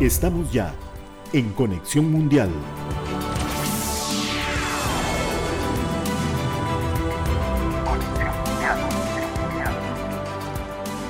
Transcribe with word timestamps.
Estamos 0.00 0.50
ya 0.50 0.74
en 1.34 1.52
Conexión 1.52 2.10
Mundial. 2.10 2.48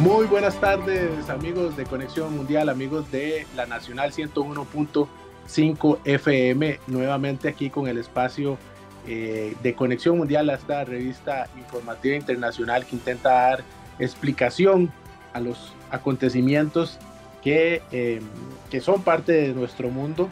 Muy 0.00 0.26
buenas 0.26 0.60
tardes 0.60 1.30
amigos 1.30 1.76
de 1.76 1.84
Conexión 1.84 2.36
Mundial, 2.36 2.68
amigos 2.68 3.08
de 3.12 3.46
la 3.54 3.64
Nacional 3.66 4.10
101.5 4.10 5.98
FM, 6.02 6.80
nuevamente 6.88 7.46
aquí 7.46 7.70
con 7.70 7.86
el 7.86 7.96
espacio 7.96 8.58
eh, 9.06 9.54
de 9.62 9.74
Conexión 9.76 10.18
Mundial 10.18 10.50
a 10.50 10.54
esta 10.54 10.84
revista 10.84 11.48
informativa 11.56 12.16
internacional 12.16 12.84
que 12.84 12.96
intenta 12.96 13.30
dar 13.30 13.62
explicación 14.00 14.90
a 15.32 15.38
los 15.38 15.74
acontecimientos 15.92 16.98
que, 17.42 17.82
em, 17.92 18.22
que 18.70 18.80
son 18.80 19.02
parte 19.02 19.32
de 19.32 19.54
nuestro 19.54 19.90
mundo. 19.90 20.28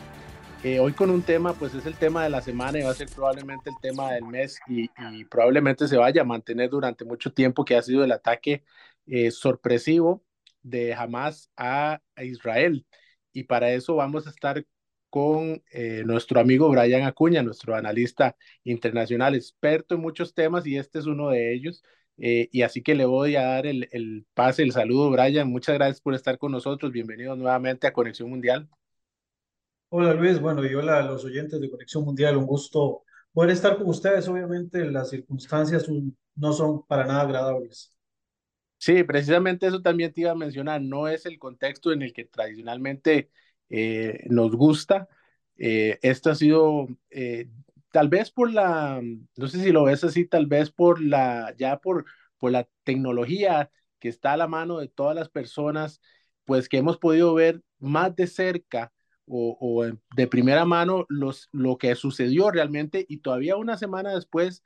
Eh, 0.64 0.80
hoy 0.80 0.92
con 0.92 1.10
un 1.10 1.22
tema, 1.22 1.54
pues 1.54 1.74
es 1.74 1.86
el 1.86 1.94
tema 1.94 2.24
de 2.24 2.30
la 2.30 2.42
semana 2.42 2.78
y 2.78 2.82
va 2.82 2.90
a 2.90 2.94
ser 2.94 3.08
probablemente 3.14 3.70
el 3.70 3.76
tema 3.80 4.12
del 4.12 4.24
mes 4.24 4.58
y, 4.66 4.88
probablemente 5.26 5.86
se 5.86 5.96
vaya 5.96 6.22
a 6.22 6.24
mantener 6.24 6.68
durante 6.70 7.04
mucho 7.04 7.32
tiempo, 7.32 7.64
que 7.64 7.76
ha 7.76 7.82
sido 7.82 8.02
el 8.02 8.10
ataque 8.10 8.64
eh, 9.06 9.30
sorpresivo 9.30 10.24
de 10.62 10.94
Hamas 10.94 11.50
a, 11.56 12.00
Israel. 12.20 12.84
Y 13.32 13.44
para 13.44 13.70
eso 13.70 13.94
vamos 13.94 14.26
a 14.26 14.30
estar 14.30 14.64
con 15.10 15.62
eh, 15.70 16.02
nuestro 16.04 16.40
amigo 16.40 16.68
Brian 16.68 17.04
Acuña, 17.04 17.42
nuestro 17.42 17.74
analista 17.76 18.36
internacional, 18.64 19.34
experto 19.34 19.94
en 19.94 20.00
muchos 20.00 20.34
temas 20.34 20.66
y 20.66 20.76
este 20.76 20.98
es 20.98 21.06
uno 21.06 21.30
de 21.30 21.54
ellos. 21.54 21.82
Eh, 22.18 22.48
y 22.52 22.62
así 22.62 22.82
que 22.82 22.94
le 22.94 23.04
voy 23.04 23.36
a 23.36 23.42
dar 23.42 23.66
el, 23.66 23.88
el, 23.92 24.26
pase, 24.34 24.62
el 24.62 24.72
saludo, 24.72 25.10
Brian. 25.10 25.48
Muchas 25.48 25.76
gracias 25.76 26.00
por 26.00 26.14
estar 26.14 26.36
con 26.38 26.52
nosotros. 26.52 26.92
Bienvenido 26.92 27.36
nuevamente 27.36 27.86
a 27.86 27.92
Conexión 27.92 28.28
Mundial. 28.28 28.68
Hola 29.90 30.12
Luis, 30.12 30.38
bueno, 30.38 30.64
y 30.66 30.74
hola 30.74 30.98
a 30.98 31.02
los 31.02 31.24
oyentes 31.24 31.60
de 31.60 31.70
Conexión 31.70 32.04
Mundial. 32.04 32.36
Un 32.36 32.46
gusto 32.46 33.04
poder 33.32 33.50
estar 33.50 33.76
con 33.78 33.88
ustedes. 33.88 34.28
Obviamente 34.28 34.84
las 34.84 35.10
circunstancias 35.10 35.86
no 36.34 36.52
son 36.52 36.84
para 36.86 37.06
nada 37.06 37.22
agradables. 37.22 37.94
Sí, 38.78 39.02
precisamente 39.02 39.66
eso 39.66 39.82
también 39.82 40.12
te 40.12 40.20
iba 40.22 40.30
a 40.30 40.36
mencionar, 40.36 40.80
no 40.80 41.08
es 41.08 41.26
el 41.26 41.38
contexto 41.38 41.92
en 41.92 42.02
el 42.02 42.12
que 42.12 42.24
tradicionalmente 42.24 43.30
eh, 43.70 44.24
nos 44.28 44.54
gusta. 44.54 45.08
Eh, 45.56 45.98
esto 46.02 46.30
ha 46.30 46.36
sido, 46.36 46.86
eh, 47.10 47.48
tal 47.98 48.08
vez 48.08 48.30
por 48.30 48.52
la, 48.52 49.02
no 49.36 49.48
sé 49.48 49.60
si 49.60 49.72
lo 49.72 49.82
ves 49.82 50.04
así, 50.04 50.24
tal 50.24 50.46
vez 50.46 50.70
por 50.70 51.02
la, 51.02 51.52
ya 51.58 51.80
por, 51.80 52.04
por 52.38 52.52
la 52.52 52.68
tecnología 52.84 53.72
que 53.98 54.08
está 54.08 54.34
a 54.34 54.36
la 54.36 54.46
mano 54.46 54.78
de 54.78 54.86
todas 54.86 55.16
las 55.16 55.28
personas, 55.28 56.00
pues 56.44 56.68
que 56.68 56.76
hemos 56.76 56.96
podido 56.96 57.34
ver 57.34 57.60
más 57.80 58.14
de 58.14 58.28
cerca 58.28 58.92
o, 59.26 59.58
o 59.60 59.84
de 60.14 60.26
primera 60.28 60.64
mano 60.64 61.06
los, 61.08 61.48
lo 61.50 61.76
que 61.76 61.96
sucedió 61.96 62.52
realmente 62.52 63.04
y 63.08 63.18
todavía 63.18 63.56
una 63.56 63.76
semana 63.76 64.14
después, 64.14 64.62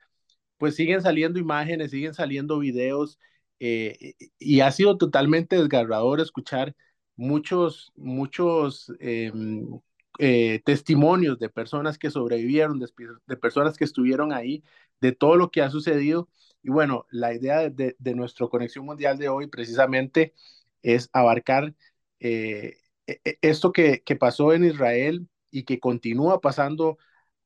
pues 0.59 0.75
siguen 0.75 1.01
saliendo 1.01 1.39
imágenes, 1.39 1.89
siguen 1.89 2.13
saliendo 2.13 2.59
videos 2.59 3.17
eh, 3.59 4.13
y 4.37 4.59
ha 4.59 4.71
sido 4.71 4.95
totalmente 4.99 5.55
desgarrador 5.55 6.19
escuchar 6.19 6.75
muchos, 7.15 7.91
muchos 7.95 8.93
em, 8.99 9.79
eh, 10.19 10.61
testimonios 10.65 11.39
de 11.39 11.49
personas 11.49 11.97
que 11.97 12.11
sobrevivieron, 12.11 12.79
de, 12.79 13.37
personas 13.37 13.77
que 13.77 13.85
estuvieron 13.85 14.33
ahí, 14.33 14.63
de 15.01 15.11
todo 15.11 15.35
lo 15.37 15.51
que 15.51 15.61
ha 15.61 15.69
sucedido. 15.69 16.29
Y 16.61 16.69
bueno, 16.69 17.05
la 17.11 17.33
idea 17.33 17.69
de, 17.69 17.95
de 17.99 18.15
nuestra 18.15 18.47
conexión 18.47 18.85
mundial 18.85 19.17
de 19.17 19.29
hoy 19.29 19.47
precisamente 19.47 20.33
es 20.81 21.09
abarcar 21.13 21.75
eh, 22.19 22.77
e, 23.07 23.21
e, 23.25 23.37
esto 23.41 23.71
que, 23.73 24.01
que, 24.03 24.15
pasó 24.15 24.53
en 24.53 24.65
Israel 24.65 25.27
y 25.51 25.63
que 25.63 25.79
continúa 25.79 26.41
pasando 26.41 26.97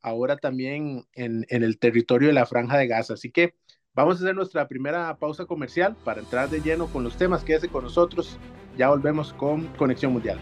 ahora 0.02 0.38
también 0.38 1.06
en, 1.14 1.46
en 1.50 1.64
el 1.64 1.80
territorio 1.80 2.30
de 2.30 2.34
la 2.34 2.46
franja 2.46 2.78
de 2.78 2.88
Gaza. 2.88 3.14
Así 3.16 3.32
que 3.32 3.56
Vamos 3.98 4.18
a 4.18 4.26
hacer 4.26 4.36
nuestra 4.36 4.68
primera 4.68 5.18
pausa 5.18 5.46
comercial 5.46 5.96
para 6.04 6.22
entrar 6.22 6.52
de 6.52 6.62
lleno 6.62 6.86
con 6.86 7.04
los 7.04 7.18
temas. 7.18 7.44
Quédese 7.44 7.68
con 7.68 7.84
nosotros. 7.84 8.38
Ya 8.78 8.90
volvemos 8.90 9.34
con 9.34 9.66
Conexión 9.70 10.14
Mundial. 10.14 10.40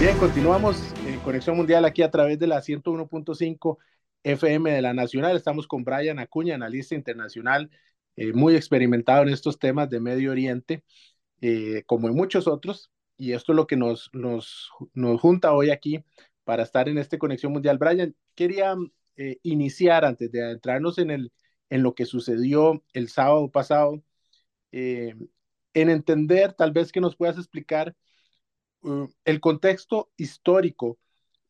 Bien, 0.00 0.16
continuamos 0.16 0.94
en 1.08 1.18
Conexión 1.18 1.56
Mundial 1.56 1.84
aquí 1.84 2.02
a 2.02 2.10
través 2.12 2.38
de 2.38 2.46
la 2.46 2.62
101.5 2.62 3.78
FM 4.22 4.70
de 4.70 4.80
la 4.80 4.94
Nacional. 4.94 5.36
Estamos 5.36 5.66
con 5.66 5.82
Brian 5.82 6.20
Acuña, 6.20 6.54
analista 6.54 6.94
internacional, 6.94 7.68
eh, 8.14 8.32
muy 8.32 8.54
experimentado 8.54 9.24
en 9.24 9.30
estos 9.30 9.58
temas 9.58 9.90
de 9.90 9.98
Medio 9.98 10.30
Oriente, 10.30 10.84
eh, 11.40 11.82
como 11.84 12.06
en 12.06 12.14
muchos 12.14 12.46
otros. 12.46 12.92
Y 13.16 13.32
esto 13.32 13.50
es 13.50 13.56
lo 13.56 13.66
que 13.66 13.76
nos, 13.76 14.08
nos, 14.12 14.70
nos 14.94 15.20
junta 15.20 15.52
hoy 15.52 15.70
aquí 15.70 16.04
para 16.44 16.62
estar 16.62 16.88
en 16.88 16.98
esta 16.98 17.18
conexión 17.18 17.52
mundial. 17.52 17.78
Brian, 17.78 18.14
quería 18.36 18.76
eh, 19.16 19.38
iniciar 19.42 20.04
antes 20.04 20.30
de 20.30 20.44
adentrarnos 20.44 20.98
en, 20.98 21.10
el, 21.10 21.32
en 21.70 21.82
lo 21.82 21.96
que 21.96 22.06
sucedió 22.06 22.84
el 22.92 23.08
sábado 23.08 23.50
pasado, 23.50 24.00
en 24.70 25.28
entender, 25.74 26.52
tal 26.52 26.70
vez 26.70 26.92
que 26.92 27.00
nos 27.00 27.16
puedas 27.16 27.36
explicar 27.36 27.96
uh, 28.82 29.08
el 29.24 29.40
contexto 29.40 30.10
histórico. 30.16 30.98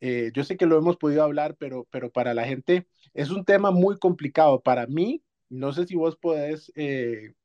Eh, 0.01 0.31
yo 0.33 0.43
sé 0.43 0.57
que 0.57 0.65
lo 0.65 0.77
hemos 0.77 0.97
podido 0.97 1.23
hablar, 1.23 1.55
pero, 1.57 1.87
pero 1.91 2.11
para 2.11 2.33
la 2.33 2.45
gente 2.45 2.87
es 3.13 3.29
un 3.29 3.45
tema 3.45 3.71
muy 3.71 3.97
complicado. 3.97 4.61
Para 4.61 4.87
mí, 4.87 5.23
no 5.49 5.73
sé 5.73 5.85
si 5.85 5.95
vos 5.95 6.15
podés 6.15 6.71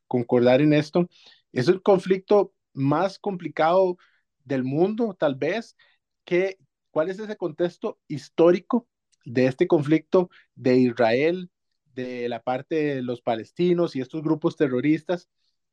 concordar 0.06 0.60
en 0.60 0.72
esto, 0.72 1.08
es 1.52 1.68
el 1.68 1.82
conflicto 1.82 2.52
más 2.72 3.18
complicado 3.18 3.96
del 4.44 4.64
mundo, 4.64 5.16
tal 5.18 5.34
vez, 5.34 5.76
que, 6.24 6.58
¿Cuál 6.94 7.10
es 7.10 7.18
ese 7.18 7.36
contexto 7.36 7.98
histórico 8.06 8.86
de 9.24 9.46
este 9.46 9.66
conflicto 9.66 10.30
de 10.54 10.76
Israel, 10.76 11.50
de 11.92 12.28
la 12.28 12.40
parte 12.40 12.76
de 12.76 13.02
los 13.02 13.20
palestinos 13.20 13.96
y 13.96 14.00
estos 14.00 14.22
grupos 14.22 14.56
terroristas 14.56 15.28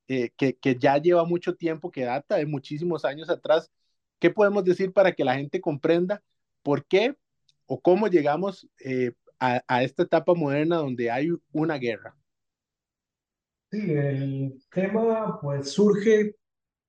eh, 0.08 0.32
que, 0.36 0.58
que, 0.58 0.80
ya 0.80 0.98
lleva 0.98 1.24
mucho 1.26 1.56
tiempo, 1.56 1.92
que 1.92 2.06
data 2.06 2.38
de 2.38 2.48
muchísimos 2.48 3.06
años 3.06 3.30
atrás? 3.30 3.70
¿Qué 4.22 4.30
podemos 4.30 4.64
decir 4.64 4.94
para 4.94 5.14
que 5.14 5.26
la 5.26 5.36
gente 5.36 5.60
comprenda 5.60 6.24
por 6.64 6.86
qué 6.86 7.18
o 7.66 7.82
cómo 7.82 8.08
llegamos 8.08 8.70
eh, 8.80 9.14
a, 9.40 9.64
a 9.68 9.84
esta 9.84 10.04
etapa 10.04 10.36
moderna 10.36 10.78
donde 10.78 11.12
hay 11.12 11.32
una 11.52 11.78
guerra? 11.78 12.16
Sí, 13.72 13.80
el 13.94 14.62
tema 14.70 15.40
pues 15.42 15.72
surge 15.72 16.36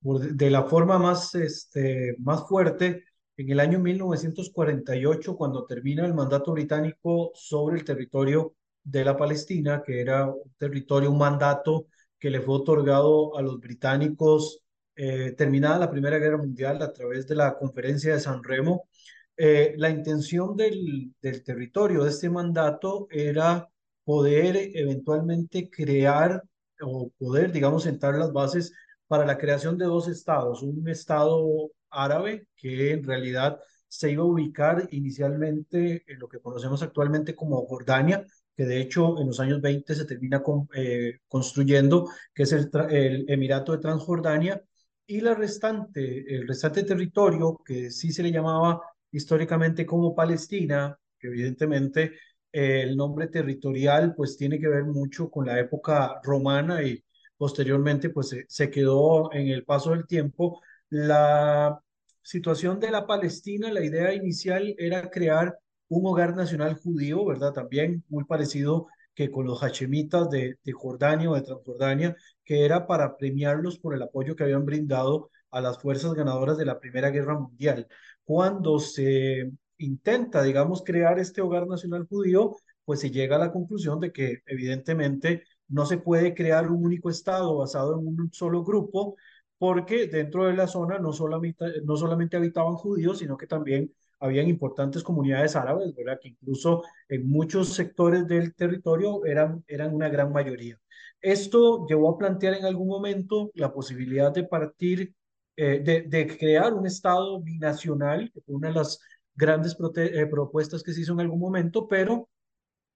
de 0.03 0.50
la 0.50 0.65
forma 0.65 0.98
más, 0.98 1.34
este, 1.34 2.16
más 2.19 2.47
fuerte 2.48 3.04
en 3.37 3.50
el 3.50 3.60
año 3.60 3.78
1948, 3.78 5.37
cuando 5.37 5.64
termina 5.64 6.04
el 6.04 6.14
mandato 6.14 6.53
británico 6.53 7.32
sobre 7.34 7.78
el 7.78 7.84
territorio 7.84 8.54
de 8.84 9.04
la 9.04 9.16
Palestina, 9.16 9.82
que 9.84 10.00
era 10.00 10.26
un 10.26 10.53
territorio, 10.59 11.10
un 11.10 11.19
mandato 11.19 11.87
que 12.19 12.31
le 12.31 12.41
fue 12.41 12.56
otorgado 12.56 13.37
a 13.38 13.43
los 13.43 13.60
británicos 13.60 14.61
eh, 14.97 15.32
terminada 15.36 15.78
la 15.78 15.91
Primera 15.91 16.19
Guerra 16.19 16.38
Mundial 16.38 16.82
a 16.82 16.92
través 16.92 17.26
de 17.26 17.34
la 17.34 17.56
Conferencia 17.56 18.14
de 18.14 18.20
San 18.20 18.42
Remo. 18.42 18.88
Eh, 19.36 19.75
la 19.76 19.91
intención 19.91 20.56
del, 20.56 21.14
del 21.20 21.42
territorio 21.42 22.04
de 22.04 22.10
este 22.10 22.30
mandato 22.30 23.06
era 23.10 23.69
poder 24.04 24.56
eventualmente 24.75 25.70
crear 25.70 26.42
o 26.81 27.10
poder, 27.19 27.52
digamos, 27.52 27.84
sentar 27.84 28.14
las 28.14 28.32
bases 28.32 28.72
para 29.06 29.26
la 29.26 29.38
creación 29.38 29.78
de 29.78 29.84
dos 29.86 30.08
estados, 30.08 30.62
un 30.62 30.88
estado 30.88 31.70
árabe 31.91 32.47
que 32.56 32.92
en 32.92 33.04
realidad 33.04 33.58
se 33.88 34.10
iba 34.10 34.22
a 34.22 34.26
ubicar 34.26 34.88
inicialmente 34.91 36.02
en 36.06 36.19
lo 36.19 36.28
que 36.28 36.40
conocemos 36.40 36.82
actualmente 36.82 37.34
como 37.34 37.66
Jordania, 37.66 38.25
que 38.56 38.64
de 38.64 38.81
hecho 38.81 39.20
en 39.20 39.26
los 39.26 39.38
años 39.38 39.61
20 39.61 39.94
se 39.94 40.06
termina 40.06 40.43
con, 40.43 40.69
eh, 40.75 41.19
construyendo, 41.28 42.08
que 42.34 42.44
es 42.44 42.52
el, 42.52 42.70
el, 42.90 43.26
Emirato 43.28 43.72
de 43.72 43.78
Transjordania, 43.78 44.62
y 45.06 45.20
la 45.20 45.34
restante, 45.34 46.34
el 46.34 46.46
restante 46.49 46.84
territorio, 46.84 47.60
que 47.64 47.90
sí 47.90 48.12
se 48.12 48.22
le 48.22 48.32
llamaba 48.32 48.81
históricamente 49.10 49.84
como 49.87 50.14
Palestina, 50.14 50.99
que 51.19 51.28
evidentemente 51.28 52.12
eh, 52.52 52.82
el 52.82 52.96
nombre 52.96 53.28
territorial 53.28 54.14
pues 54.14 54.37
tiene 54.37 54.58
que 54.58 54.69
ver 54.69 54.84
mucho 54.84 55.31
con 55.31 55.46
la 55.46 55.58
época 55.58 56.20
romana 56.22 56.82
y 56.82 57.02
posteriormente 57.37 58.10
pues 58.10 58.28
se, 58.31 58.44
se 58.49 58.70
quedó 58.70 59.32
en 59.32 59.49
el 59.49 59.64
paso 59.64 59.90
del 59.90 60.06
tiempo 60.06 60.60
la 60.90 61.81
situación 62.22 62.78
de 62.81 62.90
la 62.90 63.06
Palestina, 63.06 63.72
la 63.72 63.84
idea 63.84 64.14
inicial 64.14 64.75
era 64.78 65.10
crear 65.10 65.58
un 65.88 66.06
hogar 66.06 66.34
nacional 66.37 66.75
judío, 66.76 67.25
¿verdad? 67.25 67.52
También 67.52 68.04
muy 68.08 68.25
parecido 68.25 68.87
que 69.14 69.31
con 69.31 69.47
los 69.47 69.62
hachemitas 69.62 70.31
de, 70.31 70.59
de 70.64 70.73
Jordania 70.73 71.31
o 71.31 71.35
de 71.35 71.43
Transjordania, 71.43 72.17
que 72.44 72.64
era 72.64 72.87
para 72.87 73.17
premiarlos 73.17 73.79
por 73.79 73.94
el 73.94 74.03
apoyo 74.03 74.37
que 74.37 74.44
habían 74.44 74.64
brindado 74.64 75.31
a 75.50 75.61
las 75.61 75.79
fuerzas 75.79 76.14
ganadoras 76.14 76.59
de 76.59 76.64
la 76.64 76.81
Primera 76.81 77.11
Guerra 77.11 77.38
Mundial. 77.38 77.87
Cuando 78.25 78.79
se 78.79 79.50
intenta, 79.79 80.43
digamos, 80.43 80.82
crear 80.85 81.19
este 81.19 81.41
hogar 81.41 81.67
nacional 81.67 82.06
judío, 82.09 82.56
pues 82.85 83.00
se 83.00 83.11
llega 83.11 83.37
a 83.37 83.38
la 83.38 83.53
conclusión 83.53 84.00
de 84.00 84.12
que 84.12 84.38
evidentemente 84.47 85.44
no 85.69 85.87
se 85.87 85.99
puede 85.99 86.35
crear 86.35 86.70
un 86.70 86.85
único 86.85 87.11
Estado 87.11 87.56
basado 87.56 87.99
en 87.99 88.06
un 88.06 88.31
solo 88.32 88.64
grupo, 88.64 89.17
porque 89.59 90.06
dentro 90.09 90.47
de 90.47 90.55
la 90.55 90.67
zona 90.67 90.99
no 90.99 91.12
solamente, 91.12 91.64
no 91.85 91.97
solamente 91.97 92.37
habitaban 92.37 92.75
judíos, 92.75 93.19
sino 93.19 93.37
que 93.37 93.47
también 93.47 93.93
habían 94.22 94.48
importantes 94.48 95.02
comunidades 95.02 95.56
árabes, 95.56 95.94
¿verdad? 95.94 96.19
Que 96.22 96.28
incluso 96.28 96.82
en 97.08 97.28
muchos 97.28 97.74
sectores 97.74 98.26
del 98.26 98.54
territorio 98.54 99.24
eran, 99.26 99.64
eran 99.66 99.94
una 99.94 100.08
gran 100.08 100.32
mayoría. 100.32 100.78
Esto 101.20 101.86
llevó 101.86 102.10
a 102.10 102.19
plantear 102.19 102.54
en 102.54 102.64
algún 102.64 102.88
momento 102.88 103.50
la 103.54 103.72
posibilidad 103.72 104.32
de 104.32 104.44
partir, 104.44 105.14
eh, 105.56 105.80
de, 105.80 106.02
de, 106.02 106.38
crear 106.38 106.72
un 106.72 106.86
Estado 106.86 107.40
binacional, 107.40 108.30
que 108.32 108.40
fue 108.40 108.54
una 108.54 108.69
de 108.69 108.74
las 108.74 109.00
grandes 109.34 109.76
eh, 109.96 110.26
propuestas 110.26 110.82
que 110.82 110.92
se 110.92 111.00
hizo 111.00 111.12
en 111.12 111.20
algún 111.20 111.40
momento, 111.40 111.88
pero 111.88 112.28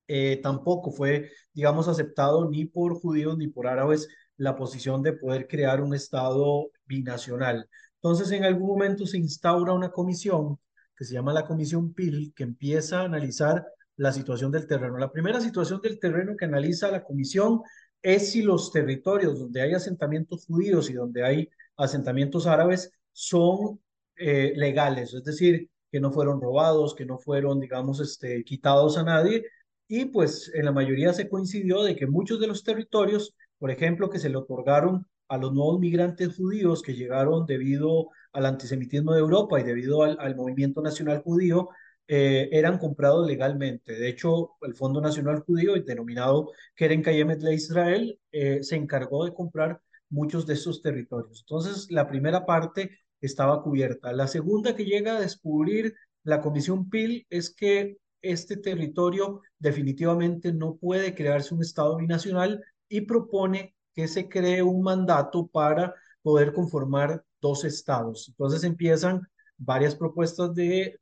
eh, 0.08 0.40
tampoco 0.43 0.93
fue, 0.93 1.31
digamos, 1.52 1.88
aceptado 1.88 2.49
ni 2.49 2.67
por 2.67 2.94
judíos 2.94 3.37
ni 3.37 3.49
por 3.49 3.67
árabes 3.67 4.08
la 4.37 4.55
posición 4.55 5.02
de 5.02 5.14
poder 5.14 5.49
crear 5.49 5.81
un 5.81 5.94
Estado 5.94 6.70
binacional. 6.87 7.69
Entonces, 7.96 8.31
en 8.31 8.44
algún 8.44 8.69
momento 8.69 9.06
se 9.06 9.19
instaura 9.19 9.72
una 9.72 9.90
comisión 9.90 10.58
que 10.96 11.04
se 11.04 11.14
llama 11.14 11.32
la 11.32 11.46
Comisión 11.46 11.93
PIL, 11.93 12.32
que 12.34 12.44
empieza 12.44 13.00
a 13.00 13.04
analizar 13.04 13.66
la 13.96 14.12
situación 14.12 14.50
del 14.50 14.66
terreno. 14.66 14.98
La 14.98 15.12
primera 15.12 15.40
situación 15.40 15.81
del 15.81 15.98
terreno 15.98 16.37
que 16.37 16.44
analiza 16.44 16.90
la 16.90 17.04
comisión 17.04 17.62
es 18.02 18.32
si 18.32 18.43
los 18.43 18.70
territorios 18.72 19.38
donde 19.38 19.62
hay 19.62 19.72
asentamientos 19.75 20.46
judíos 20.46 20.90
y 20.90 20.94
donde 20.94 21.25
hay 21.25 21.48
asentamientos 21.76 22.46
árabes 22.46 22.93
son 23.12 23.81
eh, 24.16 24.52
legales, 24.56 25.14
es 25.14 25.25
decir, 25.25 25.70
que 25.90 26.00
no 26.00 26.12
fueron 26.12 26.40
robados, 26.40 26.94
que 26.94 27.06
no 27.06 27.19
fueron, 27.19 27.60
digamos, 27.60 28.00
este, 28.00 28.44
quitados 28.44 28.98
a 28.98 29.02
nadie. 29.02 29.44
Y 29.88 30.06
pues 30.06 30.50
en 30.54 30.64
la 30.64 30.72
mayoría 30.72 31.12
se 31.12 31.28
coincidió 31.28 31.82
de 31.82 31.96
que 31.96 32.06
muchos 32.06 32.40
de 32.40 32.48
los 32.48 32.64
territorios, 32.64 33.34
por 33.58 33.70
ejemplo, 33.70 34.10
que 34.10 34.19
se 34.19 34.28
le 34.28 34.37
otorgaron 34.37 35.06
a 35.28 35.38
los 35.38 35.52
nuevos 35.52 35.81
migrantes 35.81 36.37
judíos 36.37 36.82
que 36.82 36.94
llegaron 36.94 37.46
debido 37.46 38.08
al 38.37 38.47
antisemitismo 38.47 39.15
de 39.15 39.21
Europa 39.21 39.59
y 39.59 39.65
debido 39.65 40.03
al, 40.03 40.37
movimiento 40.37 40.83
nacional 40.83 41.23
judío, 41.23 41.71
eh, 42.06 42.50
eran 42.53 42.79
comprados 42.79 43.27
legalmente. 43.27 43.94
De 43.94 44.09
hecho, 44.09 44.50
el 44.61 44.75
Fondo 44.75 45.00
Nacional 45.00 45.41
Judío, 45.41 45.75
denominado 45.83 46.53
Keren 46.75 47.03
Kayemet 47.03 47.41
de 47.41 47.55
Israel, 47.55 48.21
eh, 48.31 48.62
se 48.62 48.77
encargó 48.77 49.25
de 49.25 49.33
comprar 49.33 49.81
muchos 50.11 50.47
de 50.47 50.53
esos 50.55 50.83
territorios. 50.83 51.41
Entonces, 51.41 51.91
la 51.91 52.06
primera 52.06 52.44
parte 52.44 52.91
estaba 53.23 53.62
cubierta. 53.62 54.12
La 54.12 54.29
segunda 54.29 54.77
que 54.77 54.85
llega 54.85 55.17
a 55.17 55.21
descubrir 55.21 55.94
la 56.23 56.43
Comisión 56.43 56.91
PIL 56.91 57.27
es 57.31 57.55
que 57.55 57.97
este 58.21 58.59
territorio 58.59 59.41
definitivamente 59.59 60.53
no 60.53 60.77
puede 60.77 61.15
crearse 61.15 61.55
un 61.55 61.62
Estado 61.62 61.97
binacional 61.97 62.62
y 62.89 63.00
propone 63.00 63.75
que 63.94 64.09
se 64.09 64.29
cree 64.29 64.62
un 64.62 64.82
mandato 64.82 65.47
para 65.47 65.94
poder 66.26 66.52
conformar 66.52 67.23
dos 67.40 67.64
estados. 67.64 68.26
Entonces 68.31 68.64
empiezan 68.64 69.23
varias 69.56 69.94
propuestas 69.94 70.52
de, 70.56 70.99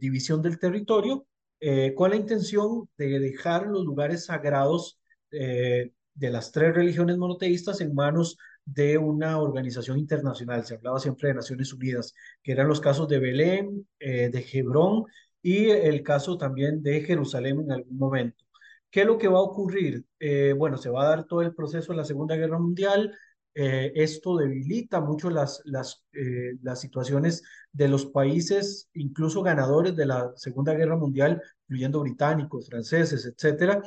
división 0.00 0.40
del 0.40 0.60
territorio 0.60 1.26
eh, 1.58 1.94
con 1.96 2.10
la 2.10 2.16
intención 2.16 2.88
de 2.96 3.18
dejar 3.18 3.66
los 3.66 3.84
lugares 3.84 4.26
sagrados 4.26 5.00
eh, 5.32 5.90
de 6.14 6.30
las 6.30 6.52
tres 6.52 6.76
religiones 6.76 7.18
monoteístas 7.18 7.80
en 7.80 7.92
manos 7.92 8.38
de 8.64 8.98
una 8.98 9.40
organización 9.40 9.98
internacional. 9.98 10.64
Se 10.64 10.76
hablaba 10.76 11.00
siempre 11.00 11.30
de 11.30 11.34
Naciones 11.34 11.72
Unidas, 11.72 12.14
que 12.40 12.52
eran 12.52 12.68
los 12.68 12.80
casos 12.80 13.08
de 13.08 13.18
Belén, 13.18 13.84
eh, 13.98 14.30
de 14.30 14.46
Hebrón 14.52 15.06
y 15.42 15.70
el 15.70 16.04
caso 16.04 16.38
también 16.38 16.84
de 16.84 17.00
Jerusalén 17.00 17.62
en 17.62 17.72
algún 17.72 17.98
momento. 17.98 18.44
¿Qué 18.90 19.00
es 19.00 19.06
lo 19.06 19.18
que 19.18 19.28
va 19.28 19.38
a 19.38 19.42
ocurrir? 19.42 20.04
Eh, 20.20 20.54
bueno, 20.56 20.78
se 20.78 20.88
va 20.88 21.02
a 21.02 21.08
dar 21.08 21.24
todo 21.24 21.42
el 21.42 21.54
proceso 21.54 21.92
de 21.92 21.98
la 21.98 22.04
Segunda 22.04 22.36
Guerra 22.36 22.58
Mundial. 22.58 23.12
Eh, 23.54 23.92
esto 23.96 24.36
debilita 24.36 25.00
mucho 25.00 25.30
las, 25.30 25.60
las, 25.64 26.04
eh, 26.12 26.56
las 26.62 26.80
situaciones 26.80 27.42
de 27.72 27.88
los 27.88 28.06
países, 28.06 28.88
incluso 28.94 29.42
ganadores 29.42 29.96
de 29.96 30.06
la 30.06 30.32
Segunda 30.36 30.74
Guerra 30.74 30.96
Mundial, 30.96 31.42
incluyendo 31.66 32.00
británicos, 32.00 32.68
franceses, 32.68 33.26
etcétera, 33.26 33.82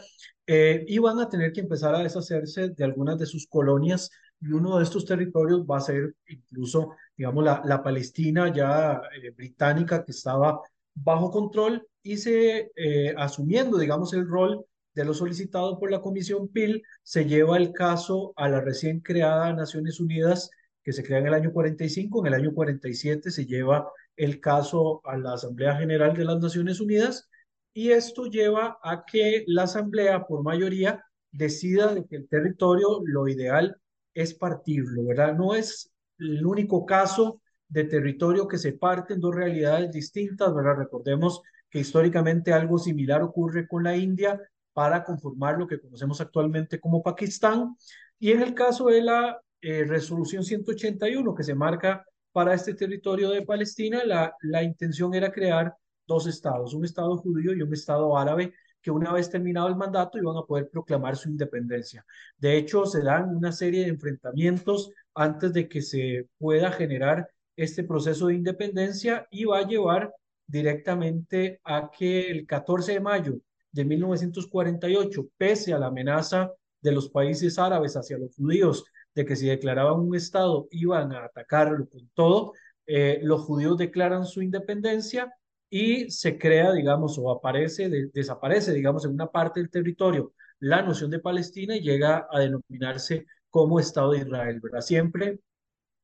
y 0.45 0.97
van 0.97 1.17
a 1.19 1.29
tener 1.29 1.53
que 1.53 1.61
empezar 1.61 1.95
a 1.95 2.03
deshacerse 2.03 2.69
de 2.69 2.83
algunas 2.83 3.17
de 3.17 3.25
sus 3.25 3.47
colonias 3.47 4.11
y 4.41 4.51
uno 4.51 4.77
de 4.77 4.83
estos 4.83 5.05
territorios 5.05 5.61
va 5.65 5.77
a 5.77 5.81
ser 5.81 6.13
incluso, 6.27 6.89
digamos, 7.15 7.45
la, 7.45 7.61
la 7.63 7.81
Palestina 7.81 8.53
ya 8.53 9.01
británica 9.37 10.03
que 10.03 10.11
estaba 10.11 10.59
bajo 10.93 11.31
control 11.31 11.87
y 12.03 12.17
se 12.17 12.69
asumiendo, 13.15 13.77
digamos, 13.77 14.13
el 14.13 14.27
rol 14.27 14.65
de 14.93 15.05
lo 15.05 15.13
solicitado 15.13 15.79
por 15.79 15.91
la 15.91 16.01
Comisión 16.01 16.47
PIL, 16.49 16.83
se 17.03 17.25
lleva 17.25 17.57
el 17.57 17.71
caso 17.71 18.33
a 18.35 18.49
la 18.49 18.61
recién 18.61 18.99
creada 18.99 19.53
Naciones 19.53 19.99
Unidas, 19.99 20.49
que 20.83 20.93
se 20.93 21.03
crea 21.03 21.19
en 21.19 21.27
el 21.27 21.33
año 21.33 21.51
45. 21.53 22.19
En 22.19 22.33
el 22.33 22.41
año 22.41 22.53
47 22.53 23.31
se 23.31 23.45
lleva 23.45 23.89
el 24.15 24.39
caso 24.39 25.01
a 25.05 25.17
la 25.17 25.33
Asamblea 25.33 25.75
General 25.77 26.15
de 26.15 26.25
las 26.25 26.39
Naciones 26.39 26.79
Unidas 26.79 27.29
y 27.73 27.91
esto 27.91 28.25
lleva 28.25 28.77
a 28.83 29.05
que 29.05 29.43
la 29.47 29.63
Asamblea, 29.63 30.25
por 30.25 30.43
mayoría, 30.43 31.03
decida 31.31 31.93
de 31.93 32.05
que 32.05 32.17
el 32.17 32.27
territorio, 32.27 33.01
lo 33.05 33.27
ideal 33.27 33.77
es 34.13 34.33
partirlo, 34.33 35.05
¿verdad? 35.05 35.35
No 35.35 35.55
es 35.55 35.91
el 36.19 36.45
único 36.45 36.85
caso 36.85 37.41
de 37.69 37.85
territorio 37.85 38.47
que 38.47 38.57
se 38.57 38.73
parte 38.73 39.13
en 39.13 39.21
dos 39.21 39.33
realidades 39.33 39.91
distintas, 39.91 40.53
¿verdad? 40.53 40.75
Recordemos 40.77 41.41
que 41.69 41.79
históricamente 41.79 42.51
algo 42.51 42.77
similar 42.77 43.23
ocurre 43.23 43.65
con 43.67 43.83
la 43.83 43.95
India 43.95 44.39
para 44.73 45.03
conformar 45.03 45.57
lo 45.57 45.67
que 45.67 45.79
conocemos 45.79 46.21
actualmente 46.21 46.79
como 46.79 47.03
Pakistán. 47.03 47.75
Y 48.19 48.31
en 48.31 48.41
el 48.41 48.53
caso 48.53 48.87
de 48.87 49.01
la 49.01 49.41
eh, 49.61 49.83
resolución 49.85 50.43
181 50.43 51.35
que 51.35 51.43
se 51.43 51.55
marca 51.55 52.05
para 52.31 52.53
este 52.53 52.73
territorio 52.73 53.29
de 53.29 53.43
Palestina, 53.43 54.03
la, 54.05 54.35
la 54.41 54.63
intención 54.63 55.13
era 55.13 55.31
crear 55.31 55.75
dos 56.07 56.27
estados, 56.27 56.73
un 56.73 56.85
estado 56.85 57.17
judío 57.17 57.53
y 57.53 57.61
un 57.61 57.73
estado 57.73 58.17
árabe, 58.17 58.53
que 58.81 58.91
una 58.91 59.13
vez 59.13 59.29
terminado 59.29 59.67
el 59.67 59.75
mandato 59.75 60.17
iban 60.17 60.37
a 60.37 60.45
poder 60.45 60.69
proclamar 60.69 61.15
su 61.15 61.29
independencia. 61.29 62.05
De 62.37 62.57
hecho, 62.57 62.85
se 62.85 63.03
dan 63.03 63.35
una 63.35 63.51
serie 63.51 63.81
de 63.83 63.89
enfrentamientos 63.89 64.91
antes 65.13 65.53
de 65.53 65.67
que 65.67 65.81
se 65.81 66.27
pueda 66.37 66.71
generar 66.71 67.29
este 67.55 67.83
proceso 67.83 68.27
de 68.27 68.35
independencia 68.35 69.27
y 69.29 69.45
va 69.45 69.59
a 69.59 69.67
llevar 69.67 70.13
directamente 70.47 71.59
a 71.63 71.89
que 71.91 72.29
el 72.29 72.45
14 72.47 72.93
de 72.93 72.99
mayo 72.99 73.35
de 73.71 73.85
1948, 73.85 75.27
pese 75.37 75.73
a 75.73 75.79
la 75.79 75.87
amenaza 75.87 76.51
de 76.81 76.91
los 76.91 77.09
países 77.09 77.59
árabes 77.59 77.95
hacia 77.95 78.17
los 78.17 78.35
judíos 78.35 78.85
de 79.13 79.25
que 79.25 79.35
si 79.35 79.47
declaraban 79.47 79.99
un 79.99 80.15
Estado 80.15 80.67
iban 80.71 81.13
a 81.13 81.25
atacarlo 81.25 81.87
con 81.87 82.09
todo, 82.13 82.53
eh, 82.87 83.19
los 83.23 83.41
judíos 83.41 83.77
declaran 83.77 84.25
su 84.25 84.41
independencia 84.41 85.33
y 85.69 86.09
se 86.11 86.37
crea, 86.37 86.73
digamos, 86.73 87.17
o 87.17 87.31
aparece, 87.31 87.89
desaparece, 88.13 88.73
digamos, 88.73 89.05
en 89.05 89.11
una 89.11 89.27
parte 89.27 89.59
del 89.59 89.69
territorio 89.69 90.33
la 90.61 90.81
noción 90.83 91.09
de 91.09 91.19
Palestina 91.19 91.75
y 91.75 91.81
llega 91.81 92.27
a 92.31 92.39
denominarse 92.39 93.25
como 93.49 93.79
Estado 93.79 94.11
de 94.11 94.19
Israel, 94.19 94.59
¿verdad? 94.61 94.81
Siempre 94.81 95.39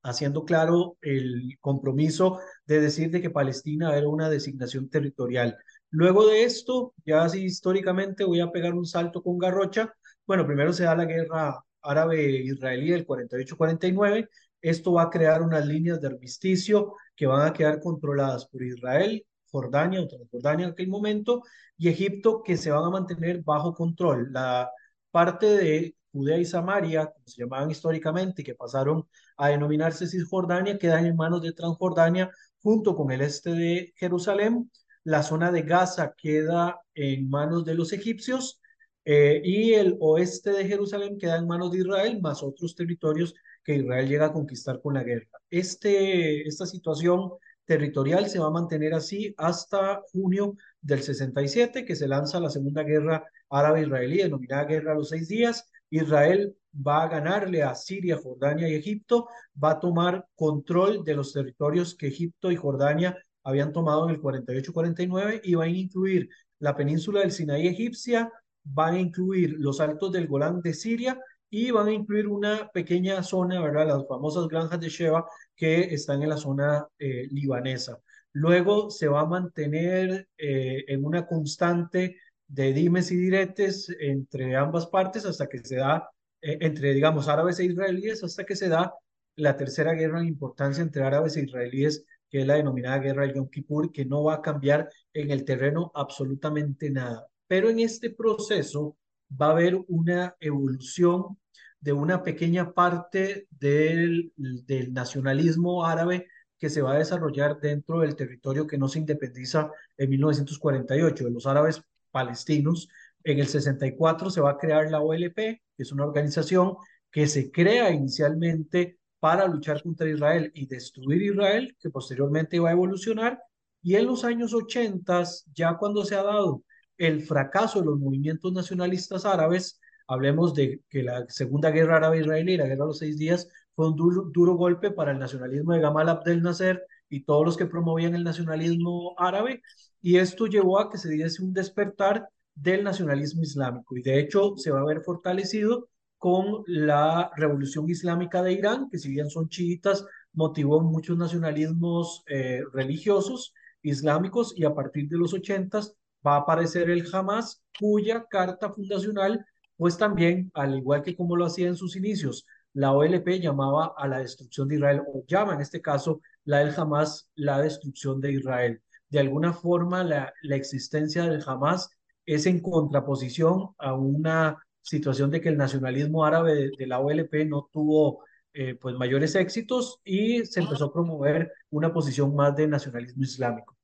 haciendo 0.07 0.45
claro 0.45 0.97
el 1.01 1.57
compromiso 1.59 2.39
de 2.65 2.79
decir 2.79 3.11
de 3.11 3.21
que 3.21 3.29
Palestina 3.29 3.95
era 3.95 4.07
una 4.07 4.29
designación 4.29 4.89
territorial. 4.89 5.57
Luego 5.89 6.27
de 6.27 6.43
esto, 6.43 6.93
ya 7.05 7.23
así 7.23 7.43
históricamente 7.43 8.23
voy 8.23 8.39
a 8.39 8.51
pegar 8.51 8.73
un 8.73 8.85
salto 8.85 9.21
con 9.21 9.37
Garrocha. 9.37 9.93
Bueno, 10.25 10.45
primero 10.45 10.73
se 10.73 10.83
da 10.83 10.95
la 10.95 11.05
guerra 11.05 11.63
árabe-israelí 11.81 12.91
del 12.91 13.05
48-49. 13.05 14.29
Esto 14.61 14.93
va 14.93 15.03
a 15.03 15.09
crear 15.09 15.41
unas 15.41 15.65
líneas 15.65 16.01
de 16.01 16.07
armisticio 16.07 16.93
que 17.15 17.27
van 17.27 17.47
a 17.47 17.53
quedar 17.53 17.79
controladas 17.79 18.47
por 18.47 18.63
Israel, 18.63 19.25
Jordania 19.51 20.01
o 20.01 20.07
Transjordania 20.07 20.65
en 20.67 20.71
aquel 20.71 20.87
momento, 20.87 21.43
y 21.77 21.89
Egipto, 21.89 22.43
que 22.43 22.57
se 22.57 22.71
van 22.71 22.83
a 22.85 22.89
mantener 22.89 23.43
bajo 23.43 23.73
control. 23.73 24.31
La 24.31 24.71
parte 25.11 25.45
de 25.47 25.96
Judea 26.17 26.37
y 26.37 26.45
Samaria, 26.45 27.05
como 27.05 27.27
se 27.27 27.43
llamaban 27.43 27.71
históricamente, 27.71 28.43
que 28.43 28.55
pasaron 28.55 29.07
a 29.37 29.49
denominarse 29.49 30.07
Cisjordania, 30.07 30.77
quedan 30.77 31.05
en 31.05 31.15
manos 31.15 31.41
de 31.41 31.53
Transjordania 31.53 32.31
junto 32.61 32.95
con 32.95 33.11
el 33.11 33.21
este 33.21 33.51
de 33.51 33.93
Jerusalén 33.95 34.69
la 35.07 35.23
zona 35.23 35.53
de 35.53 35.61
Gaza 35.61 36.15
queda 36.17 36.81
en 36.93 37.29
manos 37.29 37.63
de 37.63 37.75
los 37.75 37.93
egipcios 37.93 38.59
eh, 39.05 39.41
y 39.41 39.73
el 39.73 39.95
oeste 40.01 40.51
de 40.51 40.67
Jerusalén 40.67 41.17
queda 41.17 41.37
en 41.37 41.47
manos 41.47 41.71
de 41.71 41.77
Israel, 41.77 42.19
más 42.21 42.43
otros 42.43 42.75
territorios 42.75 43.33
que 43.63 43.75
Israel 43.75 44.09
llega 44.09 44.25
a 44.25 44.33
conquistar 44.33 44.81
con 44.81 44.95
la 44.95 45.03
guerra. 45.03 45.29
Este, 45.49 46.45
esta 46.45 46.65
situación 46.65 47.31
territorial 47.63 48.27
se 48.27 48.39
va 48.39 48.47
a 48.47 48.51
mantener 48.51 48.93
así 48.93 49.33
hasta 49.37 50.01
junio 50.11 50.57
del 50.81 51.01
67, 51.01 51.85
que 51.85 51.95
se 51.95 52.09
lanza 52.09 52.41
la 52.41 52.49
Segunda 52.49 52.83
Guerra 52.83 53.23
Árabe-Israelí, 53.49 54.17
denominada 54.17 54.65
Guerra 54.65 54.91
de 54.91 54.97
los 54.97 55.07
Seis 55.07 55.29
Días. 55.29 55.69
Israel 55.89 56.55
va 56.75 57.03
a 57.03 57.07
ganarle 57.07 57.63
a 57.63 57.75
Siria, 57.75 58.17
Jordania 58.17 58.67
y 58.69 58.75
Egipto, 58.75 59.27
va 59.61 59.71
a 59.71 59.79
tomar 59.79 60.27
control 60.35 61.03
de 61.03 61.15
los 61.15 61.33
territorios 61.33 61.95
que 61.95 62.07
Egipto 62.07 62.51
y 62.51 62.55
Jordania 62.55 63.17
habían 63.43 63.71
tomado 63.71 64.07
en 64.07 64.15
el 64.15 64.21
48-49 64.21 65.41
y 65.43 65.55
van 65.55 65.69
a 65.69 65.71
incluir 65.71 66.29
la 66.59 66.75
península 66.75 67.21
del 67.21 67.31
Sinaí 67.31 67.67
egipcia, 67.67 68.31
van 68.63 68.95
a 68.95 68.99
incluir 68.99 69.55
los 69.57 69.79
altos 69.79 70.11
del 70.11 70.27
Golán 70.27 70.61
de 70.61 70.73
Siria 70.73 71.19
y 71.49 71.71
van 71.71 71.87
a 71.87 71.93
incluir 71.93 72.27
una 72.27 72.69
pequeña 72.73 73.23
zona, 73.23 73.61
¿verdad? 73.61 73.87
Las 73.87 74.07
famosas 74.07 74.47
granjas 74.47 74.79
de 74.79 74.89
Sheba 74.89 75.25
que 75.55 75.93
están 75.93 76.21
en 76.21 76.29
la 76.29 76.37
zona 76.37 76.85
eh, 76.99 77.27
libanesa. 77.31 77.99
Luego 78.33 78.89
se 78.91 79.07
va 79.07 79.21
a 79.21 79.25
mantener 79.25 80.27
eh, 80.37 80.83
en 80.87 81.05
una 81.05 81.25
constante 81.25 82.17
de 82.47 82.73
dimes 82.73 83.11
y 83.11 83.17
diretes 83.17 83.89
entre 83.99 84.55
ambas 84.55 84.87
partes 84.87 85.25
hasta 85.25 85.47
que 85.47 85.59
se 85.59 85.77
da, 85.77 86.09
eh, 86.41 86.57
entre, 86.61 86.93
digamos, 86.93 87.27
árabes 87.27 87.59
e 87.59 87.65
israelíes, 87.65 88.23
hasta 88.23 88.45
que 88.45 88.55
se 88.55 88.69
da 88.69 88.93
la 89.35 89.55
tercera 89.57 89.93
guerra 89.93 90.21
en 90.21 90.27
importancia 90.27 90.81
entre 90.81 91.03
árabes 91.03 91.35
e 91.37 91.43
israelíes, 91.43 92.05
que 92.29 92.41
es 92.41 92.47
la 92.47 92.55
denominada 92.55 92.99
guerra 92.99 93.27
de 93.27 93.35
Yom 93.35 93.49
Kippur, 93.49 93.91
que 93.91 94.05
no 94.05 94.23
va 94.23 94.35
a 94.35 94.41
cambiar 94.41 94.89
en 95.13 95.31
el 95.31 95.45
terreno 95.45 95.91
absolutamente 95.93 96.89
nada. 96.89 97.27
Pero 97.47 97.69
en 97.69 97.79
este 97.79 98.09
proceso 98.09 98.97
va 99.29 99.47
a 99.47 99.51
haber 99.51 99.79
una 99.87 100.35
evolución 100.39 101.37
de 101.79 101.93
una 101.93 102.23
pequeña 102.23 102.73
parte 102.73 103.47
del, 103.51 104.33
del 104.35 104.93
nacionalismo 104.93 105.85
árabe 105.85 106.27
que 106.57 106.69
se 106.69 106.81
va 106.81 106.93
a 106.93 106.97
desarrollar 106.97 107.59
dentro 107.59 107.99
del 107.99 108.15
territorio 108.15 108.65
que 108.65 108.77
no 108.77 108.87
se 108.87 108.99
independiza 108.99 109.71
en 109.95 110.09
1948, 110.09 111.25
de 111.25 111.31
los 111.31 111.45
árabes 111.45 111.81
palestinos. 112.11 112.89
En 113.23 113.39
el 113.39 113.47
64 113.47 114.29
se 114.29 114.41
va 114.41 114.51
a 114.51 114.57
crear 114.57 114.89
la 114.89 115.01
OLP, 115.01 115.35
que 115.35 115.61
es 115.77 115.91
una 115.91 116.05
organización 116.05 116.75
que 117.11 117.27
se 117.27 117.51
crea 117.51 117.91
inicialmente 117.91 118.99
para 119.19 119.47
luchar 119.47 119.81
contra 119.81 120.09
Israel 120.09 120.51
y 120.53 120.67
destruir 120.67 121.21
Israel, 121.21 121.75
que 121.79 121.89
posteriormente 121.89 122.59
va 122.59 122.69
a 122.69 122.73
evolucionar. 122.73 123.41
Y 123.81 123.95
en 123.95 124.05
los 124.05 124.23
años 124.23 124.53
80, 124.53 125.23
ya 125.53 125.77
cuando 125.77 126.05
se 126.05 126.15
ha 126.15 126.23
dado 126.23 126.63
el 126.97 127.21
fracaso 127.23 127.79
de 127.79 127.85
los 127.85 127.99
movimientos 127.99 128.53
nacionalistas 128.53 129.25
árabes, 129.25 129.79
hablemos 130.07 130.53
de 130.53 130.81
que 130.89 131.03
la 131.03 131.25
Segunda 131.29 131.71
Guerra 131.71 131.97
Árabe-Israelí, 131.97 132.57
la 132.57 132.65
Guerra 132.65 132.83
de 132.83 132.87
los 132.87 132.99
Seis 132.99 133.17
Días, 133.17 133.47
fue 133.75 133.89
un 133.89 133.95
duro, 133.95 134.23
duro, 134.33 134.55
golpe 134.55 134.91
para 134.91 135.11
el 135.11 135.19
nacionalismo 135.19 135.73
de 135.73 135.81
Gamal 135.81 136.09
Abdel 136.09 136.41
Nasser 136.41 136.83
y 137.09 137.23
todos 137.23 137.45
los 137.45 137.57
que 137.57 137.67
promovían 137.67 138.15
el 138.15 138.23
nacionalismo 138.23 139.15
árabe, 139.17 139.61
y 140.07 140.19
esto 140.19 140.47
llevó 140.47 140.79
a 140.79 140.89
que 140.89 140.97
se 140.97 141.09
diese 141.09 141.43
un 141.43 141.51
despertar 141.51 142.29
del 142.55 142.81
nacionalismo 142.81 143.43
islámico, 143.43 143.97
y 143.97 144.01
de 144.01 144.21
hecho 144.21 144.53
se 144.55 144.71
va 144.71 144.79
a 144.79 144.85
ver 144.85 145.01
fortalecido 145.01 145.89
con 146.17 146.63
la 146.65 147.29
revolución 147.35 147.89
islámica 147.89 148.41
de 148.41 148.53
Irán, 148.53 148.89
que 148.89 148.99
si 148.99 149.09
bien 149.09 149.29
son 149.29 149.49
chiitas, 149.49 150.05
motivó 150.31 150.79
muchos 150.79 151.17
nacionalismos 151.17 152.23
eh, 152.27 152.61
religiosos 152.71 153.53
islámicos, 153.81 154.53
y 154.57 154.63
a 154.63 154.73
partir 154.73 155.09
de 155.09 155.17
los 155.17 155.33
ochentas 155.33 155.93
va 156.25 156.35
a 156.35 156.39
aparecer 156.39 156.89
el 156.89 157.05
Hamas, 157.13 157.61
cuya 157.77 158.23
carta 158.29 158.71
fundacional, 158.71 159.45
pues 159.75 159.97
también, 159.97 160.49
al 160.53 160.77
igual 160.77 161.01
que 161.01 161.17
como 161.17 161.35
lo 161.35 161.45
hacía 161.45 161.67
en 161.67 161.75
sus 161.75 161.97
inicios, 161.97 162.45
la 162.71 162.93
OLP 162.93 163.41
llamaba 163.41 163.93
a 163.97 164.07
la 164.07 164.19
destrucción 164.19 164.69
de 164.69 164.75
Israel, 164.75 165.01
o 165.05 165.25
llama 165.27 165.55
en 165.55 165.59
este 165.59 165.81
caso 165.81 166.21
la 166.45 166.59
del 166.59 166.73
Hamas 166.77 167.29
la 167.35 167.59
destrucción 167.59 168.21
de 168.21 168.31
Israel. 168.31 168.81
De 169.09 169.19
alguna 169.19 169.53
forma, 169.53 170.03
la, 170.03 170.33
la 170.41 170.55
existencia 170.55 171.23
del 171.23 171.43
Hamas 171.45 171.89
es 172.25 172.45
en 172.45 172.59
contraposición 172.61 173.69
a 173.77 173.93
una 173.93 174.61
situación 174.81 175.31
de 175.31 175.41
que 175.41 175.49
el 175.49 175.57
nacionalismo 175.57 176.25
árabe 176.25 176.71
de, 176.77 176.87
la 176.87 176.99
OLP 176.99 177.45
no 177.45 177.69
tuvo 177.71 178.23
eh, 178.53 178.75
pues 178.75 178.95
mayores 178.95 179.35
éxitos 179.35 179.99
y 180.03 180.45
se 180.45 180.61
empezó 180.61 180.85
a 180.85 180.93
promover 180.93 181.51
una 181.69 181.91
posición 181.91 182.35
más 182.35 182.55
de 182.55 182.67
nacionalismo 182.67 183.23
islámico. 183.23 183.77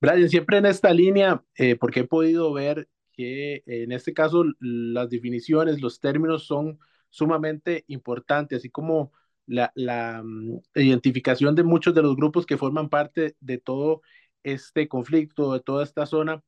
Brian, 0.00 0.28
siempre 0.28 0.58
en 0.58 0.66
esta 0.66 0.92
línea, 0.92 1.42
eh, 1.56 1.76
porque 1.76 2.00
he 2.00 2.06
podido 2.06 2.52
ver 2.52 2.88
que 3.12 3.62
en 3.66 3.92
este 3.92 4.12
caso 4.12 4.44
las 4.60 5.08
definiciones, 5.08 5.80
los 5.80 6.00
términos 6.00 6.46
son 6.46 6.78
sumamente 7.10 7.84
importantes, 7.86 8.58
así 8.58 8.70
como 8.70 9.12
la, 9.46 9.72
la 9.74 10.22
mm, 10.24 10.60
identificación 10.74 11.54
de 11.54 11.64
muchos 11.64 11.94
de 11.94 12.02
los 12.02 12.16
grupos 12.16 12.46
que 12.46 12.58
forman 12.58 12.88
parte 12.88 13.36
de 13.40 13.58
todo 13.58 14.02
este 14.42 14.88
conflicto, 14.88 15.52
de 15.54 15.60
toda 15.60 15.84
esta 15.84 16.06
zona. 16.06 16.42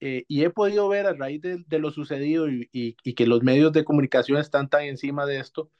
Eh, 0.00 0.24
y 0.28 0.44
he 0.44 0.50
podido 0.50 0.88
ver 0.88 1.06
a 1.06 1.14
raíz 1.14 1.40
de, 1.42 1.78
lo 1.78 1.90
sucedido 1.92 2.48
y, 2.50 2.68
y, 2.72 3.14
que 3.14 3.26
los 3.26 3.42
medios 3.42 3.72
de 3.72 3.84
comunicación 3.84 4.38
están 4.38 4.68
tan 4.68 4.82
encima 4.84 5.26
de 5.26 5.38
esto, 5.38 5.70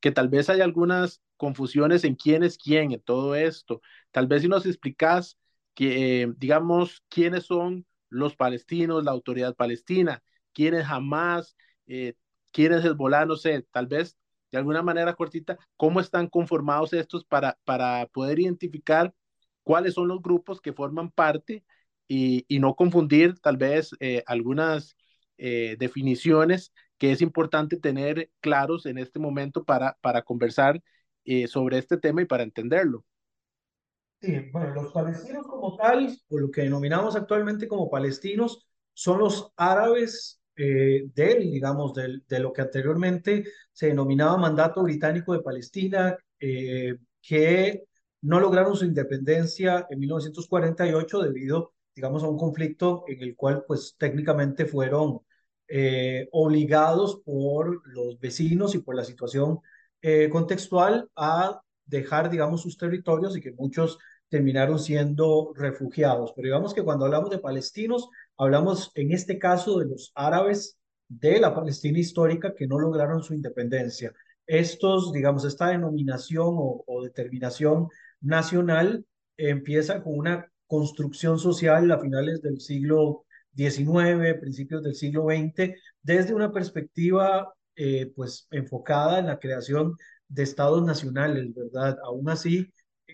que 0.00 0.12
tal 0.12 0.28
vez 0.28 0.50
hay 0.50 0.60
algunas 0.60 1.22
confusiones 1.36 2.04
en 2.04 2.14
quién 2.16 2.42
es 2.42 2.58
quién 2.58 2.92
en 2.92 3.00
todo 3.02 3.34
esto. 3.34 3.82
Tal 4.12 4.26
vez 4.26 4.42
si 4.42 4.48
nos 4.48 4.66
explicas 4.66 5.38
que, 5.74 6.22
eh, 6.22 6.32
digamos, 6.36 7.02
quiénes 7.08 7.44
son 7.46 7.86
los 8.10 8.36
palestinos, 8.36 9.04
la 9.04 9.12
autoridad 9.12 9.56
palestina, 9.56 10.22
quiénes 10.52 10.86
jamás, 10.86 11.56
eh, 11.86 12.14
quién 12.52 12.72
es 12.74 12.84
Hezbollah, 12.84 13.24
no 13.26 13.36
sé, 13.36 13.66
tal 13.72 13.86
vez 13.86 14.16
de 14.50 14.58
alguna 14.58 14.82
manera 14.82 15.14
cortita, 15.14 15.58
cómo 15.76 16.00
están 16.00 16.28
conformados 16.28 16.92
estos 16.92 17.24
para, 17.24 17.58
para 17.64 18.06
poder 18.08 18.38
identificar 18.40 19.14
cuáles 19.62 19.94
son 19.94 20.08
los 20.08 20.22
grupos 20.22 20.60
que 20.60 20.72
forman 20.72 21.10
parte 21.10 21.64
y, 22.08 22.44
y 22.48 22.58
no 22.58 22.74
confundir 22.74 23.38
tal 23.40 23.56
vez 23.56 23.90
eh, 24.00 24.22
algunas 24.26 24.96
eh, 25.38 25.76
definiciones 25.78 26.72
que 26.98 27.12
es 27.12 27.22
importante 27.22 27.76
tener 27.76 28.30
claros 28.40 28.84
en 28.86 28.98
este 28.98 29.18
momento 29.18 29.64
para, 29.64 29.96
para 30.00 30.22
conversar 30.22 30.82
eh, 31.24 31.46
sobre 31.46 31.78
este 31.78 31.96
tema 31.96 32.22
y 32.22 32.26
para 32.26 32.42
entenderlo. 32.42 33.04
Sí, 34.20 34.50
bueno, 34.52 34.74
los 34.74 34.92
palestinos 34.92 35.46
como 35.46 35.76
tal, 35.76 36.14
o 36.28 36.38
lo 36.38 36.50
que 36.50 36.62
denominamos 36.62 37.16
actualmente 37.16 37.66
como 37.66 37.88
palestinos, 37.88 38.66
son 38.92 39.20
los 39.20 39.52
árabes 39.56 40.39
eh, 40.62 41.06
del, 41.14 41.50
digamos, 41.50 41.94
del, 41.94 42.22
de 42.28 42.38
lo 42.38 42.52
que 42.52 42.60
anteriormente 42.60 43.44
se 43.72 43.86
denominaba 43.86 44.36
mandato 44.36 44.82
británico 44.82 45.32
de 45.32 45.40
Palestina, 45.40 46.18
eh, 46.38 46.96
que 47.22 47.84
no 48.20 48.38
lograron 48.40 48.76
su 48.76 48.84
independencia 48.84 49.86
en 49.88 49.98
1948 50.00 51.22
debido, 51.22 51.72
digamos, 51.94 52.22
a 52.22 52.28
un 52.28 52.36
conflicto 52.36 53.04
en 53.08 53.22
el 53.22 53.36
cual, 53.36 53.64
pues, 53.66 53.94
técnicamente 53.96 54.66
fueron 54.66 55.20
eh, 55.66 56.28
obligados 56.32 57.22
por 57.24 57.80
los 57.88 58.20
vecinos 58.20 58.74
y 58.74 58.80
por 58.80 58.96
la 58.96 59.04
situación 59.04 59.60
contextual 60.30 61.10
a 61.16 61.60
dejar, 61.86 62.30
digamos, 62.30 62.62
sus 62.62 62.76
territorios 62.76 63.36
y 63.36 63.40
que 63.40 63.52
muchos 63.52 63.98
terminaron 64.28 64.78
siendo 64.78 65.52
refugiados. 65.54 66.32
Pero 66.34 66.46
digamos 66.46 66.72
que 66.74 66.82
cuando 66.82 67.04
hablamos 67.04 67.30
de 67.30 67.38
palestinos, 67.38 68.08
hablamos 68.40 68.90
en 68.94 69.12
este 69.12 69.38
caso 69.38 69.78
de 69.78 69.86
los 69.86 70.12
árabes 70.14 70.78
de 71.08 71.38
la 71.38 71.54
Palestina 71.54 71.98
histórica 71.98 72.54
que 72.54 72.66
no 72.66 72.78
lograron 72.78 73.22
su 73.22 73.34
independencia. 73.34 74.14
Estos, 74.46 75.12
digamos, 75.12 75.44
esta 75.44 75.68
denominación 75.68 76.54
o, 76.56 77.02
determinación 77.04 77.88
nacional 78.22 79.04
empieza 79.36 80.02
con 80.02 80.18
una 80.18 80.50
construcción 80.66 81.38
social 81.38 81.90
a 81.90 81.98
finales 81.98 82.40
del 82.40 82.60
siglo 82.60 83.26
XIX, 83.54 84.40
principios 84.40 84.82
del 84.82 84.94
siglo 84.94 85.26
XX, 85.26 85.74
desde 86.02 86.32
una 86.32 86.50
perspectiva 86.50 87.52
eh, 87.76 88.10
pues 88.16 88.46
enfocada 88.50 89.18
en 89.18 89.26
la 89.26 89.38
creación 89.38 89.96
de 90.28 90.44
estados 90.44 90.82
nacionales, 90.82 91.54
¿verdad? 91.54 91.98
Aún 92.04 92.30
así, 92.30 92.72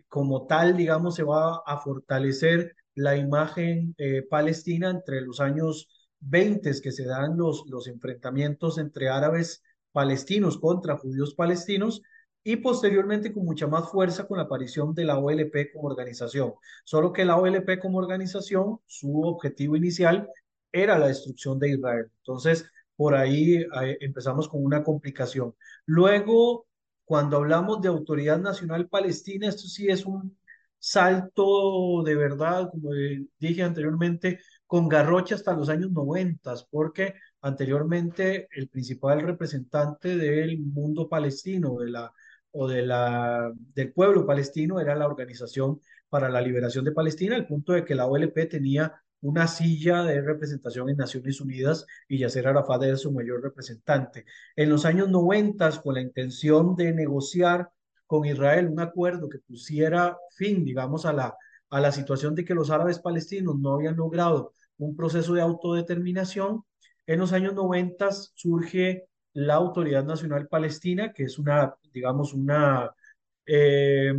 como 0.09 0.47
tal, 0.47 0.76
digamos, 0.76 1.16
se 1.16 1.25
va 1.25 1.62
a 1.66 1.78
fortalecer 1.80 2.76
la 2.97 3.17
imagen 3.17 3.95
eh, 3.99 4.23
palestina 4.23 4.91
entre 4.91 5.21
los 5.21 5.41
años 5.41 5.88
20 6.21 6.81
que 6.83 6.93
se 6.93 7.05
dan 7.05 7.37
los, 7.37 7.65
los 7.69 7.87
enfrentamientos 7.87 8.79
entre 8.79 9.09
árabes 9.09 9.62
palestinos 9.93 10.59
contra 10.59 10.97
judíos 10.97 11.35
palestinos 11.35 12.03
y 12.43 12.57
posteriormente 12.57 13.33
con 13.33 13.45
mucha 13.45 13.67
más 13.67 13.91
fuerza 13.91 14.26
con 14.26 14.38
la 14.38 14.45
aparición 14.45 14.95
de 14.95 15.05
la 15.05 15.19
OLP 15.19 15.73
como 15.73 15.88
organización. 15.88 16.55
Solo 16.85 17.12
que 17.12 17.25
la 17.25 17.37
OLP 17.37 17.79
como 17.81 17.99
organización, 17.99 18.79
su 18.87 19.23
objetivo 19.23 19.76
inicial 19.76 20.29
era 20.73 20.99
la 20.99 21.09
destrucción 21.09 21.59
de 21.59 21.71
Israel. 21.71 22.07
Entonces, 22.19 22.67
por 22.97 23.15
ahí 23.15 23.57
eh, 23.57 23.99
empezamos 24.00 24.49
con 24.49 24.65
una 24.65 24.83
complicación. 24.85 25.55
Luego, 25.87 26.67
cuando 27.05 27.37
hablamos 27.38 27.83
de 27.83 27.88
Autoridad 27.88 28.38
Nacional 28.38 28.88
Palestina, 28.88 29.49
esto 29.49 29.67
sí 29.69 29.88
es 29.88 30.07
un 30.07 30.37
salto 30.87 32.02
de 32.05 32.14
verdad, 32.14 32.71
como 32.71 32.90
dije 33.40 33.62
anteriormente, 33.62 34.38
con 34.66 34.88
garrocha 34.88 35.35
hasta 35.35 35.52
los 35.52 35.69
años 35.69 35.90
90, 35.90 36.55
porque 36.71 37.14
anteriormente 37.40 38.49
el 38.52 38.69
principal 38.69 39.21
representante 39.23 40.16
del 40.16 40.59
mundo 40.59 41.09
palestino 41.09 41.76
de 41.78 41.90
la, 41.90 42.12
o 42.52 42.69
de 42.69 42.83
la, 42.83 43.52
del 43.75 43.93
pueblo 43.93 44.25
palestino 44.25 44.78
era 44.81 44.95
la 44.95 45.07
Organización 45.07 45.81
para 46.09 46.28
la 46.28 46.40
Liberación 46.40 46.85
de 46.85 46.93
Palestina, 46.93 47.35
al 47.35 47.49
punto 47.49 47.73
de 47.73 47.85
que 47.85 47.97
la 47.97 48.07
OLP 48.07 48.49
tenía 48.49 49.02
una 49.23 49.49
silla 49.49 50.05
de 50.05 50.21
representación 50.21 50.88
en 50.88 50.99
Naciones 50.99 51.40
Unidas 51.40 51.85
y 52.07 52.19
Yasser 52.19 52.47
Arafat 52.47 52.85
era 52.85 52.97
su 52.97 53.11
mayor 53.11 53.43
representante. 53.43 54.25
En 54.55 54.71
los 54.71 54.85
años 54.85 55.09
90, 55.09 55.83
con 55.83 55.95
la 55.95 56.00
intención 56.00 56.76
de 56.76 56.93
negociar 56.93 57.71
con 58.07 58.25
Israel 58.25 58.69
un 58.69 58.81
acuerdo 58.81 59.29
que 59.29 59.39
pusiera 59.39 60.17
fin, 60.37 60.65
digamos, 60.65 61.07
a 61.07 61.13
la, 61.13 61.37
a 61.71 61.81
la 61.81 61.93
situación 61.93 62.35
de 62.35 62.45
que 62.45 62.55
los 62.55 62.71
árabes 62.71 62.99
palestinos 63.01 63.59
no 63.59 63.75
habían 63.75 63.97
logrado 63.97 64.53
un 64.79 64.97
proceso 64.97 65.35
de 65.35 65.43
autodeterminación, 65.43 66.65
En 67.07 67.21
los 67.21 67.33
años 67.33 67.55
90 67.55 68.11
surge 68.35 69.09
la 69.35 69.55
Autoridad 69.55 70.05
Nacional 70.05 70.49
Palestina, 70.49 71.13
que 71.13 71.25
es 71.25 71.39
una, 71.39 71.75
digamos, 71.93 72.35
una, 72.35 72.91
eh, 73.47 74.13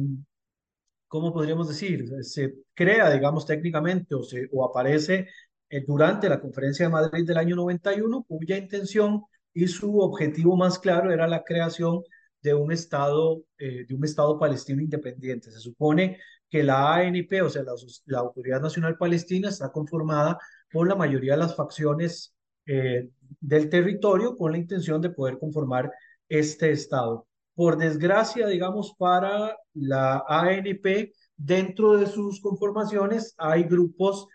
¿cómo 1.08 1.34
podríamos 1.34 1.68
decir? 1.68 2.24
Se 2.24 2.56
crea, 2.74 3.10
digamos, 3.12 3.46
técnicamente 3.46 4.16
o, 4.16 4.24
se, 4.24 4.48
o 4.52 4.66
aparece 4.66 5.28
eh, 5.70 5.84
durante 5.86 6.30
la 6.30 6.40
Conferencia 6.40 6.86
de 6.86 6.92
Madrid 6.92 7.26
del 7.26 7.38
año 7.38 7.56
91, 7.56 8.24
cuya 8.28 8.58
intención 8.58 9.24
y 9.54 9.68
su 9.68 10.00
objetivo 10.00 10.56
más 10.56 10.80
claro 10.80 11.12
era 11.12 11.28
la 11.28 11.44
creación 11.44 12.04
de 12.42 12.54
un 12.54 12.72
Estado, 12.72 13.44
eh, 13.58 13.86
de 13.88 13.96
un 13.96 14.04
Estado 14.04 14.40
palestino 14.40 14.82
independiente. 14.82 15.52
Se 15.52 15.60
supone 15.60 16.20
que 16.50 16.64
la 16.64 16.96
ANP, 16.96 17.42
o 17.42 17.50
sea, 17.50 17.64
la, 18.06 18.20
Autoridad 18.20 18.62
Nacional 18.62 18.98
Palestina, 18.98 19.50
está 19.50 19.72
conformada 19.72 20.38
por 20.72 20.88
la 20.88 20.96
mayoría 20.96 21.34
de 21.34 21.40
las 21.40 21.56
facciones 21.56 22.36
eh, 22.66 23.10
del 23.40 23.70
territorio 23.70 24.36
con 24.36 24.52
la 24.52 24.58
intención 24.58 25.02
de 25.02 25.10
poder 25.10 25.40
conformar 25.40 25.92
este 26.30 26.72
Estado. 26.72 27.28
Por 27.56 27.78
desgracia, 27.78 28.48
digamos, 28.48 28.94
para 28.98 29.58
la 29.74 30.24
ANP, 30.28 31.12
dentro 31.36 31.98
de 31.98 32.08
sus 32.08 32.40
conformaciones 32.42 33.34
hay 33.38 33.64
grupos 33.64 34.28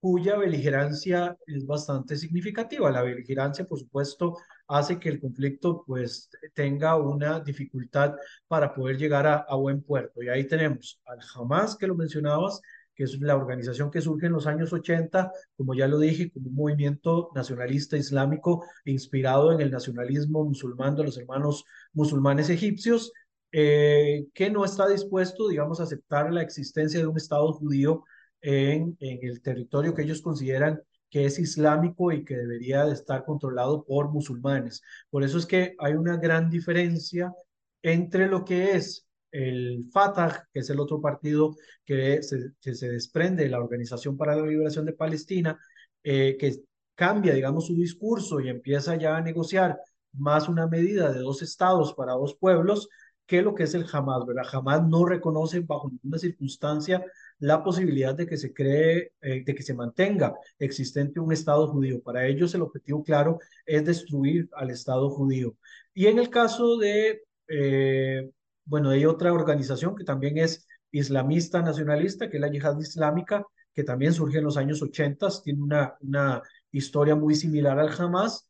cuya 0.00 0.36
beligerancia 0.36 1.36
es 1.46 1.66
bastante 1.66 2.16
significativa. 2.16 2.90
La 2.90 3.02
beligerancia, 3.02 3.66
por 3.66 3.78
supuesto, 3.78 4.36
hace 4.70 5.00
que 5.00 5.08
el 5.08 5.20
conflicto 5.20 5.82
pues 5.84 6.30
tenga 6.54 6.96
una 6.96 7.40
dificultad 7.40 8.14
para 8.46 8.72
poder 8.72 8.96
llegar 8.96 9.26
a, 9.26 9.54
buen 9.56 9.82
puerto. 9.82 10.22
Y 10.22 10.28
ahí 10.28 10.46
tenemos 10.46 11.00
al 11.06 11.18
Hamas, 11.34 11.76
que 11.76 11.88
lo 11.88 11.96
mencionabas, 11.96 12.60
que 12.94 13.04
es 13.04 13.18
la 13.20 13.36
organización 13.36 13.90
que 13.90 14.00
surge 14.00 14.26
en 14.26 14.32
los 14.32 14.46
años 14.46 14.72
80, 14.72 15.32
como 15.56 15.74
ya 15.74 15.88
lo 15.88 15.98
dije, 15.98 16.30
como 16.30 16.50
un 16.50 16.54
movimiento 16.54 17.30
nacionalista 17.34 17.96
islámico 17.96 18.64
inspirado 18.84 19.52
en 19.52 19.60
el 19.60 19.72
nacionalismo 19.72 20.44
musulmán 20.44 20.94
de 20.94 21.04
los 21.04 21.18
hermanos 21.18 21.64
musulmanes 21.92 22.48
egipcios, 22.48 23.12
eh, 23.50 24.26
que 24.32 24.50
no 24.50 24.64
está 24.64 24.86
dispuesto, 24.88 25.48
digamos, 25.48 25.80
a 25.80 25.82
aceptar 25.82 26.32
la 26.32 26.42
existencia 26.42 27.00
de 27.00 27.06
un 27.08 27.16
Estado 27.16 27.52
judío 27.52 28.04
en 28.40 28.96
el 29.00 29.42
territorio 29.42 29.94
que 29.94 30.02
ellos 30.02 30.22
consideran 30.22 30.80
que 31.10 31.24
es 31.26 31.38
islámico 31.38 32.12
y 32.12 32.24
que 32.24 32.36
debería 32.36 32.84
de 32.86 32.94
estar 32.94 33.24
controlado 33.24 33.84
por 33.84 34.10
musulmanes. 34.10 34.82
Por 35.10 35.24
eso 35.24 35.38
es 35.38 35.46
que 35.46 35.74
hay 35.78 35.94
una 35.94 36.16
gran 36.16 36.48
diferencia 36.48 37.34
entre 37.82 38.28
lo 38.28 38.44
que 38.44 38.76
es 38.76 39.06
el 39.32 39.88
Fatah, 39.92 40.48
que 40.52 40.60
es 40.60 40.70
el 40.70 40.80
otro 40.80 41.00
partido 41.00 41.56
que 41.84 42.22
se, 42.22 42.52
que 42.60 42.74
se 42.74 42.90
desprende 42.90 43.44
de 43.44 43.50
la 43.50 43.60
Organización 43.60 44.16
para 44.16 44.36
la 44.36 44.46
Liberación 44.46 44.86
de 44.86 44.92
Palestina, 44.92 45.58
eh, 46.02 46.36
que 46.38 46.62
cambia, 46.94 47.34
digamos, 47.34 47.66
su 47.66 47.74
discurso 47.74 48.40
y 48.40 48.48
empieza 48.48 48.96
ya 48.96 49.16
a 49.16 49.20
negociar 49.20 49.78
más 50.12 50.48
una 50.48 50.66
medida 50.66 51.12
de 51.12 51.20
dos 51.20 51.42
estados 51.42 51.94
para 51.94 52.12
dos 52.12 52.36
pueblos, 52.36 52.88
que 53.26 53.42
lo 53.42 53.54
que 53.54 53.62
es 53.64 53.74
el 53.74 53.86
Hamas, 53.90 54.26
¿verdad? 54.26 54.44
Hamas 54.52 54.86
no 54.86 55.04
reconoce 55.04 55.60
bajo 55.60 55.88
ninguna 55.88 56.18
circunstancia 56.18 57.04
la 57.40 57.64
posibilidad 57.64 58.14
de 58.14 58.26
que 58.26 58.36
se 58.36 58.52
cree, 58.52 59.12
eh, 59.20 59.42
de 59.44 59.54
que 59.54 59.62
se 59.62 59.74
mantenga 59.74 60.34
existente 60.58 61.20
un 61.20 61.32
Estado 61.32 61.66
judío. 61.68 62.02
Para 62.02 62.26
ellos 62.26 62.54
el 62.54 62.62
objetivo 62.62 63.02
claro 63.02 63.38
es 63.66 63.84
destruir 63.84 64.48
al 64.54 64.70
Estado 64.70 65.10
judío. 65.10 65.56
Y 65.94 66.06
en 66.06 66.18
el 66.18 66.28
caso 66.30 66.76
de, 66.76 67.22
eh, 67.48 68.30
bueno, 68.64 68.90
hay 68.90 69.06
otra 69.06 69.32
organización 69.32 69.96
que 69.96 70.04
también 70.04 70.38
es 70.38 70.66
islamista 70.92 71.62
nacionalista, 71.62 72.28
que 72.28 72.36
es 72.36 72.40
la 72.40 72.50
Yihad 72.50 72.78
Islámica, 72.78 73.46
que 73.74 73.84
también 73.84 74.12
surge 74.12 74.38
en 74.38 74.44
los 74.44 74.56
años 74.58 74.82
80, 74.82 75.28
tiene 75.42 75.62
una, 75.62 75.96
una 76.00 76.42
historia 76.72 77.16
muy 77.16 77.34
similar 77.34 77.78
al 77.78 77.90
Hamas. 77.98 78.46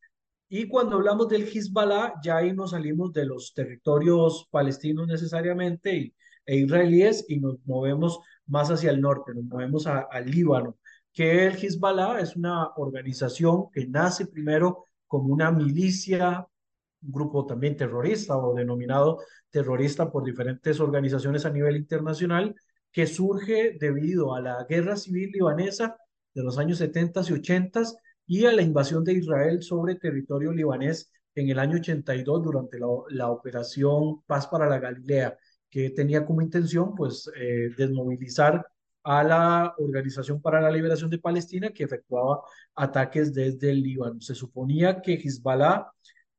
Y 0.49 0.67
cuando 0.67 0.97
hablamos 0.97 1.29
del 1.29 1.45
Hezbollah, 1.45 2.15
ya 2.25 2.39
ahí 2.39 2.53
nos 2.53 2.73
salimos 2.73 3.13
de 3.13 3.25
los 3.25 3.55
territorios 3.55 4.49
palestinos 4.51 5.07
necesariamente 5.07 5.97
y, 5.97 6.15
e 6.47 6.57
israelíes 6.57 7.25
y 7.29 7.39
nos 7.39 7.59
movemos 7.65 8.19
más 8.51 8.71
hacia 8.71 8.91
el 8.91 9.01
norte, 9.01 9.33
nos 9.35 9.45
movemos 9.45 9.87
al 9.87 10.27
Líbano, 10.31 10.77
que 11.13 11.47
el 11.47 11.55
Hezbollah 11.55 12.21
es 12.21 12.37
una 12.37 12.69
organización 12.77 13.71
que 13.73 13.87
nace 13.87 14.27
primero 14.27 14.85
como 15.07 15.33
una 15.33 15.51
milicia, 15.51 16.47
un 17.03 17.13
grupo 17.13 17.47
también 17.47 17.77
terrorista 17.77 18.37
o 18.37 18.55
denominado 18.55 19.19
terrorista 19.51 20.11
por 20.11 20.25
diferentes 20.25 20.79
organizaciones 20.81 21.47
a 21.47 21.51
nivel 21.51 21.77
internacional, 21.77 22.55
que 22.93 23.07
surge 23.07 23.77
debido 23.81 24.35
a 24.35 24.41
la 24.41 24.65
guerra 24.69 24.97
civil 24.97 25.31
libanesa 25.33 25.97
de 26.35 26.43
los 26.43 26.59
años 26.59 26.79
70 26.79 27.23
y 27.29 27.33
80 27.33 27.83
y 28.27 28.47
a 28.47 28.53
la 28.53 28.63
invasión 28.63 29.05
de 29.05 29.15
Israel 29.15 29.63
sobre 29.63 29.97
territorio 29.97 30.53
libanés 30.53 31.11
en 31.35 31.49
el 31.49 31.59
año 31.59 31.77
82 31.79 32.43
durante 32.43 32.79
la, 32.79 32.87
la 33.11 33.31
operación 33.31 34.23
Paz 34.27 34.47
para 34.49 34.69
la 34.69 34.79
Galilea 34.79 35.37
que 35.71 35.91
tenía 35.91 36.27
como 36.27 36.43
intención 36.43 36.95
pues 36.95 37.31
eh, 37.37 37.71
desmovilizar 37.77 38.67
a 39.03 39.25
la 39.25 39.75
Organización 39.79 40.43
para 40.43 40.61
la 40.61 40.71
Liberación 40.71 41.11
de 41.11 41.19
Palestina 41.19 41.71
que 41.71 41.85
efectuaba 41.85 42.43
ataques 42.75 43.33
desde 43.33 43.71
el 43.71 43.83
Líbano. 43.83 44.21
Se 44.21 44.35
suponía 44.35 45.01
que 45.01 45.15
Hezbollah 45.15 45.87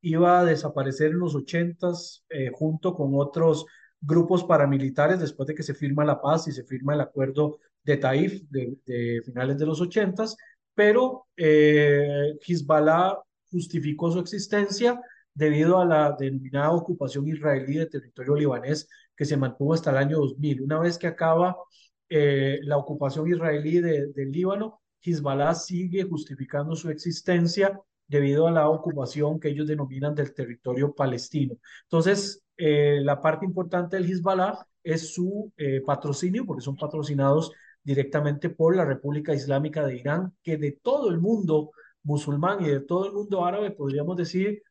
iba 0.01 0.39
a 0.39 0.45
desaparecer 0.45 1.11
en 1.11 1.19
los 1.19 1.35
80 1.35 1.91
eh, 2.29 2.51
junto 2.53 2.93
con 2.93 3.11
otros 3.15 3.65
grupos 3.99 4.43
paramilitares 4.43 5.19
después 5.19 5.47
de 5.47 5.55
que 5.55 5.63
se 5.63 5.73
firma 5.73 6.05
la 6.05 6.21
paz 6.21 6.47
y 6.47 6.51
se 6.51 6.63
firma 6.63 6.93
el 6.93 7.01
acuerdo 7.01 7.59
de 7.83 7.97
Taif 7.97 8.43
de, 8.49 9.21
finales 9.25 9.57
de 9.57 9.65
los 9.65 9.81
80, 9.81 10.25
pero 10.73 11.27
eh, 11.35 12.37
Hezbollah 12.45 13.17
justificó 13.49 14.11
su 14.11 14.19
existencia 14.19 14.99
debido 15.33 15.79
a 15.79 15.85
la 15.85 16.15
denominada 16.17 16.71
ocupación 16.71 17.27
israelí 17.27 17.75
de 17.75 17.85
territorio 17.87 18.35
libanés 18.35 18.87
que 19.21 19.25
se 19.25 19.37
mantuvo 19.37 19.75
hasta 19.75 19.91
el 19.91 19.97
año 19.97 20.17
2000. 20.17 20.63
Una 20.63 20.79
vez 20.79 20.97
que 20.97 21.05
acaba 21.05 21.55
eh, 22.09 22.57
la 22.63 22.77
ocupación 22.77 23.27
israelí 23.27 23.79
de, 23.79 24.07
del 24.07 24.31
Líbano, 24.31 24.81
Hezbollah 24.99 25.53
sigue 25.53 26.01
justificando 26.05 26.75
su 26.75 26.89
existencia 26.89 27.79
debido 28.07 28.47
a 28.47 28.51
la 28.51 28.67
ocupación 28.67 29.39
que 29.39 29.49
ellos 29.49 29.67
denominan 29.67 30.15
del 30.15 30.33
territorio 30.33 30.95
palestino. 30.95 31.55
Entonces, 31.83 32.43
eh, 32.57 32.99
la 33.03 33.21
parte 33.21 33.45
importante 33.45 33.95
del 33.95 34.09
Hezbollah 34.09 34.57
es 34.81 35.13
su 35.13 35.53
eh, 35.55 35.83
patrocinio, 35.85 36.43
porque 36.43 36.63
son 36.63 36.75
patrocinados 36.75 37.51
directamente 37.83 38.49
por 38.49 38.75
la 38.75 38.85
República 38.85 39.35
Islámica 39.35 39.85
de 39.85 39.97
Irán, 39.97 40.33
que 40.41 40.57
de 40.57 40.79
todo 40.81 41.11
el 41.11 41.19
mundo 41.19 41.69
musulmán 42.01 42.65
y 42.65 42.69
de 42.69 42.79
todo 42.79 43.05
el 43.05 43.13
mundo 43.13 43.45
árabe, 43.45 43.69
podríamos 43.69 44.17
decir, 44.17 44.63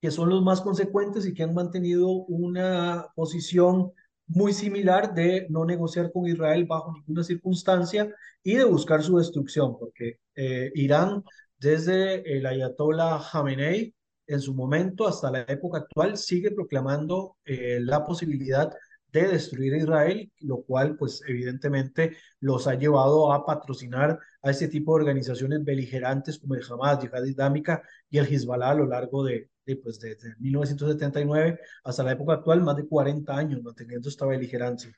que 0.00 0.10
son 0.10 0.28
los 0.28 0.42
más 0.42 0.60
consecuentes 0.60 1.26
y 1.26 1.34
que 1.34 1.42
han 1.42 1.54
mantenido 1.54 2.08
una 2.08 3.06
posición 3.14 3.92
muy 4.28 4.52
similar 4.52 5.14
de 5.14 5.46
no 5.50 5.64
negociar 5.64 6.12
con 6.12 6.26
Israel 6.26 6.66
bajo 6.66 6.92
ninguna 6.92 7.24
circunstancia 7.24 8.14
y 8.42 8.54
de 8.54 8.64
buscar 8.64 9.02
su 9.02 9.16
destrucción, 9.18 9.78
porque 9.78 10.20
eh, 10.34 10.70
Irán, 10.74 11.24
desde 11.58 12.36
el 12.36 12.46
ayatollah 12.46 13.20
Khamenei, 13.32 13.94
en 14.26 14.40
su 14.40 14.54
momento 14.54 15.08
hasta 15.08 15.30
la 15.30 15.40
época 15.42 15.78
actual, 15.78 16.18
sigue 16.18 16.50
proclamando 16.50 17.36
eh, 17.46 17.78
la 17.80 18.04
posibilidad 18.04 18.70
de 19.10 19.28
destruir 19.28 19.72
a 19.72 19.78
Israel, 19.78 20.30
lo 20.40 20.62
cual 20.62 20.96
pues 20.96 21.22
evidentemente 21.26 22.16
los 22.40 22.66
ha 22.66 22.74
llevado 22.74 23.32
a 23.32 23.46
patrocinar 23.46 24.18
a 24.42 24.50
este 24.50 24.68
tipo 24.68 24.94
de 24.94 25.00
organizaciones 25.02 25.64
beligerantes 25.64 26.38
como 26.38 26.54
el 26.54 26.62
Hamas, 26.68 27.00
Yihad 27.00 27.24
Islámica 27.24 27.82
y 28.10 28.18
el 28.18 28.26
Hezbollah 28.26 28.70
a 28.70 28.74
lo 28.74 28.86
largo 28.86 29.24
de, 29.24 29.48
pues 29.76 29.98
desde 30.00 30.34
1979 30.38 31.60
hasta 31.84 32.02
la 32.02 32.12
época 32.12 32.34
actual, 32.34 32.62
más 32.62 32.76
de 32.76 32.86
40 32.86 33.36
años 33.36 33.62
manteniendo 33.62 34.08
esta 34.08 34.26
beligerancia. 34.26 34.92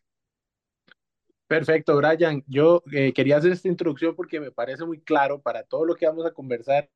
Perfecto, 1.46 1.96
Brian. 1.96 2.44
Yo 2.46 2.82
eh, 2.92 3.12
quería 3.12 3.36
hacer 3.36 3.50
esta 3.50 3.66
introducción 3.66 4.14
porque 4.14 4.38
me 4.38 4.52
parece 4.52 4.84
muy 4.84 5.00
claro 5.00 5.42
para 5.42 5.64
todo 5.64 5.84
lo 5.84 5.96
que 5.96 6.06
vamos 6.06 6.24
a 6.24 6.30
conversar 6.30 6.88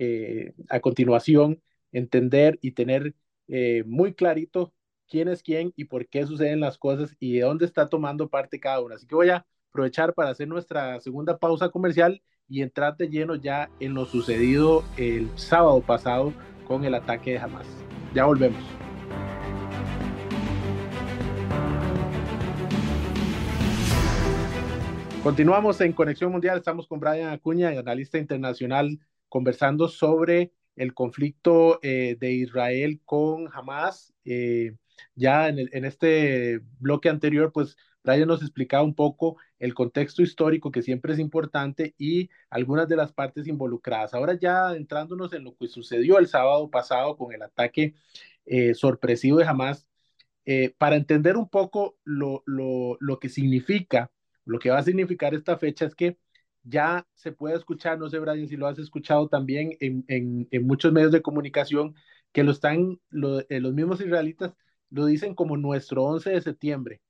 eh, 0.00 0.52
a 0.68 0.80
continuación, 0.80 1.62
entender 1.92 2.58
y 2.60 2.72
tener 2.72 3.14
eh, 3.46 3.84
muy 3.86 4.14
clarito 4.14 4.74
quién 5.08 5.28
es 5.28 5.42
quién 5.42 5.72
y 5.76 5.84
por 5.84 6.08
qué 6.08 6.26
suceden 6.26 6.60
las 6.60 6.76
cosas 6.76 7.16
y 7.20 7.34
de 7.34 7.42
dónde 7.42 7.66
está 7.66 7.88
tomando 7.88 8.28
parte 8.28 8.58
cada 8.58 8.80
uno. 8.80 8.96
Así 8.96 9.06
que 9.06 9.14
voy 9.14 9.30
a 9.30 9.46
aprovechar 9.70 10.12
para 10.12 10.30
hacer 10.30 10.48
nuestra 10.48 11.00
segunda 11.00 11.38
pausa 11.38 11.68
comercial 11.68 12.20
y 12.48 12.62
entrar 12.62 12.96
de 12.96 13.08
lleno 13.08 13.36
ya 13.36 13.70
en 13.78 13.94
lo 13.94 14.06
sucedido 14.06 14.82
el 14.96 15.30
sábado 15.38 15.80
pasado 15.82 16.32
con 16.68 16.84
el 16.84 16.94
ataque 16.94 17.32
de 17.32 17.38
Hamas. 17.38 17.66
Ya 18.14 18.26
volvemos. 18.26 18.62
Continuamos 25.22 25.80
en 25.80 25.92
Conexión 25.92 26.30
Mundial, 26.30 26.58
estamos 26.58 26.86
con 26.86 27.00
Brian 27.00 27.30
Acuña, 27.30 27.70
analista 27.70 28.18
internacional, 28.18 29.00
conversando 29.28 29.88
sobre 29.88 30.52
el 30.76 30.94
conflicto 30.94 31.80
eh, 31.82 32.16
de 32.20 32.32
Israel 32.32 33.00
con 33.04 33.48
Hamas. 33.52 34.14
Eh, 34.24 34.76
ya 35.14 35.48
en, 35.48 35.68
en, 35.72 35.84
este 35.84 36.60
bloque 36.78 37.08
anterior, 37.08 37.50
pues 37.52 37.76
Brian 38.04 38.28
nos 38.28 38.42
explicaba 38.42 38.82
un 38.84 38.94
poco 38.94 39.36
el 39.58 39.74
contexto 39.74 40.22
histórico 40.22 40.70
que 40.70 40.82
siempre 40.82 41.12
es 41.12 41.18
importante 41.18 41.94
y 41.98 42.30
algunas 42.50 42.88
de 42.88 42.96
las 42.96 43.12
partes 43.12 43.46
involucradas. 43.46 44.14
Ahora 44.14 44.38
ya 44.38 44.74
entrándonos 44.74 45.32
en 45.32 45.44
lo 45.44 45.56
que 45.56 45.68
sucedió 45.68 46.18
el 46.18 46.26
sábado 46.28 46.70
pasado 46.70 47.16
con 47.16 47.32
el 47.32 47.42
ataque 47.42 47.94
eh, 48.46 48.74
sorpresivo 48.74 49.38
de 49.38 49.44
Hamas, 49.46 49.86
eh, 50.44 50.74
para 50.78 50.96
entender 50.96 51.36
un 51.36 51.48
poco 51.48 51.98
lo, 52.04 52.42
lo, 52.46 52.96
lo 53.00 53.18
que 53.18 53.28
significa, 53.28 54.10
lo 54.44 54.58
que 54.58 54.70
va 54.70 54.78
a 54.78 54.82
significar 54.82 55.34
esta 55.34 55.58
fecha 55.58 55.84
es 55.86 55.94
que 55.94 56.18
ya 56.62 57.06
se 57.14 57.32
puede 57.32 57.56
escuchar, 57.56 57.98
no 57.98 58.08
sé, 58.08 58.18
Brian, 58.18 58.48
si 58.48 58.56
lo 58.56 58.66
has 58.66 58.78
escuchado 58.78 59.28
también 59.28 59.76
en, 59.80 60.04
en, 60.08 60.48
en 60.50 60.66
muchos 60.66 60.92
medios 60.92 61.12
de 61.12 61.22
comunicación, 61.22 61.94
que 62.32 62.44
lo 62.44 62.52
están, 62.52 63.00
eh, 63.48 63.60
los 63.60 63.74
mismos 63.74 64.00
israelitas 64.00 64.54
lo 64.90 65.06
dicen 65.06 65.34
como 65.34 65.56
nuestro 65.56 66.04
11 66.04 66.30
de 66.30 66.40
septiembre. 66.40 67.00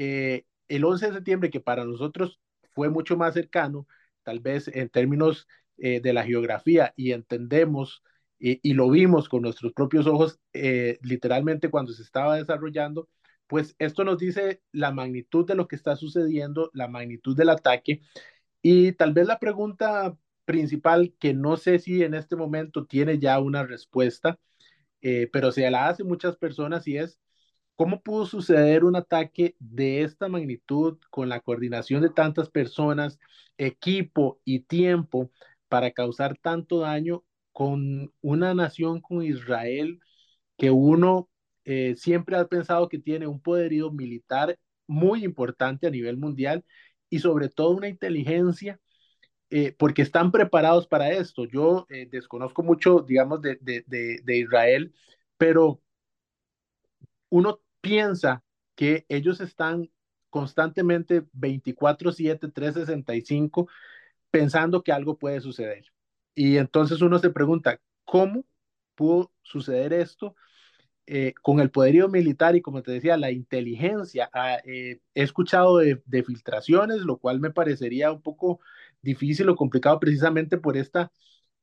Eh, 0.00 0.46
el 0.68 0.84
11 0.84 1.08
de 1.08 1.12
septiembre, 1.14 1.50
que 1.50 1.60
para 1.60 1.84
nosotros 1.84 2.40
fue 2.74 2.88
mucho 2.88 3.16
más 3.16 3.34
cercano, 3.34 3.86
tal 4.22 4.40
vez 4.40 4.68
en 4.68 4.88
términos 4.88 5.46
eh, 5.78 6.00
de 6.00 6.12
la 6.12 6.24
geografía, 6.24 6.94
y 6.96 7.12
entendemos 7.12 8.02
y 8.42 8.72
lo 8.72 8.88
vimos 8.88 9.28
con 9.28 9.42
nuestros 9.42 9.74
propios 9.74 10.06
ojos, 10.06 10.40
literalmente 11.02 11.68
cuando 11.68 11.92
se 11.92 12.02
estaba 12.02 12.36
desarrollando, 12.36 13.06
pues 13.50 13.74
esto 13.80 14.04
nos 14.04 14.16
dice 14.16 14.62
la 14.72 14.92
magnitud 14.92 15.44
de 15.44 15.56
lo 15.56 15.68
que 15.68 15.76
está 15.76 15.96
sucediendo, 15.96 16.70
la 16.72 16.88
magnitud 16.88 17.36
del 17.36 17.50
ataque. 17.50 18.00
Y 18.62 18.92
tal 18.92 19.12
vez 19.12 19.26
la 19.26 19.40
pregunta 19.40 20.16
principal, 20.44 21.14
que 21.18 21.34
no 21.34 21.56
sé 21.56 21.80
si 21.80 22.02
en 22.04 22.14
este 22.14 22.36
momento 22.36 22.86
tiene 22.86 23.18
ya 23.18 23.40
una 23.40 23.64
respuesta, 23.64 24.38
eh, 25.02 25.28
pero 25.32 25.52
se 25.52 25.70
la 25.70 25.88
hace 25.88 26.04
muchas 26.04 26.36
personas 26.36 26.86
y 26.88 26.98
es, 26.98 27.18
¿cómo 27.80 28.02
pudo 28.02 28.26
suceder 28.26 28.84
un 28.84 28.94
ataque 28.94 29.56
de 29.58 30.02
esta 30.02 30.28
magnitud 30.28 30.98
con 31.08 31.30
la 31.30 31.40
coordinación 31.40 32.02
de 32.02 32.10
tantas 32.10 32.50
personas, 32.50 33.18
equipo 33.56 34.38
y 34.44 34.60
tiempo 34.60 35.30
para 35.66 35.90
causar 35.90 36.36
tanto 36.36 36.80
daño 36.80 37.24
con 37.52 38.12
una 38.20 38.52
nación 38.52 39.00
como 39.00 39.22
Israel 39.22 39.98
que 40.58 40.70
uno 40.70 41.30
eh, 41.64 41.94
siempre 41.96 42.36
ha 42.36 42.46
pensado 42.48 42.90
que 42.90 42.98
tiene 42.98 43.26
un 43.26 43.40
poderío 43.40 43.90
militar 43.90 44.58
muy 44.86 45.24
importante 45.24 45.86
a 45.86 45.90
nivel 45.90 46.18
mundial 46.18 46.66
y 47.08 47.20
sobre 47.20 47.48
todo 47.48 47.70
una 47.70 47.88
inteligencia, 47.88 48.78
eh, 49.48 49.74
porque 49.78 50.02
están 50.02 50.32
preparados 50.32 50.86
para 50.86 51.12
esto. 51.12 51.46
Yo 51.46 51.86
eh, 51.88 52.06
desconozco 52.10 52.62
mucho, 52.62 53.00
digamos, 53.00 53.40
de, 53.40 53.56
de, 53.62 53.84
de, 54.22 54.36
Israel, 54.38 54.92
pero 55.38 55.80
uno 57.30 57.60
piensa 57.80 58.42
que 58.74 59.04
ellos 59.08 59.40
están 59.40 59.90
constantemente 60.30 61.24
24/7, 61.32 62.48
365, 62.48 63.68
pensando 64.30 64.82
que 64.82 64.92
algo 64.92 65.18
puede 65.18 65.40
suceder. 65.40 65.86
Y 66.34 66.56
entonces 66.58 67.02
uno 67.02 67.18
se 67.18 67.30
pregunta, 67.30 67.80
¿cómo 68.04 68.44
pudo 68.94 69.32
suceder 69.42 69.92
esto? 69.92 70.34
Eh, 71.12 71.34
con 71.42 71.60
el 71.60 71.72
poderío 71.72 72.08
militar 72.08 72.54
y 72.54 72.62
como 72.62 72.82
te 72.82 72.92
decía, 72.92 73.16
la 73.16 73.32
inteligencia. 73.32 74.30
Ah, 74.32 74.58
eh, 74.64 75.00
he 75.14 75.22
escuchado 75.22 75.78
de, 75.78 76.00
filtraciones, 76.24 76.98
lo 77.00 77.18
cual 77.18 77.40
me 77.40 77.50
parecería 77.50 78.12
un 78.12 78.22
poco 78.22 78.60
difícil 79.02 79.48
o 79.48 79.56
complicado 79.56 79.98
precisamente 79.98 80.56
por 80.58 80.76
esta 80.76 81.10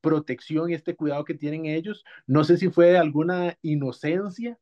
protección 0.02 0.70
y 0.70 0.74
este 0.74 0.96
cuidado 0.96 1.24
que 1.26 1.34
tienen 1.34 1.66
ellos. 1.66 2.04
No 2.26 2.44
sé 2.44 2.58
si 2.58 2.70
fue 2.70 2.98
alguna 2.98 3.58
inocencia, 3.62 4.60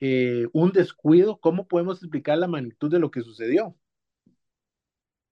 eh, 0.00 0.46
un 0.52 0.72
descuido. 0.72 1.38
¿Cómo 1.40 1.66
podemos 1.68 2.02
explicar 2.02 2.38
la 2.38 2.48
magnitud 2.48 2.90
de 2.90 2.98
lo 2.98 3.10
que 3.10 3.22
sucedió? 3.22 3.76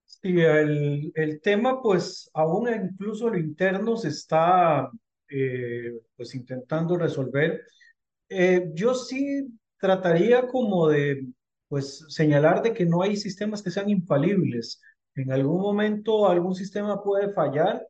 Sí, 0.05 0.39
el, 0.41 1.11
el 1.15 1.41
tema, 1.41 1.81
pues 1.81 2.29
aún 2.33 2.69
incluso 2.69 3.29
lo 3.29 3.37
interno 3.37 3.97
se 3.97 4.09
está 4.09 4.89
pues 6.15 6.35
intentando 6.35 6.97
resolver. 6.97 7.61
Eh, 8.29 8.71
yo 8.73 8.93
sí 8.93 9.47
trataría 9.79 10.47
como 10.47 10.87
de, 10.87 11.27
pues, 11.67 12.05
señalar 12.09 12.61
de 12.63 12.73
que 12.73 12.85
no 12.85 13.01
hay 13.01 13.17
sistemas 13.17 13.61
que 13.61 13.71
sean 13.71 13.89
infalibles. 13.89 14.81
En 15.15 15.31
algún 15.31 15.61
momento 15.61 16.27
algún 16.27 16.55
sistema 16.55 17.01
puede 17.03 17.33
fallar 17.33 17.87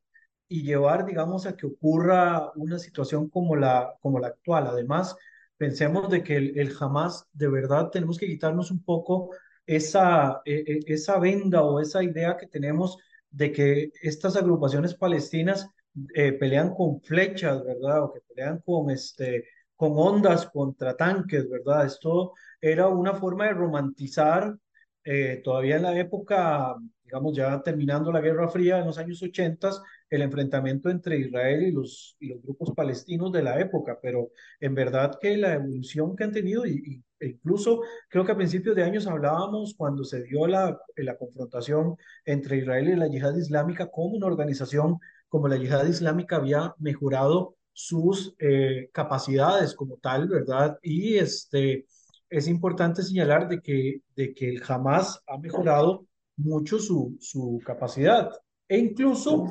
y 0.47 0.63
llevar, 0.63 1.05
digamos, 1.05 1.45
a 1.45 1.55
que 1.55 1.67
ocurra 1.67 2.51
una 2.55 2.79
situación 2.79 3.29
como 3.29 3.55
la, 3.55 3.95
como 4.01 4.19
la 4.19 4.27
actual. 4.27 4.67
Además, 4.67 5.15
pensemos 5.57 6.09
de 6.09 6.23
que 6.23 6.37
el, 6.37 6.57
el 6.59 6.71
jamás, 6.71 7.27
de 7.33 7.47
verdad, 7.47 7.89
tenemos 7.89 8.17
que 8.17 8.27
quitarnos 8.27 8.71
un 8.71 8.83
poco 8.83 9.31
esa, 9.65 10.41
e, 10.45 10.63
e, 10.87 10.93
esa 10.93 11.19
venda 11.19 11.63
o 11.63 11.79
esa 11.79 12.03
idea 12.03 12.37
que 12.37 12.47
tenemos 12.47 12.97
de 13.29 13.51
que 13.51 13.91
estas 14.01 14.35
agrupaciones 14.35 14.95
palestinas 14.95 15.67
eh, 16.13 16.33
pelean 16.33 16.73
con 16.73 17.01
flechas, 17.01 17.63
¿verdad? 17.63 18.03
O 18.03 18.13
que 18.13 18.21
pelean 18.21 18.61
con 18.65 18.89
este, 18.91 19.45
con 19.75 19.93
ondas 19.95 20.47
contra 20.47 20.95
tanques, 20.95 21.49
¿verdad? 21.49 21.85
Esto 21.85 22.33
era 22.61 22.87
una 22.87 23.13
forma 23.13 23.45
de 23.45 23.53
romantizar 23.53 24.55
eh, 25.03 25.41
todavía 25.43 25.77
en 25.77 25.83
la 25.83 25.97
época, 25.97 26.75
digamos, 27.03 27.35
ya 27.35 27.61
terminando 27.61 28.11
la 28.11 28.21
Guerra 28.21 28.49
Fría 28.49 28.79
en 28.79 28.87
los 28.87 28.97
años 28.97 29.21
80, 29.21 29.71
el 30.09 30.21
enfrentamiento 30.21 30.89
entre 30.89 31.19
Israel 31.19 31.63
y 31.63 31.71
los, 31.71 32.15
y 32.19 32.27
los 32.27 32.41
grupos 32.41 32.73
palestinos 32.75 33.31
de 33.31 33.43
la 33.43 33.59
época, 33.59 33.97
pero 34.01 34.31
en 34.59 34.75
verdad 34.75 35.17
que 35.19 35.37
la 35.37 35.55
evolución 35.55 36.15
que 36.15 36.23
han 36.23 36.31
tenido, 36.31 36.65
y, 36.65 37.03
e 37.19 37.27
incluso 37.27 37.81
creo 38.09 38.25
que 38.25 38.31
a 38.31 38.37
principios 38.37 38.75
de 38.75 38.83
años 38.83 39.07
hablábamos 39.07 39.73
cuando 39.75 40.03
se 40.03 40.23
dio 40.23 40.47
la, 40.47 40.77
la 40.95 41.17
confrontación 41.17 41.95
entre 42.25 42.57
Israel 42.57 42.89
y 42.89 42.95
la 42.95 43.07
yihad 43.07 43.35
islámica, 43.35 43.89
como 43.89 44.15
una 44.15 44.27
organización 44.27 44.99
como 45.27 45.47
la 45.47 45.57
yihad 45.57 45.85
islámica 45.87 46.37
había 46.37 46.73
mejorado 46.79 47.55
sus 47.73 48.33
eh, 48.39 48.89
capacidades 48.93 49.75
como 49.75 49.97
tal, 49.97 50.29
¿verdad? 50.29 50.77
Y 50.81 51.17
este, 51.17 51.85
es 52.29 52.47
importante 52.47 53.03
señalar 53.03 53.49
de 53.49 53.59
que, 53.59 54.01
de 54.15 54.33
que 54.33 54.49
el 54.49 54.63
Hamas 54.65 55.21
ha 55.27 55.37
mejorado 55.37 56.07
mucho 56.37 56.79
su, 56.79 57.17
su 57.19 57.61
capacidad. 57.65 58.31
E 58.67 58.77
incluso 58.77 59.45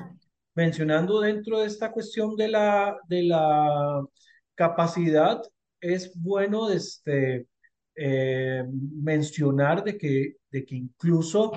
mencionando 0.54 1.20
dentro 1.20 1.60
de 1.60 1.66
esta 1.66 1.90
cuestión 1.90 2.36
de 2.36 2.48
la, 2.48 2.96
de 3.08 3.24
la 3.24 4.04
capacidad, 4.54 5.42
es 5.80 6.12
bueno 6.14 6.70
este, 6.70 7.46
eh, 7.96 8.64
mencionar 8.68 9.84
de 9.84 9.98
que, 9.98 10.36
de 10.50 10.64
que 10.64 10.76
incluso 10.76 11.52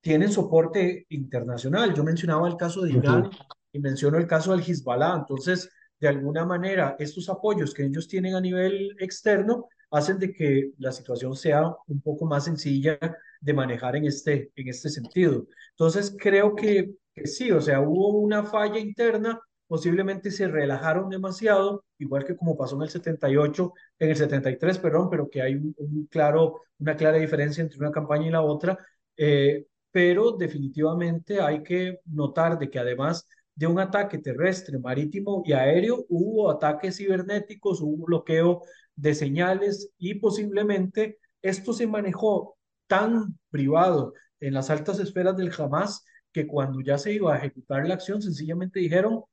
tienen 0.00 0.30
soporte 0.30 1.06
internacional. 1.08 1.94
Yo 1.94 2.04
mencionaba 2.04 2.46
el 2.48 2.56
caso 2.56 2.82
de 2.82 2.92
Irán 2.92 3.30
y 3.72 3.78
menciono 3.80 4.18
el 4.18 4.26
caso 4.26 4.52
del 4.52 4.60
Hezbollah. 4.60 5.16
Entonces, 5.16 5.70
de 5.98 6.08
alguna 6.08 6.44
manera 6.44 6.96
estos 6.98 7.28
apoyos 7.28 7.72
que 7.72 7.84
ellos 7.84 8.06
tienen 8.06 8.34
a 8.34 8.40
nivel 8.40 8.94
externo 8.98 9.68
hacen 9.94 10.18
de 10.18 10.32
que 10.32 10.72
la 10.78 10.90
situación 10.92 11.36
sea 11.36 11.72
un 11.86 12.00
poco 12.00 12.26
más 12.26 12.44
sencilla 12.44 12.98
de 13.40 13.52
manejar 13.54 13.94
en 13.96 14.06
este, 14.06 14.50
en 14.56 14.68
este 14.68 14.88
sentido. 14.88 15.46
Entonces, 15.70 16.16
creo 16.18 16.54
que, 16.56 16.94
sí, 17.24 17.52
o 17.52 17.60
sea, 17.60 17.80
hubo 17.80 18.18
una 18.18 18.44
falla 18.44 18.80
interna, 18.80 19.40
posiblemente 19.68 20.32
se 20.32 20.48
relajaron 20.48 21.08
demasiado, 21.10 21.84
igual 21.98 22.24
que 22.24 22.36
como 22.36 22.56
pasó 22.56 22.74
en 22.76 22.82
el 22.82 22.88
78, 22.88 23.72
en 24.00 24.10
el 24.10 24.16
73, 24.16 24.78
perdón, 24.78 25.08
pero 25.10 25.30
que 25.30 25.42
hay 25.42 25.54
un, 25.54 26.08
claro, 26.10 26.62
una 26.78 26.96
clara 26.96 27.18
diferencia 27.18 27.62
entre 27.62 27.78
una 27.78 27.92
campaña 27.92 28.26
y 28.26 28.30
la 28.30 28.42
otra, 28.42 28.76
eh, 29.16 29.66
pero 29.92 30.32
definitivamente 30.32 31.40
hay 31.40 31.62
que 31.62 32.00
notar 32.06 32.58
de 32.58 32.68
que 32.68 32.80
además 32.80 33.28
de 33.54 33.68
un 33.68 33.78
ataque 33.78 34.18
terrestre, 34.18 34.78
marítimo 34.78 35.42
y 35.46 35.52
aéreo, 35.52 36.04
hubo 36.08 36.50
ataques 36.50 36.96
cibernéticos, 36.96 37.80
hubo 37.80 38.06
bloqueo 38.06 38.62
de 38.96 39.14
señales 39.14 39.90
y 39.98 40.14
posiblemente 40.16 41.18
esto 41.42 41.72
se 41.72 41.86
manejó 41.86 42.56
tan 42.86 43.38
privado 43.50 44.14
en 44.40 44.54
las 44.54 44.70
altas 44.70 44.98
esferas 45.00 45.36
del 45.36 45.52
Hamas 45.56 46.04
que 46.32 46.46
cuando 46.46 46.80
ya 46.80 46.98
se 46.98 47.12
iba 47.12 47.34
a 47.34 47.38
ejecutar 47.38 47.86
la 47.86 47.94
acción 47.94 48.20
sencillamente 48.22 48.80
dijeron, 48.80 49.24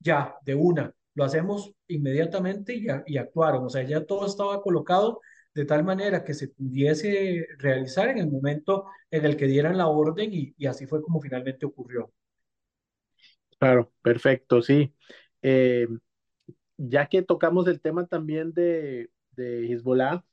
ya, 0.00 0.36
de 0.44 0.54
una, 0.54 0.94
lo 1.14 1.24
hacemos 1.24 1.72
inmediatamente 1.88 2.74
y, 2.74 2.86
y 3.06 3.18
actuaron. 3.18 3.64
O 3.64 3.70
sea, 3.70 3.82
ya 3.82 4.04
todo 4.04 4.26
estaba 4.26 4.62
colocado 4.62 5.20
de 5.54 5.64
tal 5.64 5.84
manera 5.84 6.24
que 6.24 6.34
se 6.34 6.48
pudiese 6.48 7.46
realizar 7.58 8.08
en 8.08 8.18
el 8.18 8.30
momento 8.30 8.86
en 9.10 9.24
el 9.24 9.36
que 9.36 9.46
dieran 9.46 9.76
la 9.78 9.88
orden 9.88 10.30
y 10.32 10.66
así 10.66 10.86
fue 10.86 11.02
como 11.02 11.20
finalmente 11.20 11.66
ocurrió. 11.66 12.12
Claro, 13.58 13.92
perfecto, 14.02 14.62
sí. 14.62 14.94
Eh, 15.42 15.86
ya 16.78 17.06
que 17.08 17.22
tocamos 17.22 17.68
el 17.68 17.80
tema 17.80 18.06
también 18.06 18.52
de, 18.54 19.10
de 19.32 19.70
Hezbollah, 19.72 20.24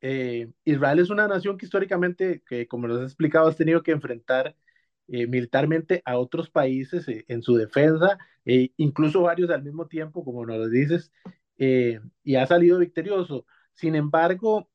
eh, 0.00 0.50
Israel 0.64 0.98
es 1.00 1.10
una 1.10 1.28
nación 1.28 1.58
que 1.58 1.66
históricamente, 1.66 2.42
que 2.48 2.66
como 2.68 2.88
nos 2.88 2.98
has 3.00 3.04
explicado, 3.06 3.48
has 3.48 3.56
tenido 3.56 3.82
que 3.82 3.92
enfrentar 3.92 4.56
eh, 5.08 5.26
militarmente 5.26 6.02
a 6.04 6.18
otros 6.18 6.50
países 6.50 7.06
en 7.08 7.42
su 7.42 7.56
defensa, 7.56 8.18
incluso 8.76 9.22
varios 9.22 9.50
al 9.50 9.62
mismo 9.64 9.86
tiempo, 9.88 10.24
como 10.24 10.46
nos 10.46 10.58
lo 10.58 10.68
dices, 10.68 11.12
y 11.58 12.34
ha 12.36 12.46
salido 12.46 12.78
victorioso. 12.78 13.46
Sin 13.74 13.94
embargo, 13.94 14.70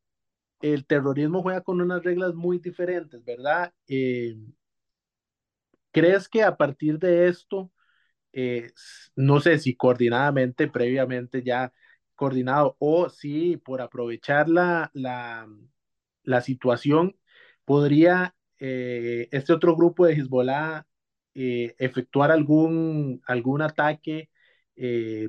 el 0.61 0.85
terrorismo 0.85 1.41
juega 1.41 1.61
con 1.61 1.81
unas 1.81 2.03
reglas 2.03 2.33
muy 2.35 2.59
diferentes, 2.59 3.23
¿verdad? 3.25 3.73
Eh, 3.87 4.37
¿Crees 5.91 6.29
que 6.29 6.43
a 6.43 6.55
partir 6.55 6.99
de 6.99 7.27
esto, 7.27 7.71
eh, 8.33 8.71
no 9.15 9.39
sé 9.41 9.59
si 9.59 9.75
coordinadamente, 9.75 10.67
previamente 10.67 11.43
ya 11.43 11.73
coordinado, 12.15 12.75
o 12.79 13.09
si 13.09 13.57
por 13.57 13.81
aprovechar 13.81 14.49
la, 14.49 14.91
la, 14.93 15.47
la 16.23 16.41
situación, 16.41 17.17
podría 17.65 18.35
eh, 18.59 19.27
este 19.31 19.53
otro 19.53 19.75
grupo 19.75 20.05
de 20.05 20.13
Hezbollah 20.13 20.85
efectuar 21.33 22.31
algún, 22.31 23.21
algún 23.25 23.61
ataque? 23.61 24.29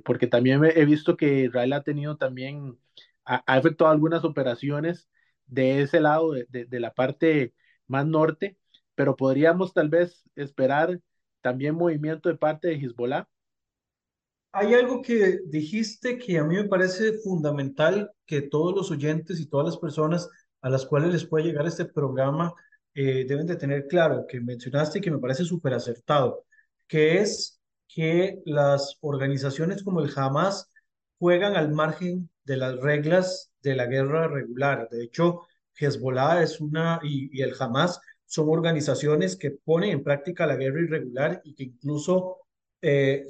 porque 0.05 0.27
también 0.27 0.63
he 0.65 0.85
visto 0.87 1.17
que 1.17 1.45
Israel 1.45 1.75
ha 1.75 1.83
tenido 1.83 2.17
también, 2.17 2.79
ha, 3.25 3.43
ha 3.47 3.59
efectuado 3.59 3.93
algunas 3.93 4.25
operaciones 4.25 5.09
de 5.47 5.83
ese 5.83 6.01
lado, 6.01 6.33
de, 6.33 6.47
de 6.67 6.81
la 6.81 6.95
parte 6.95 7.55
más 7.87 8.07
norte, 8.07 8.57
pero 8.95 9.17
podríamos 9.17 9.75
tal 9.75 9.89
vez 9.91 10.25
esperar 10.37 11.01
también 11.43 11.75
movimiento 11.75 12.29
de 12.29 12.37
parte 12.37 12.69
de 12.69 12.77
Hezbollah. 12.77 13.29
Hay 14.53 14.75
algo 14.75 15.01
que 15.03 15.41
dijiste 15.47 16.19
que 16.19 16.39
a 16.39 16.45
mí 16.45 16.57
me 16.57 16.65
parece 16.65 17.15
fundamental 17.19 18.11
que 18.27 18.43
todos 18.43 18.75
los 18.75 18.91
oyentes 18.91 19.41
y 19.41 19.47
todas 19.47 19.67
las 19.67 19.79
personas 19.79 20.29
a 20.61 20.69
las 20.71 20.87
cuales 20.87 21.13
les 21.13 21.27
puede 21.27 21.47
llegar 21.47 21.67
este 21.67 21.87
programa 21.87 22.53
eh, 22.95 23.25
deben 23.27 23.47
de 23.47 23.57
tener 23.57 23.87
claro, 23.89 24.27
que 24.29 24.41
mencionaste 24.41 24.99
y 24.99 25.03
que 25.03 25.11
me 25.11 25.19
parece 25.19 25.45
súper 25.45 25.73
acertado, 25.75 26.45
que 26.87 27.19
es 27.19 27.61
que 27.89 28.41
las 28.45 28.99
organizaciones 29.01 29.83
como 29.83 30.01
el 30.01 30.11
Hamas 30.15 30.71
juegan 31.19 31.57
al 31.57 31.73
margen 31.73 32.29
de 32.45 32.57
las 32.59 32.77
reglas 32.77 33.53
de 33.63 33.77
la 33.77 33.87
guerra 33.87 34.29
regular. 34.29 34.89
De 34.91 35.05
hecho, 35.05 35.41
Hezbollah 35.75 36.43
es 36.43 36.61
una, 36.61 37.01
y, 37.03 37.31
y 37.39 37.43
el 37.43 37.55
Hamas 37.59 38.01
son 38.33 38.49
organizaciones 38.49 39.37
que 39.37 39.51
ponen 39.51 39.91
en 39.91 40.03
práctica 40.03 40.47
la 40.47 40.57
guerra 40.57 40.81
irregular 40.81 41.43
y 41.45 41.55
que 41.55 41.65
incluso 41.65 42.39
eh, 42.81 43.27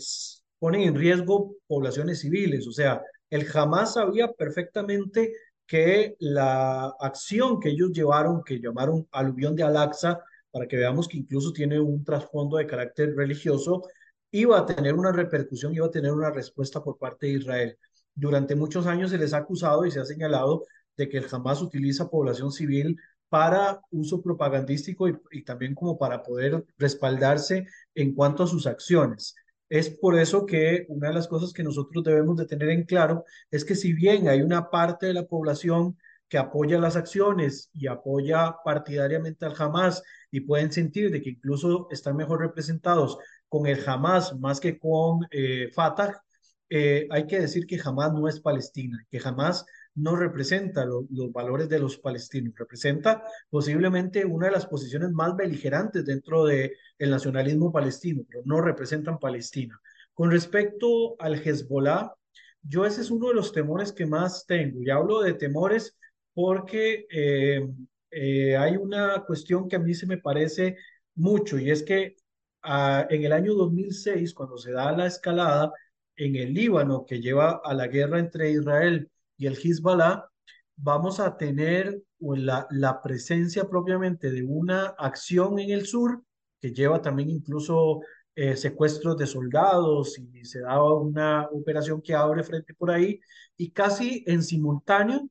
ponen 0.60 0.82
en 0.82 0.94
riesgo 0.94 1.56
poblaciones 1.66 2.20
civiles. 2.20 2.68
O 2.68 2.70
sea, 2.70 3.02
el 3.28 3.44
Hamas 3.52 3.94
sabía 3.94 4.30
perfectamente 4.30 5.32
que 5.66 6.14
la 6.20 6.94
acción 7.00 7.58
que 7.58 7.70
ellos 7.70 7.90
llevaron, 7.90 8.44
que 8.44 8.60
llamaron 8.60 9.08
aluvión 9.10 9.56
de 9.56 9.64
Al-Aqsa, 9.64 10.20
para 10.52 10.68
que 10.68 10.76
veamos 10.76 11.08
que 11.08 11.16
incluso 11.16 11.52
tiene 11.52 11.80
un 11.80 12.04
trasfondo 12.04 12.58
de 12.58 12.68
carácter 12.68 13.16
religioso, 13.16 13.82
iba 14.30 14.56
a 14.56 14.66
tener 14.66 14.94
una 14.94 15.10
repercusión, 15.10 15.74
iba 15.74 15.86
a 15.86 15.90
tener 15.90 16.12
una 16.12 16.30
respuesta 16.30 16.80
por 16.80 16.96
parte 16.96 17.26
de 17.26 17.32
Israel. 17.32 17.76
Durante 18.14 18.54
muchos 18.54 18.86
años 18.86 19.10
se 19.10 19.18
les 19.18 19.32
ha 19.32 19.38
acusado 19.38 19.84
y 19.84 19.90
se 19.90 19.98
ha 19.98 20.04
señalado 20.04 20.62
de 20.96 21.08
que 21.08 21.18
el 21.18 21.26
Hamas 21.28 21.60
utiliza 21.60 22.08
población 22.08 22.52
civil 22.52 22.96
para 23.32 23.80
uso 23.90 24.20
propagandístico 24.20 25.08
y, 25.08 25.42
también 25.42 25.74
como 25.74 25.96
para 25.96 26.22
poder 26.22 26.66
respaldarse 26.76 27.66
en 27.94 28.14
cuanto 28.14 28.42
a 28.42 28.46
sus 28.46 28.66
acciones. 28.66 29.34
Es 29.70 29.88
por 29.88 30.18
eso 30.18 30.44
que 30.44 30.84
una 30.90 31.08
de 31.08 31.14
las 31.14 31.28
cosas 31.28 31.54
que 31.54 31.64
nosotros 31.64 32.04
debemos 32.04 32.36
de 32.36 32.44
tener 32.44 32.68
en 32.68 32.84
claro 32.84 33.24
es 33.50 33.64
que 33.64 33.74
si 33.74 33.94
bien 33.94 34.28
hay 34.28 34.42
una 34.42 34.68
parte 34.68 35.06
de 35.06 35.14
la 35.14 35.24
población 35.24 35.96
que 36.28 36.36
apoya 36.36 36.78
las 36.78 36.94
acciones 36.94 37.70
y 37.72 37.86
apoya 37.86 38.56
partidariamente 38.62 39.46
al 39.46 39.54
Hamas 39.56 40.02
y 40.30 40.40
pueden 40.40 40.70
sentir 40.70 41.10
de 41.10 41.22
que 41.22 41.30
incluso 41.30 41.88
están 41.90 42.16
mejor 42.16 42.40
representados 42.40 43.16
con 43.48 43.66
el 43.66 43.82
Hamas 43.88 44.38
más 44.38 44.60
que 44.60 44.78
con 44.78 45.26
eh, 45.30 45.70
Fatah, 45.74 46.22
eh, 46.68 47.08
hay 47.10 47.26
que 47.26 47.40
decir 47.40 47.66
que 47.66 47.80
Hamas 47.82 48.12
no 48.12 48.28
es 48.28 48.40
Palestina, 48.40 49.06
que 49.10 49.20
Hamas 49.24 49.64
no 49.94 50.16
representa 50.16 50.84
lo, 50.84 51.06
los 51.10 51.32
valores 51.32 51.68
de 51.68 51.78
los 51.78 51.98
palestinos, 51.98 52.54
representa 52.56 53.22
posiblemente 53.50 54.24
una 54.24 54.46
de 54.46 54.52
las 54.52 54.66
posiciones 54.66 55.10
más 55.10 55.36
beligerantes 55.36 56.04
dentro 56.04 56.44
del 56.44 56.72
el 56.98 57.10
nacionalismo 57.10 57.72
palestino, 57.72 58.22
pero 58.28 58.42
no 58.44 58.60
representan 58.60 59.18
Palestina. 59.18 59.80
Con 60.14 60.30
respecto 60.30 61.16
al 61.18 61.34
Hezbollah, 61.34 62.12
yo 62.62 62.86
ese 62.86 63.00
es 63.00 63.10
uno 63.10 63.28
de 63.28 63.34
los 63.34 63.52
temores 63.52 63.92
que 63.92 64.06
más 64.06 64.46
tengo. 64.46 64.82
Y 64.82 64.90
hablo 64.90 65.20
de 65.20 65.34
temores 65.34 65.96
porque 66.34 67.06
eh, 67.10 67.66
eh, 68.10 68.56
hay 68.56 68.76
una 68.76 69.24
cuestión 69.26 69.68
que 69.68 69.76
a 69.76 69.80
mí 69.80 69.94
se 69.94 70.06
me 70.06 70.18
parece 70.18 70.76
mucho 71.14 71.58
y 71.58 71.70
es 71.70 71.82
que 71.82 72.16
ah, 72.62 73.06
en 73.10 73.24
el 73.24 73.32
año 73.32 73.54
2006, 73.54 74.34
cuando 74.34 74.56
se 74.58 74.72
da 74.72 74.92
la 74.92 75.06
escalada 75.06 75.72
en 76.16 76.36
el 76.36 76.54
Líbano 76.54 77.04
que 77.06 77.20
lleva 77.20 77.60
a 77.64 77.74
la 77.74 77.88
guerra 77.88 78.18
entre 78.18 78.50
Israel 78.52 79.10
y 79.36 79.46
el 79.46 79.56
Hezbollah, 79.56 80.24
vamos 80.76 81.20
a 81.20 81.36
tener 81.36 82.02
la, 82.18 82.66
la 82.70 83.02
presencia 83.02 83.68
propiamente 83.68 84.30
de 84.30 84.42
una 84.42 84.86
acción 84.98 85.58
en 85.58 85.70
el 85.70 85.86
sur 85.86 86.22
que 86.60 86.72
lleva 86.72 87.02
también 87.02 87.30
incluso 87.30 88.00
eh, 88.34 88.56
secuestros 88.56 89.18
de 89.18 89.26
soldados 89.26 90.18
y 90.18 90.44
se 90.44 90.60
da 90.60 90.82
una 90.82 91.48
operación 91.52 92.00
que 92.00 92.14
abre 92.14 92.42
frente 92.42 92.72
por 92.72 92.90
ahí 92.90 93.20
y 93.58 93.72
casi 93.72 94.24
en 94.26 94.42
simultáneo 94.42 95.28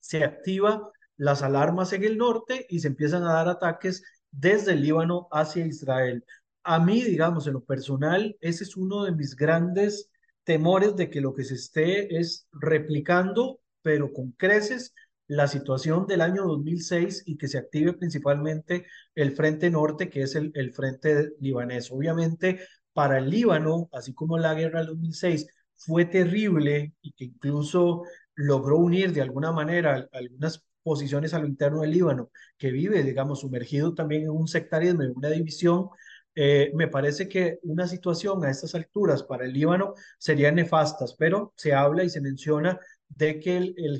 se 0.00 0.24
activa 0.24 0.90
las 1.16 1.42
alarmas 1.42 1.92
en 1.92 2.04
el 2.04 2.18
norte 2.18 2.66
y 2.68 2.80
se 2.80 2.88
empiezan 2.88 3.22
a 3.22 3.32
dar 3.34 3.48
ataques 3.48 4.02
desde 4.30 4.72
el 4.72 4.82
Líbano 4.82 5.28
hacia 5.30 5.66
Israel. 5.66 6.24
A 6.64 6.80
mí, 6.80 7.02
digamos, 7.02 7.46
en 7.46 7.54
lo 7.54 7.64
personal, 7.64 8.36
ese 8.40 8.64
es 8.64 8.76
uno 8.76 9.04
de 9.04 9.12
mis 9.12 9.36
grandes 9.36 10.10
temores 10.46 10.94
de 10.94 11.10
que 11.10 11.20
lo 11.20 11.34
que 11.34 11.44
se 11.44 11.54
esté 11.54 12.18
es 12.18 12.46
replicando, 12.52 13.60
pero 13.82 14.12
con 14.12 14.30
creces, 14.32 14.94
la 15.26 15.48
situación 15.48 16.06
del 16.06 16.20
año 16.20 16.44
2006 16.44 17.24
y 17.26 17.36
que 17.36 17.48
se 17.48 17.58
active 17.58 17.94
principalmente 17.94 18.86
el 19.16 19.32
Frente 19.32 19.70
Norte, 19.70 20.08
que 20.08 20.22
es 20.22 20.36
el, 20.36 20.52
el 20.54 20.72
Frente 20.72 21.32
libanés. 21.40 21.90
Obviamente, 21.90 22.60
para 22.92 23.18
el 23.18 23.28
Líbano, 23.28 23.88
así 23.92 24.14
como 24.14 24.38
la 24.38 24.54
guerra 24.54 24.78
del 24.78 24.90
2006 24.90 25.48
fue 25.74 26.04
terrible 26.04 26.94
y 27.02 27.12
que 27.12 27.24
incluso 27.24 28.04
logró 28.36 28.78
unir 28.78 29.12
de 29.12 29.22
alguna 29.22 29.50
manera 29.50 30.08
algunas 30.12 30.64
posiciones 30.84 31.34
a 31.34 31.40
lo 31.40 31.48
interno 31.48 31.80
del 31.80 31.90
Líbano, 31.90 32.30
que 32.56 32.70
vive, 32.70 33.02
digamos, 33.02 33.40
sumergido 33.40 33.94
también 33.94 34.22
en 34.22 34.30
un 34.30 34.46
sectarismo, 34.46 35.02
en 35.02 35.12
una 35.16 35.30
división, 35.30 35.88
eh, 36.36 36.70
me 36.74 36.88
parece 36.88 37.28
que 37.28 37.58
una 37.62 37.88
situación 37.88 38.44
a 38.44 38.50
estas 38.50 38.74
alturas 38.74 39.22
para 39.22 39.46
el 39.46 39.54
Líbano 39.54 39.94
sería 40.18 40.52
nefastas, 40.52 41.14
pero 41.18 41.54
se 41.56 41.72
habla 41.72 42.04
y 42.04 42.10
se 42.10 42.20
menciona 42.20 42.78
de 43.08 43.40
que 43.40 43.56
el, 43.56 43.74
el 43.78 43.98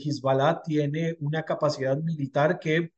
tiene 0.64 1.16
una 1.20 1.44
capacidad 1.44 1.96
militar 1.96 2.58
que 2.58 2.92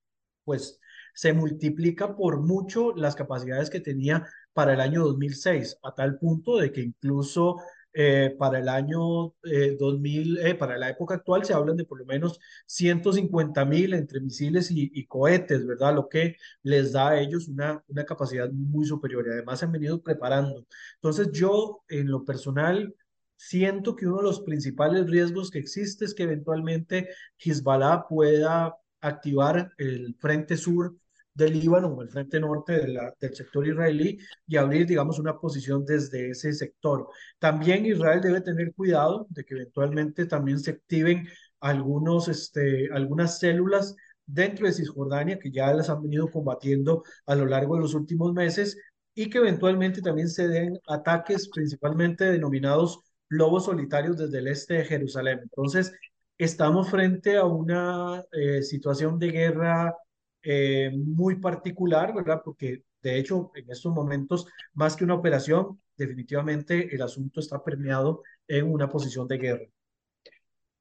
pues 0.44 0.80
se 1.14 1.32
multiplica 1.32 2.16
por 2.16 2.40
mucho 2.40 2.92
las 2.96 3.14
capacidades 3.14 3.70
que 3.70 3.80
tenía 3.80 4.26
para 4.52 4.74
el 4.74 4.80
año 4.80 5.04
2006, 5.04 5.78
a 5.84 5.94
tal 5.94 6.18
punto 6.18 6.56
de 6.56 6.72
que 6.72 6.80
incluso 6.80 7.58
eh, 8.00 8.36
para 8.38 8.60
el 8.60 8.68
año 8.68 9.34
eh, 9.42 9.76
2000, 9.76 10.38
eh, 10.38 10.54
para 10.54 10.78
la 10.78 10.88
época 10.88 11.16
actual 11.16 11.44
se 11.44 11.52
hablan 11.52 11.76
de 11.76 11.84
por 11.84 11.98
lo 11.98 12.06
menos 12.06 12.38
150 12.66 13.64
mil 13.64 13.92
entre 13.92 14.20
misiles 14.20 14.70
y, 14.70 14.88
y, 14.94 15.06
cohetes, 15.06 15.66
¿verdad? 15.66 15.96
Lo 15.96 16.08
que 16.08 16.36
les 16.62 16.92
da 16.92 17.08
a 17.08 17.20
ellos 17.20 17.48
una, 17.48 17.82
una 17.88 18.04
capacidad 18.04 18.48
muy 18.52 18.86
superior 18.86 19.26
y 19.26 19.32
además 19.32 19.58
se 19.58 19.64
han 19.64 19.72
venido 19.72 20.00
preparando. 20.00 20.64
Entonces 20.94 21.32
yo 21.32 21.82
en 21.88 22.08
lo 22.08 22.24
personal 22.24 22.94
siento 23.34 23.96
que 23.96 24.06
uno 24.06 24.18
de 24.18 24.22
los 24.22 24.42
principales 24.42 25.10
riesgos 25.10 25.50
que 25.50 25.58
existe 25.58 26.04
es 26.04 26.14
que 26.14 26.22
eventualmente 26.22 27.08
Hezbollah 27.38 28.06
pueda 28.08 28.76
activar 29.00 29.72
el 29.76 30.14
frente 30.20 30.56
sur 30.56 30.94
del 31.38 31.58
Líbano 31.58 32.02
el 32.02 32.08
frente 32.10 32.40
norte 32.40 32.72
del 32.74 33.34
sector 33.34 33.66
israelí 33.66 34.18
y 34.46 34.56
abrir, 34.56 34.86
digamos, 34.86 35.20
una 35.20 35.38
posición 35.38 35.84
desde 35.84 36.30
ese 36.30 36.52
sector. 36.52 37.08
También 37.38 37.86
Israel 37.86 38.20
debe 38.20 38.40
tener 38.40 38.74
cuidado 38.74 39.26
de 39.30 39.44
que 39.44 39.54
eventualmente 39.54 40.26
también 40.26 40.58
se 40.58 40.72
activen 40.72 41.28
algunos, 41.60 42.26
este, 42.28 42.88
algunas 42.92 43.38
células 43.38 43.94
dentro 44.26 44.66
de 44.66 44.72
Cisjordania 44.72 45.38
que 45.38 45.52
ya 45.52 45.72
las 45.72 45.88
han 45.88 46.02
venido 46.02 46.28
combatiendo 46.28 47.04
a 47.26 47.36
lo 47.36 47.46
largo 47.46 47.76
de 47.76 47.82
los 47.82 47.94
últimos 47.94 48.32
meses 48.32 48.76
y 49.14 49.30
que 49.30 49.38
eventualmente 49.38 50.02
también 50.02 50.28
se 50.28 50.48
den 50.48 50.78
ataques 50.88 51.48
principalmente 51.50 52.24
denominados 52.24 53.00
lobos 53.28 53.66
solitarios 53.66 54.18
desde 54.18 54.38
el 54.38 54.48
este 54.48 54.74
de 54.74 54.84
Jerusalén. 54.86 55.40
Entonces, 55.44 55.92
estamos 56.36 56.90
frente 56.90 57.36
a 57.36 57.44
una 57.44 58.24
eh, 58.32 58.62
situación 58.62 59.18
de 59.20 59.30
guerra 59.30 59.94
eh, 60.42 60.90
muy 60.94 61.36
particular, 61.36 62.14
¿verdad? 62.14 62.42
Porque 62.44 62.84
de 63.02 63.18
hecho, 63.18 63.52
en 63.54 63.70
estos 63.70 63.92
momentos, 63.92 64.46
más 64.74 64.96
que 64.96 65.04
una 65.04 65.14
operación, 65.14 65.80
definitivamente 65.96 66.94
el 66.94 67.02
asunto 67.02 67.40
está 67.40 67.62
permeado 67.62 68.22
en 68.46 68.70
una 68.70 68.88
posición 68.88 69.28
de 69.28 69.38
guerra. 69.38 69.66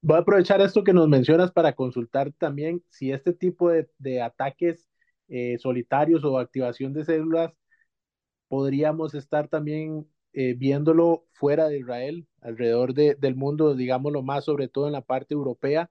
Voy 0.02 0.18
a 0.18 0.20
aprovechar 0.22 0.62
esto 0.62 0.84
que 0.84 0.94
nos 0.94 1.08
mencionas 1.08 1.52
para 1.52 1.74
consultar 1.74 2.32
también 2.34 2.84
si 2.90 3.12
este 3.12 3.34
tipo 3.34 3.70
de, 3.70 3.90
de 3.98 4.22
ataques 4.22 4.88
eh, 5.28 5.58
solitarios 5.60 6.24
o 6.24 6.38
activación 6.38 6.94
de 6.94 7.04
células 7.04 7.54
podríamos 8.48 9.14
estar 9.14 9.48
también 9.48 10.08
eh, 10.34 10.54
viéndolo 10.54 11.26
fuera 11.34 11.68
de 11.68 11.80
Israel, 11.80 12.28
alrededor 12.42 12.94
de, 12.94 13.16
del 13.16 13.36
mundo, 13.36 13.76
digámoslo 13.76 14.22
más, 14.24 14.46
sobre 14.46 14.68
todo 14.68 14.88
en 14.88 14.94
la 14.94 15.02
parte 15.02 15.34
europea, 15.34 15.90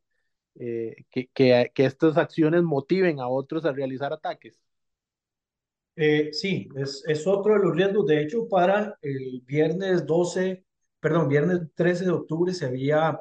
eh, 0.58 0.96
que, 1.10 1.28
que, 1.34 1.70
que, 1.74 1.84
estas 1.84 2.16
acciones 2.16 2.62
motiven 2.62 3.20
a 3.20 3.28
otros 3.28 3.64
a 3.64 3.72
realizar 3.72 4.12
ataques. 4.12 4.60
Eh, 5.96 6.30
sí, 6.32 6.68
es, 6.76 7.02
es 7.06 7.26
otro 7.26 7.54
de 7.54 7.60
los 7.60 7.74
riesgos. 7.74 8.06
De 8.06 8.22
hecho, 8.22 8.48
para 8.48 8.98
el 9.02 9.42
viernes 9.46 10.04
12, 10.06 10.64
perdón, 11.00 11.28
viernes 11.28 11.60
13 11.74 12.04
de 12.04 12.10
octubre 12.10 12.52
se 12.52 12.66
había 12.66 13.18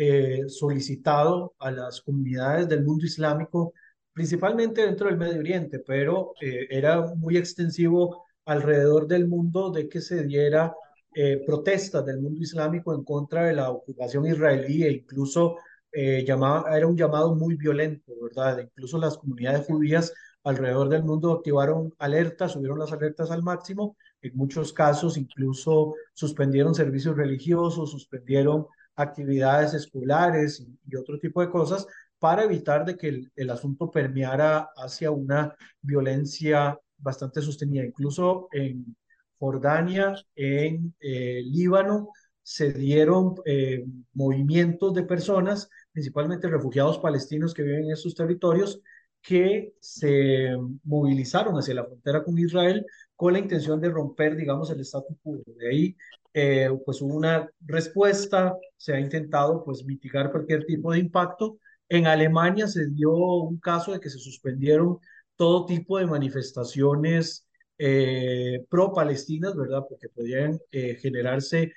eh, 0.00 0.48
solicitado 0.48 1.56
a 1.58 1.72
las 1.72 2.00
comunidades 2.02 2.68
del 2.68 2.84
mundo 2.84 3.04
islámico, 3.04 3.72
principalmente 4.12 4.82
dentro 4.86 5.08
del 5.08 5.16
Medio 5.16 5.40
Oriente, 5.40 5.80
pero 5.80 6.34
eh, 6.40 6.68
era 6.70 7.14
muy 7.16 7.36
extensivo 7.36 8.24
alrededor 8.44 9.08
del 9.08 9.26
mundo 9.26 9.72
de 9.72 9.88
que 9.88 10.00
se 10.00 10.22
diera 10.22 10.72
eh, 11.12 11.42
protestas 11.44 12.06
del 12.06 12.20
mundo 12.20 12.40
islámico 12.40 12.94
en 12.94 13.02
contra 13.02 13.46
de 13.46 13.54
la 13.54 13.70
ocupación 13.70 14.24
israelí 14.26 14.84
e 14.84 14.92
incluso 14.92 15.56
llamaba, 15.92 16.76
era 16.76 16.86
un 16.86 16.96
llamado 16.96 17.34
muy 17.34 17.56
violento, 17.56 18.12
¿verdad? 18.22 18.58
Incluso 18.58 18.98
las 18.98 19.18
comunidades 19.18 19.66
judías 19.66 20.12
alrededor 20.44 20.88
del 20.88 21.04
mundo 21.04 21.32
activaron 21.32 21.94
alertas, 21.98 22.52
subieron 22.52 22.78
las 22.78 22.92
alertas 22.92 23.30
al 23.30 23.42
máximo, 23.42 23.96
en 24.22 24.36
muchos 24.36 24.72
casos 24.72 25.16
incluso 25.16 25.94
suspendieron 26.14 26.74
servicios 26.74 27.16
religiosos, 27.16 27.90
suspendieron 27.90 28.66
actividades 28.96 29.74
escolares 29.74 30.60
y, 30.60 30.96
otro 30.96 31.18
tipo 31.18 31.40
de 31.40 31.50
cosas 31.50 31.86
para 32.18 32.42
evitar 32.44 32.84
de 32.84 32.96
que 32.96 33.22
el, 33.36 33.50
asunto 33.50 33.90
permeara 33.90 34.70
hacia 34.76 35.10
una 35.12 35.54
violencia 35.80 36.78
bastante 36.96 37.40
sostenida. 37.40 37.84
Incluso 37.84 38.48
en 38.50 38.96
Jordania, 39.38 40.16
en 40.34 40.94
eh, 40.98 41.42
Líbano, 41.44 42.10
se 42.48 42.72
dieron 42.72 43.34
eh, 43.44 43.84
movimientos 44.14 44.94
de 44.94 45.02
personas, 45.02 45.68
principalmente 45.92 46.48
refugiados 46.48 46.98
palestinos 46.98 47.52
que 47.52 47.62
viven 47.62 47.84
en 47.84 47.90
esos 47.90 48.14
territorios, 48.14 48.80
que 49.20 49.74
se 49.80 50.56
movilizaron 50.84 51.56
hacia 51.56 51.74
la 51.74 51.84
frontera 51.84 52.24
con 52.24 52.38
Israel 52.38 52.86
con 53.14 53.34
la 53.34 53.40
intención 53.40 53.82
de 53.82 53.90
romper, 53.90 54.34
digamos, 54.34 54.70
el 54.70 54.80
statu 54.80 55.14
quo. 55.22 55.42
De 55.58 55.68
ahí, 55.68 55.96
eh, 56.32 56.70
pues 56.86 57.02
hubo 57.02 57.14
una 57.16 57.50
respuesta, 57.66 58.56
se 58.78 58.94
ha 58.94 59.00
intentado, 59.00 59.62
pues, 59.62 59.84
mitigar 59.84 60.32
cualquier 60.32 60.64
tipo 60.64 60.92
de 60.92 61.00
impacto. 61.00 61.58
En 61.90 62.06
Alemania 62.06 62.66
se 62.66 62.86
dio 62.88 63.12
un 63.12 63.58
caso 63.60 63.92
de 63.92 64.00
que 64.00 64.08
se 64.08 64.18
suspendieron 64.18 64.98
todo 65.36 65.66
tipo 65.66 65.98
de 65.98 66.06
manifestaciones 66.06 67.46
eh, 67.76 68.64
pro-palestinas, 68.70 69.54
¿verdad? 69.54 69.82
Porque 69.86 70.08
podían 70.08 70.58
generarse, 70.70 71.72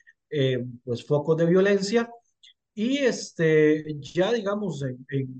pues, 0.83 1.05
focos 1.05 1.37
de 1.37 1.45
violencia. 1.45 2.09
Y 2.73 2.99
este, 2.99 3.83
ya 3.99 4.31
digamos, 4.31 4.83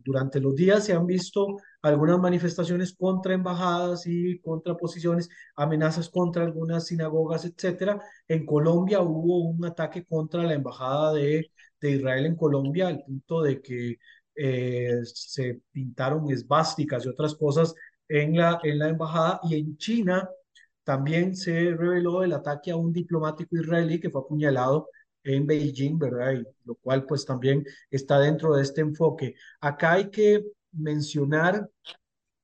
durante 0.04 0.41
los 0.41 0.54
días 0.54 0.84
se 0.86 0.93
han 0.93 1.06
visto 1.08 1.58
algunas 1.82 2.19
manifestaciones 2.19 2.93
contra 2.93 3.34
embajadas 3.34 4.06
y 4.06 4.39
contra 4.41 4.75
posiciones, 4.75 5.30
amenazas 5.56 6.10
contra 6.10 6.43
algunas 6.43 6.88
sinagogas, 6.88 7.45
etcétera. 7.45 8.01
En 8.27 8.45
Colombia 8.45 9.01
hubo 9.01 9.49
un 9.49 9.63
ataque 9.65 10.06
contra 10.06 10.43
la 10.43 10.54
embajada 10.56 11.13
de, 11.13 11.51
de 11.80 11.91
Israel 11.91 12.25
en 12.25 12.36
Colombia, 12.36 12.88
al 12.88 13.01
punto 13.04 13.41
de 13.41 13.62
que 13.62 13.97
eh, 14.36 14.99
se 15.06 15.62
pintaron 15.71 16.30
esvásticas 16.32 17.06
y 17.06 17.10
otras 17.10 17.36
cosas 17.36 17.73
en 18.10 18.36
la, 18.38 18.60
en 18.63 18.77
la 18.77 18.89
embajada. 18.89 19.39
Y 19.43 19.56
en 19.56 19.77
China 19.77 20.30
también 20.91 21.38
se 21.38 21.73
reveló 21.73 22.21
el 22.21 22.34
ataque 22.34 22.69
a 22.69 22.75
un 22.75 22.91
diplomático 22.91 23.56
israelí 23.56 23.97
que 23.97 24.10
fue 24.10 24.19
apuñalado 24.19 24.89
en 25.23 25.47
Beijing, 25.47 25.97
¿verdad? 25.97 26.34
Y 26.34 26.43
lo 26.65 26.75
cual 26.75 27.06
pues 27.06 27.25
también 27.25 27.65
está 27.89 28.19
dentro 28.19 28.54
de 28.54 28.63
este 28.63 28.82
enfoque. 28.82 29.36
Acá 29.62 29.93
hay 29.93 30.10
que 30.10 30.43
mencionar 30.73 31.69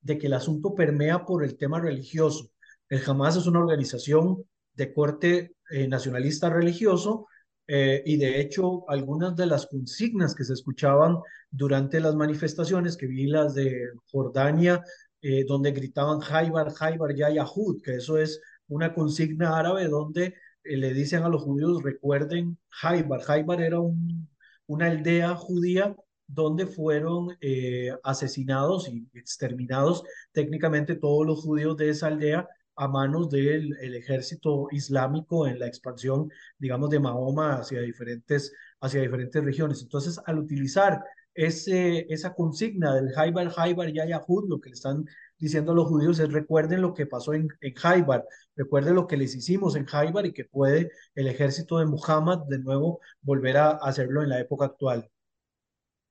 de 0.00 0.16
que 0.16 0.28
el 0.28 0.32
asunto 0.32 0.74
permea 0.74 1.26
por 1.26 1.44
el 1.44 1.58
tema 1.58 1.78
religioso. 1.78 2.48
El 2.88 3.02
Hamas 3.06 3.36
es 3.36 3.46
una 3.46 3.60
organización 3.60 4.42
de 4.72 4.94
corte 4.94 5.52
eh, 5.68 5.86
nacionalista 5.86 6.48
religioso 6.48 7.26
eh, 7.66 8.02
y 8.06 8.16
de 8.16 8.40
hecho 8.40 8.88
algunas 8.88 9.36
de 9.36 9.44
las 9.44 9.66
consignas 9.66 10.34
que 10.34 10.44
se 10.44 10.54
escuchaban 10.54 11.18
durante 11.50 12.00
las 12.00 12.14
manifestaciones, 12.14 12.96
que 12.96 13.08
vi 13.08 13.26
las 13.26 13.52
de 13.52 13.90
Jordania, 14.10 14.82
eh, 15.22 15.44
donde 15.46 15.72
gritaban 15.72 16.20
Haibar, 16.22 16.72
Haibar, 16.78 17.14
ya 17.14 17.30
Yahud, 17.30 17.82
que 17.82 17.96
eso 17.96 18.18
es 18.18 18.40
una 18.68 18.94
consigna 18.94 19.58
árabe 19.58 19.88
donde 19.88 20.34
le 20.64 20.92
dicen 20.94 21.22
a 21.22 21.28
los 21.28 21.42
judíos, 21.42 21.82
recuerden 21.82 22.58
Haibar. 22.82 23.20
Haibar 23.26 23.62
era 23.62 23.80
un, 23.80 24.28
una 24.66 24.86
aldea 24.86 25.34
judía 25.34 25.96
donde 26.26 26.66
fueron 26.66 27.36
eh, 27.40 27.90
asesinados 28.04 28.88
y 28.88 29.08
exterminados 29.14 30.04
técnicamente 30.32 30.94
todos 30.94 31.26
los 31.26 31.40
judíos 31.42 31.76
de 31.76 31.88
esa 31.88 32.08
aldea 32.08 32.46
a 32.76 32.86
manos 32.86 33.28
del 33.30 33.74
ejército 33.94 34.68
islámico 34.70 35.48
en 35.48 35.58
la 35.58 35.66
expansión, 35.66 36.30
digamos, 36.58 36.90
de 36.90 37.00
Mahoma 37.00 37.56
hacia 37.56 37.80
diferentes, 37.80 38.52
hacia 38.80 39.00
diferentes 39.00 39.42
regiones. 39.42 39.82
Entonces, 39.82 40.20
al 40.26 40.38
utilizar 40.38 41.02
ese, 41.38 42.12
esa 42.12 42.34
consigna 42.34 42.94
del 42.96 43.16
Haibar, 43.16 43.52
Haibar, 43.56 43.92
Yahud, 43.92 44.48
lo 44.48 44.60
que 44.60 44.70
están 44.70 45.06
diciendo 45.38 45.70
a 45.70 45.74
los 45.76 45.86
judíos 45.86 46.18
es 46.18 46.32
recuerden 46.32 46.82
lo 46.82 46.94
que 46.94 47.06
pasó 47.06 47.32
en, 47.32 47.48
en 47.60 47.74
Haibar, 47.80 48.24
recuerden 48.56 48.96
lo 48.96 49.06
que 49.06 49.16
les 49.16 49.36
hicimos 49.36 49.76
en 49.76 49.86
Haibar 49.92 50.26
y 50.26 50.32
que 50.32 50.44
puede 50.44 50.90
el 51.14 51.28
ejército 51.28 51.78
de 51.78 51.86
Muhammad 51.86 52.40
de 52.48 52.58
nuevo 52.58 53.00
volver 53.20 53.56
a 53.56 53.70
hacerlo 53.70 54.24
en 54.24 54.30
la 54.30 54.40
época 54.40 54.64
actual. 54.64 55.08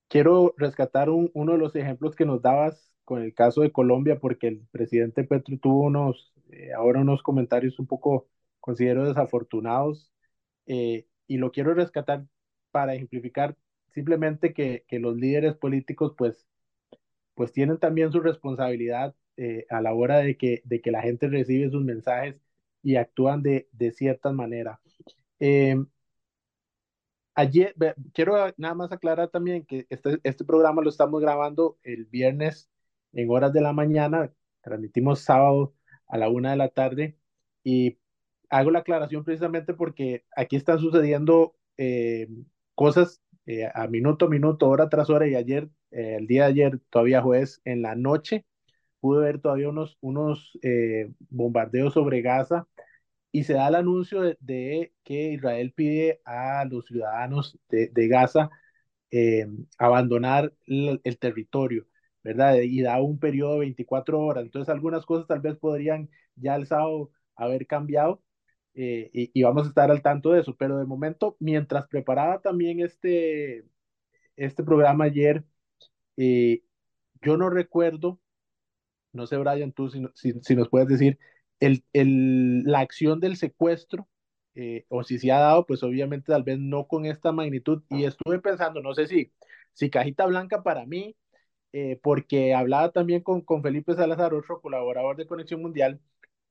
Quiero 0.07 0.53
rescatar 0.55 1.09
uno 1.09 1.51
de 1.51 1.57
los 1.57 1.75
ejemplos 1.75 2.15
que 2.15 2.25
nos 2.25 2.41
dabas 2.41 2.89
con 3.03 3.21
el 3.21 3.33
caso 3.33 3.61
de 3.61 3.73
Colombia, 3.73 4.19
porque 4.21 4.47
el 4.47 4.65
presidente 4.71 5.25
Petro 5.25 5.57
tuvo 5.61 5.81
unos, 5.83 6.33
eh, 6.51 6.71
ahora 6.73 7.01
unos 7.01 7.21
comentarios 7.21 7.79
un 7.79 7.87
poco, 7.87 8.29
considero, 8.61 9.05
desafortunados, 9.05 10.09
eh, 10.67 11.05
y 11.27 11.37
lo 11.37 11.51
quiero 11.51 11.73
rescatar 11.73 12.25
para 12.71 12.95
ejemplificar 12.95 13.57
simplemente 13.89 14.53
que, 14.53 14.85
que 14.87 14.99
los 14.99 15.15
líderes 15.17 15.55
políticos, 15.55 16.13
pues, 16.17 16.47
pues 17.35 17.51
tienen 17.51 17.79
también 17.79 18.11
su 18.11 18.19
responsabilidad 18.19 19.15
eh, 19.37 19.65
a 19.69 19.81
la 19.81 19.93
hora 19.93 20.19
de 20.19 20.37
que, 20.37 20.61
de 20.65 20.81
que 20.81 20.91
la 20.91 21.01
gente 21.01 21.27
recibe 21.27 21.69
sus 21.69 21.83
mensajes 21.83 22.35
y 22.83 22.95
actúan 22.95 23.43
de, 23.43 23.67
de 23.71 23.91
cierta 23.91 24.31
manera. 24.31 24.79
Ayer, 27.37 27.75
quiero 28.13 28.35
nada 28.57 28.73
más 28.73 28.91
aclarar 28.91 29.29
también 29.29 29.63
que 29.63 29.85
este, 29.91 30.19
este 30.23 30.43
programa 30.43 30.81
lo 30.81 30.89
estamos 30.89 31.21
grabando 31.21 31.77
el 31.83 32.05
viernes 32.05 32.67
en 33.13 33.29
horas 33.29 33.53
de 33.53 33.61
la 33.61 33.73
mañana, 33.73 34.33
transmitimos 34.61 35.19
sábado 35.21 35.75
a 36.07 36.17
la 36.17 36.29
una 36.29 36.49
de 36.51 36.57
la 36.57 36.69
tarde 36.69 37.19
y 37.63 37.99
hago 38.49 38.71
la 38.71 38.79
aclaración 38.79 39.23
precisamente 39.23 39.75
porque 39.75 40.25
aquí 40.35 40.55
están 40.55 40.79
sucediendo 40.79 41.55
eh, 41.77 42.27
cosas 42.73 43.21
eh, 43.47 43.69
a 43.73 43.87
minuto 43.87 44.25
a 44.25 44.29
minuto, 44.29 44.69
hora 44.69 44.89
tras 44.89 45.09
hora 45.09 45.27
y 45.27 45.35
ayer, 45.35 45.69
eh, 45.91 46.17
el 46.19 46.27
día 46.27 46.43
de 46.43 46.49
ayer, 46.49 46.79
todavía 46.89 47.21
jueves 47.21 47.61
en 47.65 47.81
la 47.81 47.95
noche, 47.95 48.45
pude 48.99 49.21
ver 49.25 49.39
todavía 49.41 49.69
unos, 49.69 49.97
unos 50.01 50.57
bombardeos 51.29 51.93
sobre 51.93 52.21
Gaza 52.21 52.67
y 53.31 53.43
se 53.43 53.53
da 53.53 53.67
el 53.67 53.75
anuncio 53.75 54.21
de, 54.39 54.93
que 55.03 55.33
Israel 55.33 55.73
pide 55.73 56.21
a 56.25 56.65
los 56.65 56.85
ciudadanos 56.87 57.57
de, 57.69 58.07
Gaza 58.07 58.49
eh, 59.11 59.47
abandonar 59.77 60.53
el, 60.65 61.01
territorio, 61.19 61.87
¿verdad? 62.23 62.55
Y 62.61 62.81
da 62.81 63.01
un 63.01 63.19
periodo 63.19 63.53
de 63.53 63.59
24 63.59 64.19
horas. 64.19 64.43
Entonces 64.43 64.73
algunas 64.73 65.05
cosas 65.05 65.27
tal 65.27 65.41
vez 65.41 65.55
podrían 65.57 66.09
ya 66.35 66.55
el 66.55 66.67
sábado 66.67 67.11
haber 67.35 67.67
cambiado 67.67 68.23
eh, 68.77 69.09
y, 69.33 69.43
vamos 69.43 69.65
a 69.65 69.69
estar 69.69 69.91
al 69.91 70.03
tanto 70.03 70.31
de 70.31 70.41
eso. 70.41 70.55
Pero 70.55 70.77
de 70.77 70.85
momento, 70.85 71.35
mientras 71.39 71.87
preparaba 71.87 72.41
también 72.41 72.79
este, 72.79 73.65
este 74.37 74.63
programa 74.63 75.05
ayer, 75.05 75.43
eh, 76.17 76.63
yo 77.21 77.37
no 77.37 77.49
recuerdo, 77.49 78.19
no 79.13 79.27
sé 79.27 79.37
Brian, 79.37 79.71
tú 79.73 79.89
si, 79.89 80.33
si 80.43 80.55
nos 80.55 80.69
puedes 80.69 80.87
decir, 80.87 81.19
el, 81.59 81.83
el, 81.93 82.63
la 82.63 82.81
acción 82.81 83.19
del 83.19 83.37
secuestro, 83.37 84.07
eh, 84.55 84.85
o 84.89 85.03
si 85.03 85.19
se 85.19 85.31
ha 85.31 85.39
dado, 85.39 85.65
pues 85.65 85.83
obviamente 85.83 86.31
tal 86.31 86.43
vez 86.43 86.59
no 86.59 86.87
con 86.87 87.05
esta 87.05 87.31
magnitud. 87.31 87.83
Y 87.89 88.05
estuve 88.05 88.39
pensando, 88.39 88.81
no 88.81 88.93
sé 88.93 89.07
si, 89.07 89.31
si 89.73 89.89
Cajita 89.89 90.25
Blanca 90.27 90.63
para 90.63 90.85
mí, 90.85 91.15
eh, 91.73 91.99
porque 92.03 92.53
hablaba 92.53 92.91
también 92.91 93.21
con, 93.23 93.41
con 93.41 93.63
Felipe 93.63 93.95
Salazar, 93.95 94.33
otro 94.33 94.61
colaborador 94.61 95.17
de 95.17 95.27
Conexión 95.27 95.61
Mundial, 95.61 95.99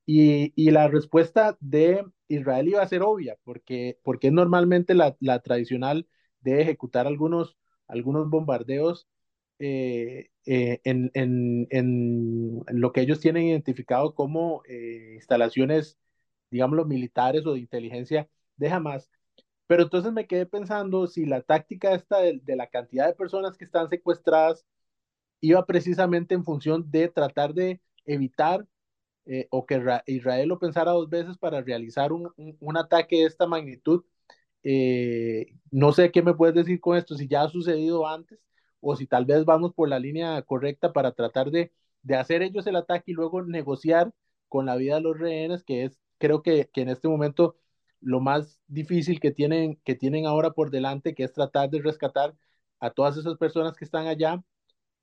y, 0.07 0.53
y, 0.57 0.71
la 0.71 0.89
respuesta 0.89 1.57
de 1.61 2.05
Israel 2.29 2.69
iba 2.69 2.83
a 2.83 2.89
ser 2.89 3.03
obvia, 3.03 3.37
porque, 3.45 3.99
porque 4.05 4.29
es 4.29 4.33
normalmente 4.33 4.95
la, 4.95 5.17
la 5.21 5.41
tradicional 5.41 6.09
de 6.41 6.63
ejecutar 6.63 7.07
algunos, 7.07 7.57
algunos 7.89 8.31
bombardeos 8.31 9.09
eh, 9.59 10.31
eh, 10.45 10.81
en, 10.85 11.11
en, 11.15 11.67
en, 11.71 12.65
lo 12.69 12.93
que 12.93 13.01
ellos 13.01 13.21
tienen 13.21 13.45
identificado 13.45 14.15
como 14.15 14.63
eh, 14.69 15.13
instalaciones, 15.15 15.99
digamos, 16.51 16.87
militares 16.87 17.47
o 17.47 17.55
de 17.55 17.61
inteligencia 17.61 18.29
de 18.57 18.69
Hamas. 18.71 19.11
Pero 19.67 19.85
entonces 19.85 20.13
me 20.13 20.27
quedé 20.27 20.47
pensando 20.47 21.07
si 21.09 21.27
la 21.27 21.43
táctica 21.43 21.95
esta 21.95 22.19
de, 22.21 22.41
la 22.57 22.69
cantidad 22.69 23.07
de 23.07 23.15
personas 23.15 23.57
que 23.57 23.65
están 23.65 23.89
secuestradas 23.91 24.67
iba 25.41 25.65
precisamente 25.67 26.35
en 26.35 26.45
función 26.45 26.91
de 26.91 27.09
tratar 27.09 27.55
de 27.55 27.81
evitar 28.05 28.67
eh, 29.27 29.49
o 29.51 29.67
que 29.67 29.83
Israel 30.07 30.49
lo 30.49 30.59
pensara 30.59 30.93
dos 30.93 31.09
veces 31.11 31.37
para 31.39 31.61
realizar 31.63 32.13
un, 32.13 32.33
un, 32.37 32.77
ataque 32.77 33.17
de 33.17 33.25
esta 33.27 33.47
magnitud. 33.47 34.05
Eh, 34.63 35.47
no 35.71 35.93
sé 35.93 36.11
qué 36.13 36.23
me 36.23 36.35
puedes 36.35 36.55
decir 36.55 36.81
con 36.81 36.97
esto, 36.97 37.17
si 37.17 37.29
ya 37.29 37.43
ha 37.43 37.49
sucedido 37.49 38.07
antes 38.09 38.39
o 38.81 38.97
si 38.97 39.07
tal 39.07 39.25
vez 39.27 39.45
vamos 39.45 39.73
por 39.75 39.89
la 39.89 39.99
línea 39.99 40.43
correcta 40.43 40.93
para 40.93 41.13
tratar 41.13 41.51
de, 41.51 41.73
de 42.03 42.17
hacer 42.17 42.43
ellos 42.43 42.67
el 42.67 42.77
ataque 42.77 43.13
y 43.13 43.15
luego 43.15 43.43
negociar 43.43 44.13
con 44.49 44.67
la 44.67 44.77
vida 44.77 44.97
de 44.97 45.03
los 45.03 45.19
rehenes, 45.19 45.65
que 45.65 45.85
es 45.85 45.99
creo 46.19 46.43
que, 46.43 46.69
que 46.73 46.83
en 46.83 46.89
este 46.91 47.09
momento 47.09 47.57
lo 48.01 48.21
más 48.21 48.61
difícil 48.69 49.21
que 49.21 49.31
tienen, 49.33 49.81
que 49.85 49.95
tienen 49.95 50.27
ahora 50.27 50.53
por 50.53 50.71
delante, 50.71 51.15
que 51.15 51.25
es 51.25 51.33
tratar 51.33 51.71
de 51.71 51.81
rescatar 51.83 52.37
a 52.81 52.91
todas 52.91 53.17
esas 53.17 53.37
personas 53.39 53.77
que 53.77 53.85
están 53.85 54.07
allá, 54.07 54.43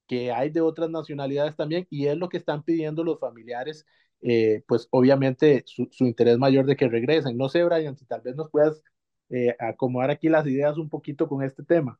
que 0.08 0.32
hay 0.32 0.50
de 0.52 0.62
otras 0.62 0.90
nacionalidades 0.90 1.56
también, 1.56 1.88
y 1.90 2.08
es 2.08 2.18
lo 2.18 2.30
que 2.30 2.38
están 2.38 2.64
pidiendo 2.64 3.04
los 3.04 3.20
familiares, 3.20 3.86
eh, 4.24 4.64
pues 4.68 4.88
obviamente 4.92 5.64
su, 5.66 5.88
interés 6.00 6.38
mayor 6.38 6.66
de 6.66 6.76
que 6.76 6.88
regresen. 6.88 7.38
No 7.38 7.50
sé, 7.50 7.64
Brian, 7.64 7.98
si 7.98 8.06
tal 8.06 8.22
vez 8.22 8.36
nos 8.36 8.50
puedas 8.50 8.82
eh, 9.30 9.56
acomodar 9.60 10.12
aquí 10.12 10.30
las 10.30 10.46
ideas 10.48 10.78
un 10.78 10.90
poquito 10.90 11.28
con 11.28 11.44
este 11.44 11.64
tema. 11.64 12.00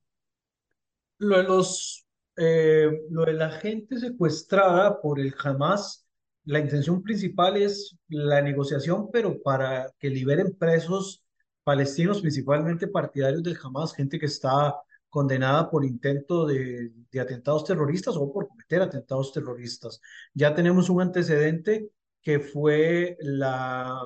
Lo 1.20 1.38
de, 1.38 1.44
los, 1.44 2.06
eh, 2.38 2.90
lo 3.10 3.26
de 3.26 3.34
la 3.34 3.52
gente 3.52 3.98
secuestrada 3.98 5.02
por 5.02 5.20
el 5.20 5.34
Hamas 5.44 6.04
la 6.46 6.60
intención 6.60 7.02
principal 7.02 7.56
es 7.58 7.96
la 8.10 8.42
negociación, 8.42 9.10
pero 9.12 9.42
para 9.42 9.90
que 9.98 10.10
liberen 10.10 10.56
presos 10.58 11.24
palestinos, 11.64 12.22
principalmente 12.22 12.88
partidarios 12.88 13.44
del 13.44 13.58
Hamas, 13.64 13.94
gente 13.96 14.20
que 14.20 14.26
está 14.26 14.76
condenada 15.10 15.70
por 15.70 15.86
intento 15.86 16.46
de, 16.46 16.92
atentados 17.22 17.64
terroristas 17.64 18.16
o 18.18 18.32
por 18.34 18.48
cometer 18.48 18.82
atentados 18.82 19.32
terroristas. 19.32 20.02
Ya 20.34 20.54
tenemos 20.54 20.90
un 20.90 21.02
antecedente 21.02 21.90
que 22.24 22.40
fue 22.40 23.18
la 23.20 24.02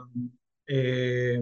eh, 0.67 1.41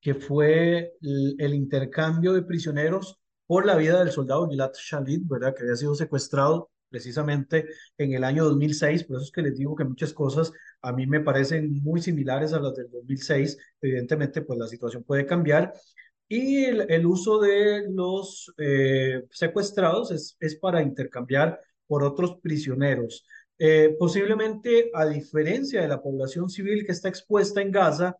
que 0.00 0.14
fue 0.14 0.92
el, 1.00 1.54
intercambio 1.54 2.34
de 2.34 2.42
prisioneros 2.42 3.18
por 3.46 3.64
la 3.64 3.74
vida 3.76 3.98
del 4.00 4.12
soldado 4.12 4.48
Gilad 4.48 4.72
Shalit, 4.74 5.26
¿verdad? 5.26 5.54
Que 5.54 5.62
había 5.62 5.76
sido 5.76 5.94
secuestrado 5.94 6.70
precisamente 6.90 7.66
en 7.96 8.12
el 8.12 8.22
año 8.22 8.44
2006, 8.44 9.04
por 9.04 9.16
eso 9.16 9.24
es 9.24 9.32
que 9.32 9.42
les 9.42 9.56
digo 9.56 9.74
que 9.74 9.84
muchas 9.84 10.12
cosas 10.12 10.52
a 10.82 10.92
mí 10.92 11.06
me 11.06 11.20
parecen 11.20 11.82
muy 11.82 12.02
similares 12.02 12.52
a 12.52 12.60
las 12.60 12.74
del 12.76 12.90
2006, 12.90 13.56
evidentemente 13.80 14.42
pues 14.42 14.58
la 14.58 14.68
situación 14.68 15.04
puede 15.04 15.24
cambiar, 15.26 15.72
y 16.28 16.64
el, 16.64 17.06
uso 17.06 17.40
de 17.40 17.86
los 17.90 18.52
eh, 18.58 19.24
secuestrados 19.30 20.10
es, 20.10 20.36
es, 20.38 20.56
para 20.56 20.82
intercambiar 20.82 21.58
por 21.86 22.04
otros 22.04 22.38
prisioneros. 22.42 23.24
Eh, 23.58 23.94
posiblemente, 23.98 24.90
a 24.94 25.06
diferencia 25.06 25.80
de 25.82 25.88
la 25.88 26.02
población 26.02 26.50
civil 26.50 26.84
que 26.84 26.92
está 26.92 27.08
expuesta 27.08 27.60
en 27.60 27.70
Gaza, 27.70 28.16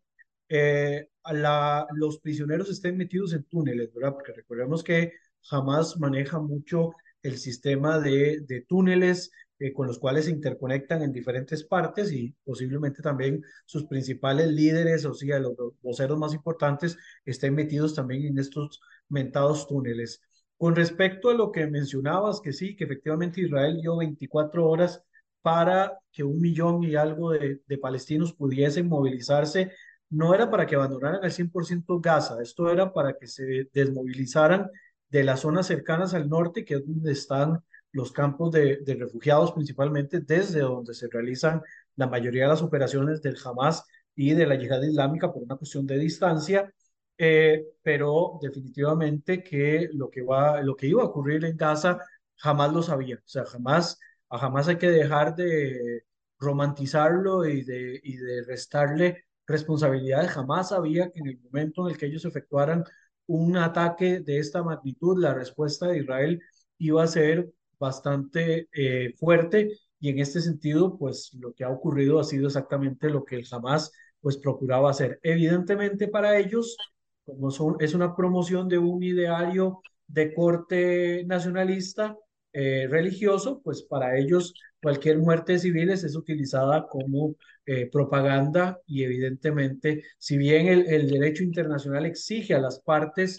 eh, 0.48 1.08
la, 1.32 1.86
los 1.94 2.20
prisioneros 2.20 2.70
estén 2.70 2.96
metidos 2.96 3.32
en 3.32 3.44
túneles, 3.44 3.92
¿verdad? 3.92 4.12
Porque 4.12 4.32
recordemos 4.32 4.84
que 4.84 5.12
jamás 5.42 5.98
maneja 5.98 6.38
mucho 6.38 6.92
el 7.22 7.38
sistema 7.38 7.98
de, 7.98 8.40
de 8.46 8.60
túneles 8.62 9.30
eh, 9.58 9.72
con 9.72 9.86
los 9.86 9.98
cuales 9.98 10.24
se 10.26 10.32
interconectan 10.32 11.02
en 11.02 11.12
diferentes 11.12 11.64
partes 11.64 12.12
y 12.12 12.34
posiblemente 12.44 13.02
también 13.02 13.42
sus 13.64 13.86
principales 13.86 14.48
líderes, 14.48 15.04
o 15.04 15.14
sea, 15.14 15.38
los 15.38 15.54
voceros 15.80 16.18
más 16.18 16.34
importantes, 16.34 16.98
estén 17.24 17.54
metidos 17.54 17.94
también 17.94 18.26
en 18.26 18.38
estos 18.38 18.80
mentados 19.08 19.66
túneles. 19.68 20.20
Con 20.56 20.74
respecto 20.74 21.30
a 21.30 21.34
lo 21.34 21.52
que 21.52 21.66
mencionabas, 21.66 22.40
que 22.40 22.52
sí, 22.52 22.76
que 22.76 22.84
efectivamente 22.84 23.40
Israel 23.40 23.80
dio 23.80 23.96
24 23.96 24.68
horas 24.68 25.02
para 25.44 26.00
que 26.10 26.24
un 26.24 26.40
millón 26.40 26.84
y 26.84 26.96
algo 26.96 27.32
de, 27.32 27.60
palestinos 27.78 28.32
pudiesen 28.32 28.88
movilizarse, 28.88 29.72
no 30.08 30.34
era 30.34 30.50
para 30.50 30.66
que 30.66 30.74
abandonaran 30.74 31.22
al 31.22 31.32
100% 31.32 32.00
Gaza, 32.00 32.40
esto 32.40 32.70
era 32.70 32.94
para 32.94 33.18
que 33.18 33.26
se 33.26 33.68
desmovilizaran 33.74 34.70
de 35.10 35.22
las 35.22 35.40
zonas 35.40 35.66
cercanas 35.66 36.14
al 36.14 36.30
norte, 36.30 36.64
que 36.64 36.76
es 36.76 36.86
donde 36.86 37.12
están 37.12 37.62
los 37.92 38.10
campos 38.10 38.52
de, 38.52 38.82
refugiados 38.98 39.52
principalmente, 39.52 40.20
desde 40.20 40.60
donde 40.60 40.94
se 40.94 41.08
realizan 41.08 41.60
la 41.96 42.06
mayoría 42.06 42.44
de 42.44 42.48
las 42.48 42.62
operaciones 42.62 43.20
del 43.20 43.36
Hamas 43.44 43.84
y 44.16 44.32
de 44.32 44.46
la 44.46 44.54
yihad 44.54 44.80
islámica 44.80 45.30
por 45.30 45.42
una 45.42 45.56
cuestión 45.56 45.86
de 45.86 45.98
distancia, 45.98 46.72
eh, 47.18 47.66
pero 47.82 48.38
definitivamente 48.40 49.42
que 49.42 49.90
lo 49.92 50.08
que, 50.08 50.22
va, 50.22 50.62
lo 50.62 50.74
que 50.74 50.86
iba 50.86 51.02
a 51.02 51.06
ocurrir 51.06 51.44
en 51.44 51.56
Gaza 51.58 51.98
jamás 52.36 52.72
lo 52.72 52.82
sabía, 52.82 53.16
o 53.16 53.28
sea, 53.28 53.44
jamás, 53.44 53.98
a 54.34 54.38
jamás 54.38 54.68
hay 54.68 54.78
que 54.78 54.90
dejar 54.90 55.36
de 55.36 56.04
romantizarlo 56.38 57.46
y 57.46 57.62
de, 57.62 58.00
y 58.02 58.16
de 58.16 58.42
restarle 58.44 59.24
responsabilidades, 59.46 60.30
jamás 60.32 60.70
sabía 60.70 61.10
que 61.10 61.20
en 61.20 61.28
el 61.28 61.40
momento 61.40 61.86
en 61.86 61.92
el 61.92 61.98
que 61.98 62.06
ellos 62.06 62.24
efectuaran 62.24 62.84
un 63.26 63.56
ataque 63.56 64.20
de 64.20 64.38
esta 64.38 64.62
magnitud, 64.62 65.20
la 65.22 65.34
respuesta 65.34 65.86
de 65.88 65.98
Israel 65.98 66.40
iba 66.78 67.02
a 67.02 67.06
ser 67.06 67.50
bastante 67.78 68.68
eh, 68.72 69.14
fuerte 69.16 69.78
y 70.00 70.10
en 70.10 70.18
este 70.18 70.40
sentido, 70.40 70.98
pues 70.98 71.32
lo 71.34 71.54
que 71.54 71.64
ha 71.64 71.70
ocurrido 71.70 72.18
ha 72.18 72.24
sido 72.24 72.46
exactamente 72.48 73.10
lo 73.10 73.24
que 73.24 73.36
el 73.36 73.46
Hamas 73.50 73.92
pues 74.20 74.36
procuraba 74.36 74.90
hacer. 74.90 75.20
Evidentemente 75.22 76.08
para 76.08 76.38
ellos, 76.38 76.76
como 77.24 77.50
son, 77.50 77.76
es 77.80 77.94
una 77.94 78.16
promoción 78.16 78.68
de 78.68 78.78
un 78.78 79.02
ideario 79.02 79.80
de 80.06 80.34
corte 80.34 81.24
nacionalista, 81.26 82.16
eh, 82.54 82.86
religioso, 82.88 83.60
pues 83.64 83.82
para 83.82 84.16
ellos 84.16 84.54
cualquier 84.80 85.18
muerte 85.18 85.54
de 85.54 85.58
civiles 85.58 86.04
es 86.04 86.14
utilizada 86.16 86.86
como 86.88 87.34
eh, 87.66 87.90
propaganda 87.90 88.80
y 88.86 89.02
evidentemente, 89.04 90.04
si 90.18 90.38
bien 90.38 90.68
el, 90.68 90.86
el, 90.86 91.10
derecho 91.10 91.42
internacional 91.42 92.06
exige 92.06 92.54
a 92.54 92.60
las 92.60 92.78
partes 92.80 93.38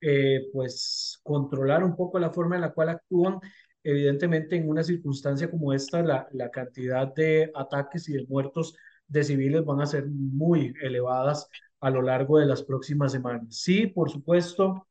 eh, 0.00 0.48
pues 0.52 1.20
controlar 1.22 1.84
un 1.84 1.96
poco 1.96 2.18
la 2.18 2.30
forma 2.30 2.56
en 2.56 2.62
la 2.62 2.72
cual 2.72 2.88
actúan, 2.90 3.38
evidentemente 3.84 4.56
en 4.56 4.68
una 4.68 4.82
circunstancia 4.82 5.50
como 5.50 5.72
esta, 5.72 6.02
la, 6.02 6.28
la 6.32 6.50
cantidad 6.50 7.14
de 7.14 7.52
ataques 7.54 8.08
y 8.08 8.14
de 8.14 8.26
muertos 8.26 8.74
de 9.06 9.22
civiles 9.24 9.64
van 9.64 9.80
a 9.80 9.86
ser 9.86 10.06
muy 10.08 10.74
elevadas 10.82 11.48
a 11.80 11.90
lo 11.90 12.02
largo 12.02 12.38
de 12.38 12.46
las 12.46 12.62
próximas 12.64 13.12
semanas. 13.12 13.46
Sí, 13.50 13.86
por 13.86 14.10
supuesto, 14.10 14.88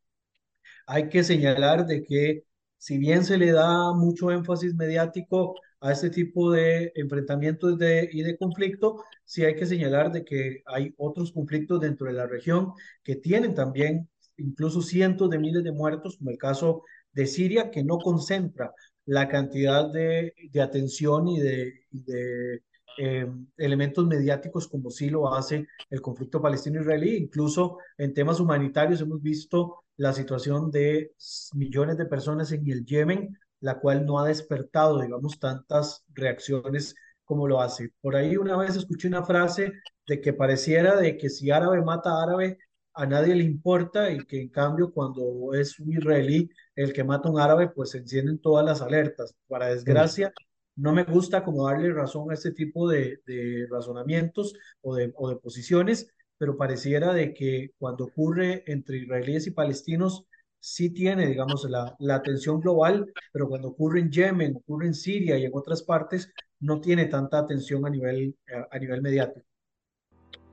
hay 0.87 1.09
que 1.09 1.23
señalar 1.23 1.85
de 1.85 2.03
que 2.03 2.43
si 2.85 2.99
bien 2.99 3.25
se 3.25 3.37
le 3.39 3.51
da 3.51 3.93
mucho 3.93 4.29
énfasis 4.31 4.75
mediático 4.75 5.55
a 5.79 5.91
este 5.91 6.11
tipo 6.11 6.51
de 6.51 6.91
enfrentamientos 6.95 7.79
de, 7.79 8.07
y 8.11 8.21
de 8.21 8.37
conflicto, 8.37 9.03
sí 9.23 9.43
hay 9.43 9.55
que 9.55 9.65
señalar 9.65 10.11
de 10.11 10.23
que 10.23 10.61
hay 10.67 10.93
otros 10.97 11.31
conflictos 11.31 11.81
dentro 11.81 12.05
de 12.05 12.13
la 12.13 12.27
región 12.27 12.73
que 13.03 13.15
tienen 13.15 13.55
también 13.55 14.07
incluso 14.37 14.81
cientos 14.83 15.31
de 15.31 15.39
miles 15.39 15.63
de 15.63 15.71
muertos, 15.71 16.17
como 16.17 16.29
el 16.29 16.37
caso 16.37 16.83
de 17.11 17.25
Siria, 17.25 17.71
que 17.71 17.83
no 17.83 17.97
concentra 17.97 18.71
la 19.05 19.27
cantidad 19.29 19.91
de, 19.91 20.33
de 20.51 20.61
atención 20.61 21.27
y 21.27 21.39
de, 21.39 21.73
de 21.89 22.61
eh, 22.97 23.27
elementos 23.57 24.05
mediáticos 24.05 24.67
como 24.67 24.89
sí 24.89 25.09
lo 25.09 25.33
hace 25.33 25.67
el 25.89 26.01
conflicto 26.01 26.41
palestino-israelí. 26.41 27.17
Incluso 27.17 27.77
en 27.97 28.13
temas 28.13 28.39
humanitarios 28.39 29.01
hemos 29.01 29.21
visto 29.21 29.83
la 29.97 30.13
situación 30.13 30.71
de 30.71 31.13
millones 31.53 31.97
de 31.97 32.05
personas 32.05 32.51
en 32.51 32.69
el 32.69 32.85
Yemen, 32.85 33.37
la 33.61 33.79
cual 33.79 34.05
no 34.05 34.19
ha 34.19 34.27
despertado, 34.27 35.01
digamos, 35.01 35.39
tantas 35.39 36.03
reacciones 36.13 36.95
como 37.23 37.47
lo 37.47 37.61
hace. 37.61 37.91
Por 38.01 38.15
ahí 38.15 38.37
una 38.37 38.57
vez 38.57 38.75
escuché 38.75 39.07
una 39.07 39.23
frase 39.23 39.73
de 40.07 40.21
que 40.21 40.33
pareciera 40.33 40.95
de 40.95 41.17
que 41.17 41.29
si 41.29 41.51
árabe 41.51 41.81
mata 41.81 42.11
a 42.11 42.23
árabe, 42.23 42.57
a 42.93 43.05
nadie 43.05 43.35
le 43.35 43.43
importa 43.43 44.09
y 44.09 44.19
que 44.25 44.41
en 44.41 44.49
cambio 44.49 44.91
cuando 44.91 45.53
es 45.53 45.79
un 45.79 45.91
israelí 45.91 46.49
el 46.75 46.93
que 46.93 47.03
mata 47.03 47.27
a 47.27 47.31
un 47.31 47.39
árabe, 47.39 47.69
pues 47.69 47.91
se 47.91 47.97
encienden 47.97 48.39
todas 48.39 48.65
las 48.65 48.81
alertas. 48.81 49.35
Para 49.47 49.67
desgracia, 49.67 50.31
no 50.75 50.93
me 50.93 51.03
gusta 51.03 51.43
como 51.43 51.67
darle 51.67 51.93
razón 51.93 52.31
a 52.31 52.33
este 52.33 52.51
tipo 52.51 52.89
de, 52.89 53.21
de 53.25 53.67
razonamientos 53.69 54.53
o 54.81 54.95
de, 54.95 55.11
o 55.15 55.29
de 55.29 55.37
posiciones, 55.37 56.11
pero 56.37 56.57
pareciera 56.57 57.13
de 57.13 57.33
que 57.33 57.71
cuando 57.77 58.05
ocurre 58.05 58.63
entre 58.67 58.97
israelíes 58.97 59.47
y 59.47 59.51
palestinos, 59.51 60.25
sí 60.59 60.89
tiene, 60.89 61.27
digamos, 61.27 61.69
la, 61.69 61.95
la 61.99 62.15
atención 62.15 62.59
global, 62.59 63.11
pero 63.31 63.47
cuando 63.47 63.69
ocurre 63.69 63.99
en 63.99 64.11
Yemen, 64.11 64.55
ocurre 64.57 64.87
en 64.87 64.95
Siria 64.95 65.37
y 65.37 65.45
en 65.45 65.51
otras 65.53 65.83
partes, 65.83 66.33
no 66.59 66.81
tiene 66.81 67.05
tanta 67.05 67.39
atención 67.39 67.85
a 67.85 67.89
nivel, 67.89 68.35
a, 68.71 68.79
nivel 68.79 69.01
mediático. 69.01 69.45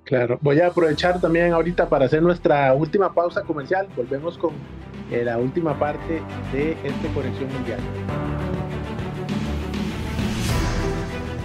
Claro, 0.04 0.38
voy 0.42 0.60
a 0.60 0.66
aprovechar 0.66 1.20
también 1.20 1.52
ahorita 1.52 1.88
para 1.88 2.06
hacer 2.06 2.22
nuestra 2.22 2.74
última 2.74 3.14
pausa 3.14 3.42
comercial. 3.42 3.88
Volvemos 3.96 4.36
con 4.36 4.54
eh, 5.10 5.24
la 5.24 5.38
última 5.38 5.78
parte 5.78 6.20
de 6.52 6.72
este 6.84 7.08
Conexión 7.14 7.50
Mundial. 7.52 7.80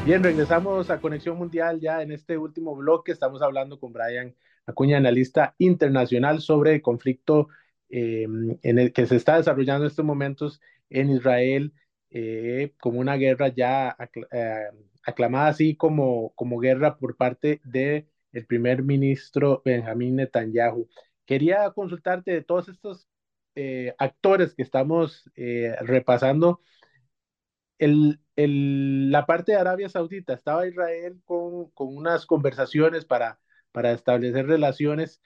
Bien, 0.07 0.23
regresamos 0.23 0.89
a 0.89 1.01
Conexión 1.01 1.37
Mundial 1.37 1.81
ya 1.81 2.01
en 2.01 2.13
este 2.13 2.37
último 2.37 2.73
bloque. 2.77 3.11
Estamos 3.11 3.41
hablando 3.41 3.77
con 3.77 3.91
Brian 3.91 4.33
Acuña, 4.65 4.95
analista 4.95 5.53
internacional 5.57 6.39
sobre 6.39 6.75
el 6.75 6.81
conflicto 6.81 7.49
em, 7.89 8.57
en 8.63 8.79
el 8.79 8.93
que 8.93 9.05
se 9.05 9.17
está 9.17 9.35
desarrollando 9.35 9.83
en 9.83 9.89
estos 9.89 10.05
momentos 10.05 10.61
en 10.89 11.09
Israel 11.09 11.73
eh, 12.09 12.73
como 12.79 13.01
una 13.01 13.15
guerra 13.17 13.49
ya 13.49 13.97
eh, 14.31 14.67
aclamada 15.03 15.49
así 15.49 15.75
como, 15.75 16.31
como 16.35 16.57
guerra 16.57 16.97
por 16.97 17.17
parte 17.17 17.59
del 17.65 18.07
el 18.31 18.45
primer 18.45 18.83
ministro 18.83 19.61
Benjamín 19.65 20.15
Netanyahu. 20.15 20.87
Quería 21.25 21.69
consultarte 21.71 22.31
de 22.31 22.43
todos 22.43 22.69
estos 22.69 23.09
eh, 23.55 23.93
actores 23.97 24.53
que 24.55 24.63
estamos 24.63 25.29
repasando. 25.81 26.61
El, 27.77 28.21
el, 28.37 29.11
la 29.11 29.25
parte 29.25 29.51
de 29.51 29.57
Arabia 29.57 29.89
Saudita, 29.89 30.33
estaba 30.33 30.67
Israel 30.67 31.19
con, 31.25 31.69
con 31.71 31.95
unas 31.95 32.25
conversaciones 32.25 33.03
para, 33.05 33.39
para 33.73 33.91
establecer 33.91 34.47
relaciones 34.47 35.21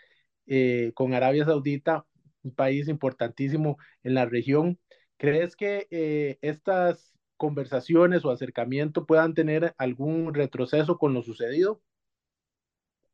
con 0.96 1.14
Arabia 1.14 1.46
Saudita, 1.46 2.06
un 2.44 2.54
país 2.54 2.88
importantísimo 2.88 3.78
en 4.04 4.16
la 4.16 4.26
región. 4.26 4.80
¿Crees 5.18 5.56
que 5.56 5.88
eh, 5.92 6.40
estas 6.42 7.14
conversaciones 7.38 8.26
o 8.26 8.32
acercamiento 8.32 9.06
puedan 9.06 9.34
tener 9.34 9.74
algún 9.78 10.34
retroceso 10.34 10.98
con 10.98 11.14
lo 11.14 11.22
sucedido? 11.22 11.82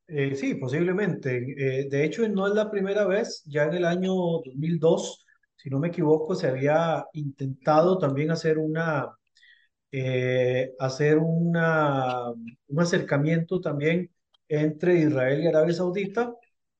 Eh, 0.07 0.35
sí, 0.35 0.55
posiblemente. 0.55 1.37
Eh, 1.57 1.87
de 1.89 2.05
hecho, 2.05 2.27
no 2.29 2.47
es 2.47 2.53
la 2.53 2.71
primera 2.71 3.05
vez. 3.05 3.43
Ya 3.45 3.63
en 3.65 3.73
el 3.73 3.85
año 3.85 4.13
2002, 4.13 5.25
si 5.55 5.69
no 5.69 5.79
me 5.79 5.89
equivoco, 5.89 6.33
se 6.35 6.47
había 6.47 7.05
intentado 7.13 7.97
también 7.97 8.31
hacer 8.31 8.57
una, 8.57 9.13
hacer 10.79 11.17
una, 11.17 12.29
un 12.31 12.79
acercamiento 12.79 13.61
también 13.61 14.11
entre 14.47 14.99
Israel 14.99 15.43
y 15.43 15.47
Arabia 15.47 15.73
Saudita. 15.73 16.33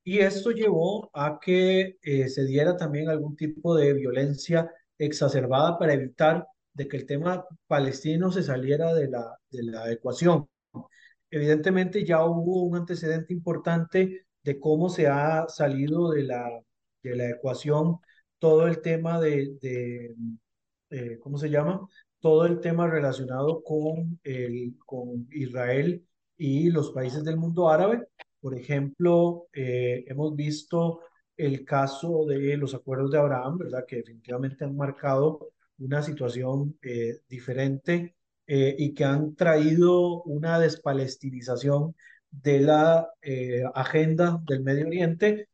Y 0.03 0.20
esto 0.20 0.51
llevó 0.51 1.10
a 1.14 1.39
que 1.41 1.97
se 2.30 2.45
diera 2.45 2.78
también 2.78 3.10
algún 3.10 3.36
tipo 3.36 3.76
de 3.76 3.93
violencia 3.93 4.72
exacerbada 4.97 5.78
para 5.78 5.93
evitar 5.93 6.47
de 6.74 6.88
que 6.88 6.97
el 6.97 7.05
tema 7.05 7.45
palestino 7.68 8.32
se 8.32 8.43
saliera 8.43 8.93
de 8.93 9.10
la, 9.10 9.38
de 9.51 9.64
la 9.64 9.91
ecuación. 9.91 10.47
Evidentemente 11.30 12.05
ya 12.05 12.24
hubo 12.26 12.64
un 12.64 12.78
antecedente 12.78 13.34
importante 13.34 14.28
de 14.43 14.60
cómo 14.60 14.89
se 14.89 15.08
ha 15.08 15.47
salido 15.49 16.12
de 16.12 16.24
la, 16.24 16.49
de 17.03 17.16
la 17.16 17.30
ecuación 17.32 17.97
todo 18.39 18.68
el 18.68 18.82
tema 18.82 19.20
de, 19.20 19.58
de 19.62 20.16
eh, 20.89 21.20
¿cómo 21.20 21.38
se 21.38 21.49
llama? 21.49 21.88
Todo 22.28 22.46
el 22.46 22.60
tema 22.60 22.88
relacionado 22.90 23.64
con, 23.64 24.20
el, 24.26 24.76
con 24.86 25.30
Israel 25.32 26.06
y 26.36 26.70
los 26.70 26.92
países 26.92 27.24
del 27.24 27.38
mundo 27.38 27.70
árabe. 27.70 28.06
Por 28.42 28.54
ejemplo, 28.54 29.48
eh, 29.54 30.04
hemos 30.08 30.36
visto 30.36 31.00
el 31.38 31.64
caso 31.64 32.26
de 32.26 32.58
los 32.58 32.74
acuerdos 32.76 33.12
de 33.12 33.20
Abraham, 33.20 33.60
¿verdad? 33.60 33.86
Que 33.88 33.98
definitivamente 33.98 34.66
han 34.66 34.76
marcado 34.76 35.52
una 35.78 36.02
situación 36.02 36.78
eh, 36.82 37.22
diferente 37.30 38.18
eh, 38.46 38.76
y 38.78 38.94
que 38.94 39.06
han 39.06 39.34
traído 39.34 40.22
una 40.24 40.60
despalestinización 40.60 41.96
de 42.30 42.60
la 42.60 43.10
eh, 43.22 43.64
agenda 43.74 44.42
del 44.46 44.64
Medio 44.64 44.88
Oriente. 44.88 45.48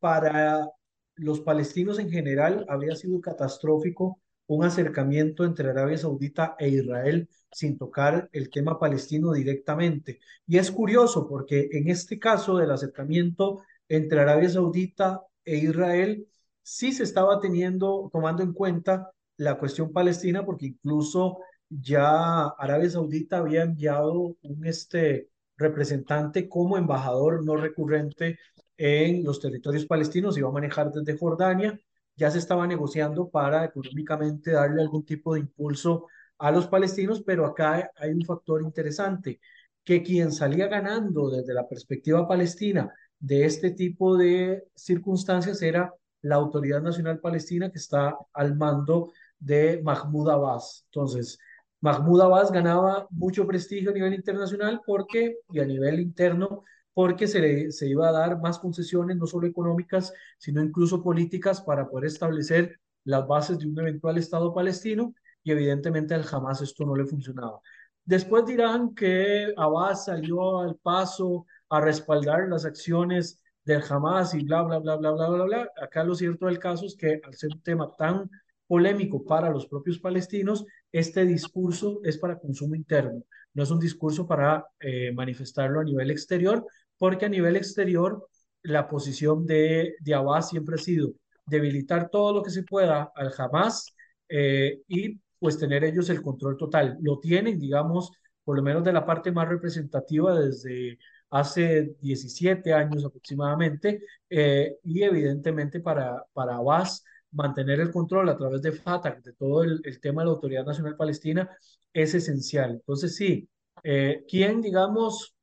para 0.00 0.68
los 1.14 1.40
palestinos 1.40 2.00
en 2.00 2.10
general 2.10 2.66
habría 2.68 2.96
sido 2.96 3.20
catastrófico 3.20 4.18
un 4.56 4.64
acercamiento 4.64 5.44
entre 5.44 5.70
Arabia 5.70 5.96
Saudita 5.96 6.56
e 6.58 6.68
Israel 6.68 7.28
sin 7.52 7.78
tocar 7.78 8.28
el 8.32 8.50
tema 8.50 8.80
palestino 8.80 9.32
directamente. 9.32 10.18
Y 10.46 10.58
es 10.58 10.72
curioso 10.72 11.28
porque 11.28 11.68
en 11.72 11.88
este 11.88 12.18
caso 12.18 12.56
del 12.56 12.72
acercamiento 12.72 13.62
entre 13.88 14.20
Arabia 14.20 14.48
Saudita 14.48 15.22
e 15.44 15.56
Israel, 15.56 16.26
sí 16.62 16.92
se 16.92 17.04
estaba 17.04 17.38
teniendo, 17.40 18.10
tomando 18.12 18.42
en 18.42 18.52
cuenta 18.52 19.12
la 19.36 19.56
cuestión 19.56 19.92
palestina, 19.92 20.44
porque 20.44 20.66
incluso 20.66 21.38
ya 21.68 22.48
Arabia 22.48 22.90
Saudita 22.90 23.38
había 23.38 23.62
enviado 23.62 24.36
un 24.42 24.66
este, 24.66 25.28
representante 25.56 26.48
como 26.48 26.76
embajador 26.76 27.44
no 27.44 27.56
recurrente 27.56 28.38
en 28.76 29.22
los 29.22 29.40
territorios 29.40 29.86
palestinos, 29.86 30.36
iba 30.38 30.48
a 30.48 30.52
manejar 30.52 30.90
desde 30.90 31.16
Jordania, 31.16 31.78
ya 32.20 32.30
se 32.30 32.38
estaba 32.38 32.66
negociando 32.66 33.30
para 33.30 33.64
económicamente 33.64 34.50
darle 34.50 34.82
algún 34.82 35.06
tipo 35.06 35.32
de 35.32 35.40
impulso 35.40 36.06
a 36.36 36.50
los 36.50 36.66
palestinos, 36.66 37.22
pero 37.24 37.46
acá 37.46 37.90
hay 37.96 38.10
un 38.12 38.26
factor 38.26 38.62
interesante, 38.62 39.40
que 39.82 40.02
quien 40.02 40.30
salía 40.30 40.68
ganando 40.68 41.30
desde 41.30 41.54
la 41.54 41.66
perspectiva 41.66 42.28
palestina 42.28 42.92
de 43.18 43.46
este 43.46 43.70
tipo 43.70 44.18
de 44.18 44.64
circunstancias 44.74 45.62
era 45.62 45.94
la 46.20 46.34
Autoridad 46.36 46.82
Nacional 46.82 47.20
Palestina 47.20 47.70
que 47.70 47.78
está 47.78 48.14
al 48.34 48.54
mando 48.54 49.12
de 49.38 49.80
Mahmoud 49.82 50.28
Abbas. 50.28 50.84
Entonces, 50.92 51.38
Mahmoud 51.80 52.20
Abbas 52.20 52.52
ganaba 52.52 53.06
mucho 53.08 53.46
prestigio 53.46 53.92
a 53.92 53.94
nivel 53.94 54.12
internacional 54.12 54.82
porque, 54.84 55.38
y 55.50 55.60
a 55.60 55.64
nivel 55.64 56.00
interno, 56.00 56.64
porque 56.94 57.26
se, 57.26 57.70
se 57.72 57.88
iba 57.88 58.08
a 58.08 58.12
dar 58.12 58.40
más 58.40 58.58
concesiones, 58.58 59.16
no 59.16 59.26
solo 59.26 59.46
económicas, 59.46 60.12
sino 60.38 60.62
incluso 60.62 61.02
políticas 61.02 61.60
para 61.60 61.88
poder 61.88 62.06
establecer 62.06 62.80
las 63.04 63.26
bases 63.26 63.58
de 63.58 63.66
un 63.66 63.78
eventual 63.78 64.18
Estado 64.18 64.52
palestino 64.54 65.14
y 65.42 65.52
evidentemente 65.52 66.14
al 66.14 66.26
Hamas 66.30 66.60
esto 66.62 66.84
no 66.84 66.94
le 66.94 67.06
funcionaba. 67.06 67.60
Después 68.04 68.44
dirán 68.46 68.94
que 68.94 69.52
Abbas 69.56 70.06
salió 70.06 70.60
al 70.60 70.76
paso 70.76 71.46
a 71.68 71.80
respaldar 71.80 72.48
las 72.48 72.64
acciones 72.64 73.40
del 73.64 73.82
Hamas 73.88 74.34
y 74.34 74.44
bla, 74.44 74.62
bla, 74.62 74.78
bla, 74.78 74.96
bla, 74.96 75.12
bla, 75.12 75.28
bla, 75.28 75.44
bla. 75.44 75.68
Acá 75.80 76.02
lo 76.04 76.14
cierto 76.14 76.46
del 76.46 76.58
caso 76.58 76.86
es 76.86 76.96
que 76.96 77.20
al 77.22 77.34
ser 77.34 77.50
un 77.52 77.62
tema 77.62 77.94
tan 77.96 78.28
polémico 78.66 79.24
para 79.24 79.50
los 79.50 79.66
propios 79.66 79.98
palestinos, 79.98 80.64
este 80.92 81.24
discurso 81.24 82.00
es 82.04 82.18
para 82.18 82.38
consumo 82.38 82.74
interno, 82.74 83.24
no 83.54 83.62
es 83.64 83.70
un 83.70 83.80
discurso 83.80 84.26
para 84.26 84.64
eh, 84.78 85.12
manifestarlo 85.12 85.80
a 85.80 85.84
nivel 85.84 86.10
exterior, 86.10 86.64
porque 87.00 87.24
a 87.24 87.30
nivel 87.30 87.56
exterior 87.56 88.28
la 88.62 88.86
posición 88.86 89.46
de, 89.46 89.94
de 90.00 90.14
Abbas 90.14 90.50
siempre 90.50 90.74
ha 90.74 90.78
sido 90.78 91.14
debilitar 91.46 92.10
todo 92.10 92.34
lo 92.34 92.42
que 92.42 92.50
se 92.50 92.62
pueda 92.62 93.10
al 93.14 93.32
Hamas 93.38 93.94
eh, 94.28 94.82
y 94.86 95.18
pues 95.38 95.58
tener 95.58 95.82
ellos 95.82 96.10
el 96.10 96.20
control 96.20 96.58
total. 96.58 96.98
Lo 97.00 97.18
tienen, 97.18 97.58
digamos, 97.58 98.12
por 98.44 98.56
lo 98.56 98.62
menos 98.62 98.84
de 98.84 98.92
la 98.92 99.06
parte 99.06 99.32
más 99.32 99.48
representativa 99.48 100.38
desde 100.38 100.98
hace 101.30 101.96
17 102.02 102.74
años 102.74 103.02
aproximadamente, 103.02 104.02
eh, 104.28 104.76
y 104.84 105.02
evidentemente 105.02 105.80
para, 105.80 106.22
para 106.34 106.56
Abbas 106.56 107.02
mantener 107.32 107.80
el 107.80 107.90
control 107.90 108.28
a 108.28 108.36
través 108.36 108.60
de 108.60 108.72
Fatah, 108.72 109.18
de 109.24 109.32
todo 109.32 109.62
el, 109.62 109.80
tema 110.02 110.20
de 110.20 110.26
la 110.26 110.32
Autoridad 110.32 110.66
Nacional 110.66 110.96
Palestina, 110.96 111.48
es 111.94 112.14
esencial. 112.14 112.72
Entonces, 112.72 113.16
sí, 113.16 113.48
eh, 113.84 114.24
¿quién, 114.28 114.60
digamos, 114.60 115.34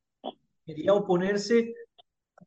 quería 0.68 0.94
oponerse 0.94 1.74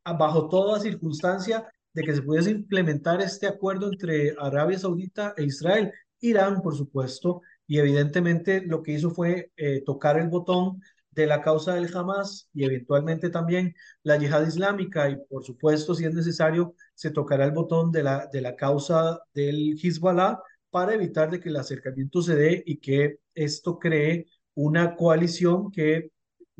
bajo 0.05 0.49
toda 0.49 0.79
circunstancia 0.79 1.67
de 1.95 2.03
que 2.03 2.15
se 2.15 2.23
pudiese 2.23 2.51
implementar 2.51 3.21
este 3.21 3.47
acuerdo 3.47 3.89
entre 3.91 4.35
Arabia 4.39 4.79
Saudita 4.79 5.35
e 5.37 5.45
Israel? 5.45 5.93
Irán, 6.21 6.61
por 6.61 6.77
supuesto, 6.77 7.41
y 7.67 7.79
evidentemente 7.79 8.63
lo 8.67 8.83
que 8.83 8.93
hizo 8.93 9.11
fue 9.11 9.51
eh, 9.57 9.83
tocar 9.85 10.19
el 10.19 10.29
botón 10.29 10.81
de 11.13 11.27
la 11.27 11.41
causa 11.41 11.75
del 11.75 11.95
Hamas 11.97 12.49
y 12.53 12.65
eventualmente 12.65 13.31
también 13.31 13.75
la 14.03 14.17
yihad 14.17 14.47
islámica 14.47 15.11
y 15.11 15.17
por 15.29 15.45
supuesto 15.45 15.95
si 15.95 16.05
es 16.05 16.15
necesario 16.15 16.75
se 16.95 17.11
tocará 17.11 17.45
el 17.47 17.51
botón 17.53 17.91
de 17.91 18.03
la, 18.05 18.29
de 18.33 18.41
la 18.41 18.55
causa 18.55 19.19
del 19.35 19.77
Hezbollah 19.83 20.39
para 20.71 20.95
evitar 20.95 21.31
de 21.31 21.41
que 21.41 21.49
el 21.49 21.57
acercamiento 21.57 22.23
se 22.23 22.37
dé 22.37 22.63
y 22.65 22.77
que 22.77 23.19
esto 23.35 23.79
cree 23.79 24.27
una 24.55 24.95
coalición 24.95 25.73
que 25.73 26.11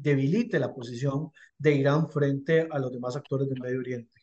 debilite 0.01 0.59
la 0.59 0.73
posición 0.73 1.31
de 1.59 1.75
Irán 1.75 2.09
frente 2.09 2.67
a 2.71 2.79
los 2.79 2.93
demás 2.93 3.17
actores 3.17 3.49
del 3.49 3.61
Medio 3.61 3.81
Oriente. 3.81 4.19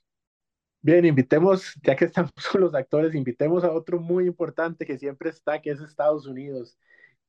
Bien, 0.82 1.06
invitemos, 1.06 1.74
ya 1.84 1.96
que 1.96 2.06
estamos 2.06 2.32
con 2.52 2.62
los 2.62 2.74
actores, 2.74 3.16
invitemos 3.16 3.64
a 3.64 3.72
otro 3.72 4.00
muy 4.00 4.26
importante 4.26 4.86
que 4.86 4.98
siempre 4.98 5.30
está, 5.30 5.62
que 5.62 5.72
es 5.72 5.82
Estados 5.82 6.28
Unidos. 6.28 6.78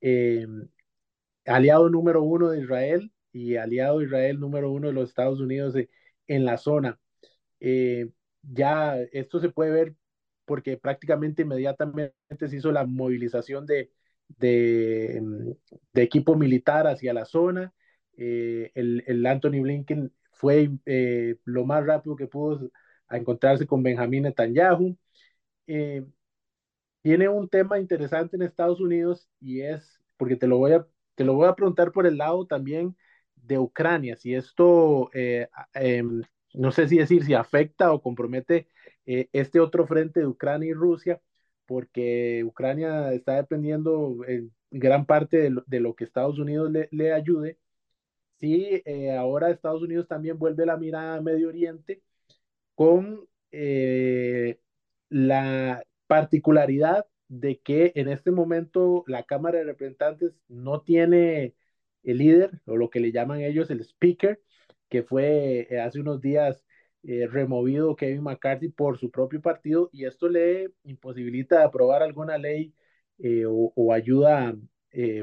Eh, 0.00 0.46
aliado 1.46 1.88
número 1.90 2.22
uno 2.22 2.50
de 2.50 2.60
Israel 2.60 3.12
y 3.32 3.56
aliado 3.56 4.02
Israel 4.02 4.38
número 4.38 4.70
uno 4.70 4.88
de 4.88 4.92
los 4.92 5.08
Estados 5.08 5.40
Unidos 5.40 5.74
en 6.26 6.44
la 6.44 6.56
zona. 6.58 7.00
Eh, 7.60 8.10
ya 8.42 9.00
esto 9.12 9.40
se 9.40 9.50
puede 9.50 9.70
ver 9.72 9.96
porque 10.44 10.76
prácticamente 10.78 11.42
inmediatamente 11.42 12.14
se 12.48 12.56
hizo 12.56 12.72
la 12.72 12.86
movilización 12.86 13.66
de, 13.66 13.90
de, 14.28 15.22
equipo 15.94 16.36
militar 16.36 16.86
hacia 16.86 17.12
la 17.12 17.24
zona. 17.24 17.74
Eh, 18.18 18.70
el, 18.74 19.04
el, 19.06 19.24
Anthony 19.26 19.62
Blinken 19.62 20.12
fue 20.32 20.70
eh, 20.86 21.36
lo 21.44 21.64
más 21.64 21.86
rápido 21.86 22.16
que 22.16 22.26
pudo 22.26 22.70
a 23.08 23.16
encontrarse 23.16 23.66
con 23.66 23.82
Benjamín 23.82 24.24
Netanyahu. 24.24 24.96
tiene 27.02 27.28
un 27.28 27.48
tema 27.48 27.78
interesante 27.80 28.36
en 28.36 28.42
Estados 28.42 28.80
Unidos 28.80 29.28
y 29.40 29.60
es, 29.62 30.00
porque 30.16 30.36
te 30.36 30.46
lo 30.46 30.58
voy 30.58 30.72
a 30.72 30.86
te 31.18 31.24
lo 31.24 31.34
voy 31.34 31.48
a 31.48 31.56
preguntar 31.56 31.92
por 31.92 32.06
el 32.06 32.16
lado 32.18 32.46
también 32.46 32.96
de 33.34 33.58
Ucrania, 33.58 34.16
si 34.16 34.34
esto, 34.34 35.10
eh, 35.14 35.48
em, 35.74 36.22
no 36.54 36.72
sé 36.72 36.88
si 36.88 36.98
decir, 36.98 37.24
si 37.24 37.34
afecta 37.34 37.92
o 37.92 38.02
compromete 38.02 38.68
eh, 39.06 39.28
este 39.32 39.60
otro 39.60 39.86
frente 39.86 40.20
de 40.20 40.26
Ucrania 40.26 40.70
y 40.70 40.74
Rusia, 40.74 41.20
porque 41.66 42.44
Ucrania 42.44 43.12
está 43.12 43.36
dependiendo 43.36 44.18
en 44.28 44.52
gran 44.70 45.06
parte 45.06 45.50
de 45.66 45.80
lo, 45.80 45.94
que 45.96 46.04
Estados 46.04 46.38
Unidos 46.38 46.70
le, 46.90 47.12
ayude. 47.12 47.58
Si 48.40 48.82
eh, 48.84 49.12
ahora 49.16 49.50
Estados 49.50 49.82
Unidos 49.82 50.08
también 50.08 50.38
vuelve 50.38 50.66
la 50.66 50.76
mirada 50.76 51.16
a 51.16 51.20
Medio 51.22 51.48
Oriente 51.48 52.02
con 52.74 53.26
la 55.10 55.82
particularidad 56.06 57.06
de 57.28 57.60
que 57.60 57.92
en 57.94 58.08
este 58.08 58.30
momento 58.30 59.04
la 59.06 59.24
Cámara 59.24 59.58
de 59.58 59.64
Representantes 59.64 60.32
no 60.48 60.82
tiene 60.82 61.54
el 62.02 62.18
líder 62.18 62.60
o 62.66 62.76
lo 62.76 62.90
que 62.90 63.00
le 63.00 63.12
llaman 63.12 63.40
ellos 63.40 63.70
el 63.70 63.80
speaker, 63.82 64.40
que 64.88 65.02
fue 65.02 65.68
eh, 65.70 65.80
hace 65.80 66.00
unos 66.00 66.20
días 66.20 66.64
eh, 67.02 67.26
removido 67.28 67.96
Kevin 67.96 68.22
McCarthy 68.22 68.70
por 68.70 68.98
su 68.98 69.10
propio 69.10 69.40
partido 69.42 69.90
y 69.92 70.04
esto 70.06 70.28
le 70.28 70.72
imposibilita 70.84 71.64
aprobar 71.64 72.02
alguna 72.02 72.38
ley 72.38 72.74
eh, 73.18 73.44
o, 73.46 73.92
ayuda 73.92 74.56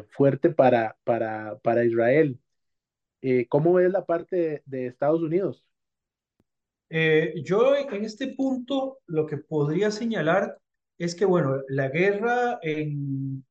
fuerte 0.09 0.49
para, 0.51 0.97
para, 1.03 1.57
para 1.59 1.83
Israel. 1.85 2.39
¿Cómo 3.49 3.73
ves 3.73 3.91
la 3.91 4.05
parte 4.05 4.63
de, 4.65 4.87
Estados 4.87 5.21
Unidos? 5.21 5.65
yo 7.43 7.75
en 7.75 8.05
este 8.05 8.27
punto 8.35 8.99
lo 9.07 9.25
que 9.25 9.37
podría 9.37 9.91
señalar 9.91 10.57
es 10.97 11.15
que, 11.15 11.25
bueno, 11.25 11.57
la 11.67 11.89
guerra 11.89 12.59
en, 12.61 13.43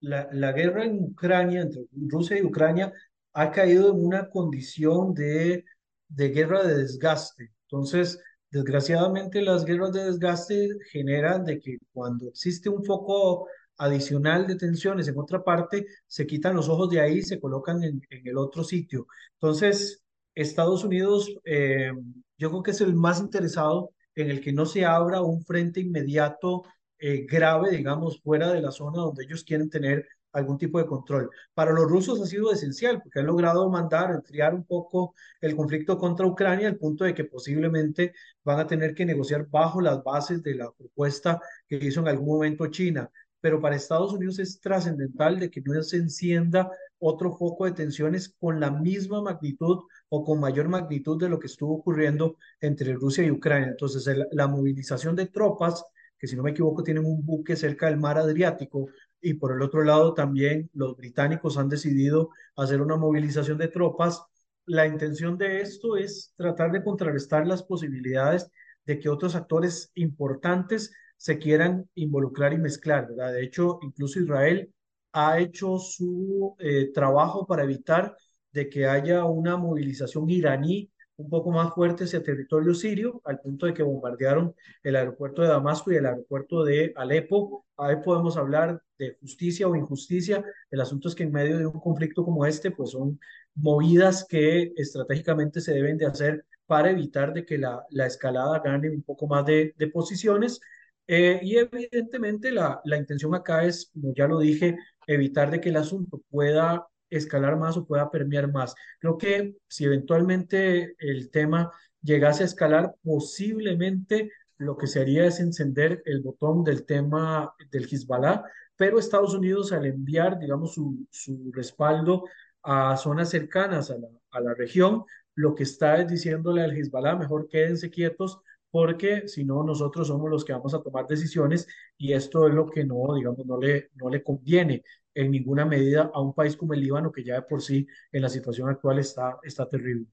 la, 0.00 0.28
la, 0.32 0.52
guerra 0.52 0.84
en 0.84 1.02
Ucrania, 1.02 1.62
entre 1.62 1.86
Rusia 1.92 2.38
y 2.38 2.42
Ucrania, 2.42 2.92
ha 3.32 3.50
caído 3.50 3.90
en 3.90 4.04
una 4.04 4.28
condición 4.30 5.12
de, 5.14 5.64
de 6.08 6.28
guerra 6.28 6.62
de 6.62 6.78
desgaste. 6.78 7.52
Entonces, 7.62 8.20
desgraciadamente 8.50 9.42
las 9.42 9.64
guerras 9.64 9.92
de 9.92 10.04
desgaste 10.04 10.68
generan 10.92 11.44
de 11.44 11.58
que 11.58 11.78
cuando 11.92 12.28
existe 12.28 12.68
un 12.68 12.84
foco 12.84 13.48
adicional 13.76 14.46
de 14.46 14.56
tensiones 14.56 15.08
en 15.08 15.18
otra 15.18 15.42
parte, 15.42 15.86
se 16.06 16.26
quitan 16.26 16.56
los 16.56 16.68
ojos 16.68 16.90
de 16.90 17.00
ahí 17.00 17.18
y 17.18 17.22
se 17.22 17.40
colocan 17.40 17.82
en, 17.82 18.02
en 18.10 18.26
el 18.26 18.38
otro 18.38 18.64
sitio. 18.64 19.06
Entonces, 19.34 20.02
Estados 20.34 20.84
Unidos, 20.84 21.32
eh, 21.44 21.92
yo 22.38 22.50
creo 22.50 22.62
que 22.62 22.70
es 22.72 22.80
el 22.80 22.94
más 22.94 23.20
interesado 23.20 23.90
en 24.14 24.30
el 24.30 24.40
que 24.40 24.52
no 24.52 24.66
se 24.66 24.84
abra 24.84 25.22
un 25.22 25.42
frente 25.44 25.80
inmediato 25.80 26.64
eh, 26.98 27.26
grave, 27.28 27.70
digamos, 27.70 28.20
fuera 28.22 28.52
de 28.52 28.60
la 28.62 28.70
zona 28.70 28.98
donde 29.02 29.24
ellos 29.24 29.44
quieren 29.44 29.70
tener 29.70 30.06
algún 30.32 30.58
tipo 30.58 30.78
de 30.78 30.86
control. 30.86 31.30
Para 31.54 31.72
los 31.72 31.88
rusos 31.88 32.20
ha 32.20 32.26
sido 32.26 32.52
esencial 32.52 33.00
porque 33.00 33.20
han 33.20 33.26
logrado 33.26 33.68
mandar, 33.70 34.10
enfriar 34.10 34.54
un 34.54 34.64
poco 34.64 35.14
el 35.40 35.54
conflicto 35.54 35.96
contra 35.96 36.26
Ucrania 36.26 36.66
al 36.68 36.76
punto 36.76 37.04
de 37.04 37.14
que 37.14 37.24
posiblemente 37.24 38.14
van 38.42 38.58
a 38.58 38.66
tener 38.66 38.94
que 38.94 39.06
negociar 39.06 39.46
bajo 39.48 39.80
las 39.80 40.02
bases 40.02 40.42
de 40.42 40.56
la 40.56 40.70
propuesta 40.72 41.40
que 41.68 41.76
hizo 41.76 42.00
en 42.00 42.08
algún 42.08 42.28
momento 42.28 42.66
China. 42.66 43.08
Pero 43.44 43.60
para 43.60 43.76
Estados 43.76 44.10
Unidos 44.14 44.38
es 44.38 44.58
trascendental 44.58 45.38
de 45.38 45.50
que 45.50 45.60
no 45.60 45.82
se 45.82 45.98
encienda 45.98 46.70
otro 46.98 47.30
foco 47.30 47.66
de 47.66 47.72
tensiones 47.72 48.34
con 48.40 48.58
la 48.58 48.70
misma 48.70 49.20
magnitud 49.20 49.80
o 50.08 50.24
con 50.24 50.40
mayor 50.40 50.70
magnitud 50.70 51.20
de 51.20 51.28
lo 51.28 51.38
que 51.38 51.48
estuvo 51.48 51.74
ocurriendo 51.74 52.38
entre 52.58 52.94
Rusia 52.94 53.22
y 53.22 53.30
Ucrania. 53.30 53.68
Entonces, 53.68 54.08
la 54.32 54.48
movilización 54.48 55.14
de 55.14 55.26
tropas 55.26 55.84
que 56.18 56.26
si 56.26 56.36
no 56.36 56.42
me 56.42 56.52
equivoco 56.52 56.82
tienen 56.82 57.04
un 57.04 57.22
buque 57.22 57.54
cerca 57.54 57.84
del 57.90 57.98
mar 57.98 58.16
Adriático 58.16 58.88
y 59.20 59.34
por 59.34 59.52
el 59.52 59.60
otro 59.60 59.84
lado 59.84 60.14
también 60.14 60.70
los 60.72 60.96
británicos 60.96 61.58
han 61.58 61.68
decidido 61.68 62.30
hacer 62.56 62.80
una 62.80 62.96
movilización 62.96 63.58
de 63.58 63.68
tropas. 63.68 64.22
La 64.64 64.86
intención 64.86 65.36
de 65.36 65.60
esto 65.60 65.98
es 65.98 66.32
tratar 66.34 66.72
de 66.72 66.82
contrarrestar 66.82 67.46
las 67.46 67.62
posibilidades 67.62 68.50
de 68.86 68.98
que 68.98 69.10
otros 69.10 69.34
actores 69.34 69.90
importantes 69.96 70.92
se 71.24 71.38
quieran 71.38 71.88
involucrar 71.94 72.52
y 72.52 72.58
mezclar, 72.58 73.08
¿verdad? 73.08 73.32
De 73.32 73.42
hecho, 73.44 73.78
incluso 73.82 74.20
Israel 74.20 74.70
ha 75.14 75.38
hecho 75.38 75.78
su 75.78 76.54
eh, 76.58 76.90
trabajo 76.92 77.46
para 77.46 77.62
evitar 77.64 78.14
de 78.52 78.68
que 78.68 78.86
haya 78.86 79.24
una 79.24 79.56
movilización 79.56 80.28
iraní 80.28 80.90
un 81.16 81.30
poco 81.30 81.50
más 81.50 81.72
fuerte 81.72 82.04
hacia 82.04 82.22
territorio 82.22 82.74
sirio, 82.74 83.22
al 83.24 83.40
punto 83.40 83.64
de 83.64 83.72
que 83.72 83.82
bombardearon 83.82 84.54
el 84.82 84.96
aeropuerto 84.96 85.40
de 85.40 85.48
Damasco 85.48 85.90
y 85.92 85.96
el 85.96 86.04
aeropuerto 86.04 86.62
de 86.62 86.92
Alepo. 86.94 87.64
Ahí 87.78 87.96
podemos 88.04 88.36
hablar 88.36 88.82
de 88.98 89.16
justicia 89.20 89.66
o 89.66 89.74
injusticia. 89.76 90.44
El 90.70 90.80
asunto 90.82 91.08
es 91.08 91.14
que 91.14 91.22
en 91.22 91.32
medio 91.32 91.56
de 91.56 91.66
un 91.66 91.80
conflicto 91.80 92.22
como 92.22 92.44
este, 92.44 92.70
pues 92.70 92.90
son 92.90 93.18
movidas 93.54 94.26
que 94.28 94.72
estratégicamente 94.76 95.62
se 95.62 95.72
deben 95.72 95.96
de 95.96 96.06
hacer 96.06 96.44
para 96.66 96.90
evitar 96.90 97.32
de 97.32 97.46
que 97.46 97.56
la, 97.56 97.82
la 97.90 98.06
escalada 98.06 98.60
gane 98.60 98.90
un 98.90 99.02
poco 99.02 99.26
más 99.26 99.46
de, 99.46 99.74
de 99.78 99.86
posiciones. 99.88 100.60
Eh, 101.06 101.40
y 101.42 101.56
evidentemente 101.58 102.50
la, 102.50 102.80
la 102.84 102.96
intención 102.96 103.34
acá 103.34 103.64
es, 103.64 103.90
como 103.92 104.14
ya 104.14 104.26
lo 104.26 104.38
dije, 104.38 104.76
evitar 105.06 105.50
de 105.50 105.60
que 105.60 105.68
el 105.68 105.76
asunto 105.76 106.22
pueda 106.30 106.86
escalar 107.10 107.56
más 107.56 107.76
o 107.76 107.86
pueda 107.86 108.10
permear 108.10 108.50
más. 108.50 108.74
Creo 108.98 109.18
que 109.18 109.56
si 109.68 109.84
eventualmente 109.84 110.94
el 110.98 111.30
tema 111.30 111.70
llegase 112.02 112.42
a 112.42 112.46
escalar, 112.46 112.94
posiblemente 113.02 114.30
lo 114.58 114.76
que 114.76 114.86
se 114.86 115.00
haría 115.00 115.26
es 115.26 115.40
encender 115.40 116.02
el 116.06 116.22
botón 116.22 116.64
del 116.64 116.84
tema 116.86 117.54
del 117.70 117.84
Hezbollah, 117.84 118.44
pero 118.76 118.98
Estados 118.98 119.34
Unidos 119.34 119.72
al 119.72 119.86
enviar, 119.86 120.38
digamos, 120.38 120.74
su, 120.74 121.06
su 121.10 121.50
respaldo 121.52 122.24
a 122.62 122.96
zonas 122.96 123.30
cercanas 123.30 123.90
a 123.90 123.98
la, 123.98 124.08
a 124.30 124.40
la 124.40 124.54
región, 124.54 125.04
lo 125.34 125.54
que 125.54 125.64
está 125.64 125.98
es 125.98 126.08
diciéndole 126.08 126.62
al 126.62 126.76
Hezbollah, 126.76 127.16
mejor 127.16 127.48
quédense 127.48 127.90
quietos 127.90 128.40
porque 128.74 129.28
si 129.28 129.44
no, 129.44 129.62
nosotros 129.62 130.08
somos 130.08 130.28
los 130.28 130.44
que 130.44 130.52
vamos 130.52 130.74
a 130.74 130.82
tomar 130.82 131.06
decisiones 131.06 131.68
y 131.96 132.12
esto 132.12 132.48
es 132.48 132.54
lo 132.54 132.68
que 132.68 132.84
no, 132.84 133.14
digamos, 133.14 133.46
no 133.46 133.56
le, 133.56 133.90
no 133.94 134.10
le 134.10 134.20
conviene 134.20 134.82
en 135.14 135.30
ninguna 135.30 135.64
medida 135.64 136.10
a 136.12 136.20
un 136.20 136.34
país 136.34 136.56
como 136.56 136.74
el 136.74 136.80
Líbano, 136.80 137.12
que 137.12 137.22
ya 137.22 137.36
de 137.36 137.42
por 137.42 137.62
sí 137.62 137.86
en 138.10 138.22
la 138.22 138.28
situación 138.28 138.68
actual 138.68 138.98
está, 138.98 139.38
está 139.44 139.68
terrible. 139.68 140.06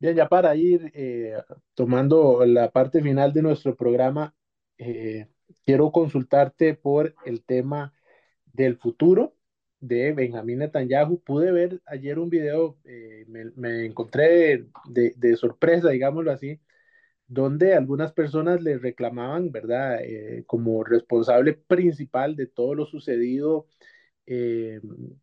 Bien, 0.00 0.16
ya 0.16 0.28
para 0.28 0.56
ir 0.56 0.90
eh, 0.92 1.40
tomando 1.74 2.44
la 2.44 2.72
parte 2.72 3.00
final 3.00 3.32
de 3.32 3.42
nuestro 3.42 3.76
programa, 3.76 4.34
eh, 4.76 5.28
quiero 5.64 5.92
consultarte 5.92 6.74
por 6.74 7.14
el 7.24 7.44
tema 7.44 7.94
del 8.44 8.76
futuro 8.76 9.36
de 9.78 10.12
Benjamín 10.14 10.58
Netanyahu. 10.58 11.20
Pude 11.20 11.52
ver 11.52 11.80
ayer 11.86 12.18
un 12.18 12.28
video, 12.28 12.76
eh, 12.82 13.24
me, 13.54 13.86
encontré 13.86 14.66
de, 14.88 15.14
de, 15.16 15.36
sorpresa, 15.36 15.90
digámoslo 15.90 16.32
así, 16.32 16.58
donde 17.26 17.74
algunas 17.74 18.12
personas 18.12 18.62
le 18.62 18.78
reclamaban, 18.78 19.50
¿verdad?, 19.52 20.00
eh, 20.02 20.44
como 20.46 20.84
responsable 20.84 21.54
principal 21.54 22.36
de 22.36 22.46
todo 22.46 22.74
lo 22.74 22.86
sucedido, 22.86 23.66
eh, 24.26 24.80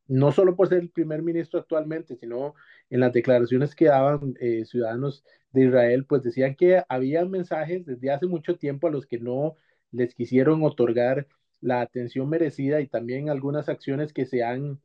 no 0.07 0.31
solo 0.31 0.55
por 0.55 0.67
ser 0.69 0.79
el 0.79 0.89
primer 0.91 1.21
ministro 1.23 1.59
actualmente, 1.59 2.15
sino 2.17 2.53
en 2.89 2.99
las 2.99 3.13
declaraciones 3.13 3.75
que 3.75 3.85
daban 3.85 4.35
eh, 4.39 4.65
ciudadanos 4.65 5.23
de 5.51 5.65
Israel, 5.65 6.05
pues 6.05 6.23
decían 6.23 6.55
que 6.55 6.83
había 6.89 7.25
mensajes 7.25 7.85
desde 7.85 8.11
hace 8.11 8.27
mucho 8.27 8.57
tiempo 8.57 8.87
a 8.87 8.91
los 8.91 9.05
que 9.07 9.19
no 9.19 9.57
les 9.91 10.15
quisieron 10.15 10.63
otorgar 10.63 11.27
la 11.61 11.81
atención 11.81 12.29
merecida 12.29 12.81
y 12.81 12.87
también 12.87 13.29
algunas 13.29 13.69
acciones 13.69 14.13
que 14.13 14.25
se 14.25 14.43
han 14.43 14.79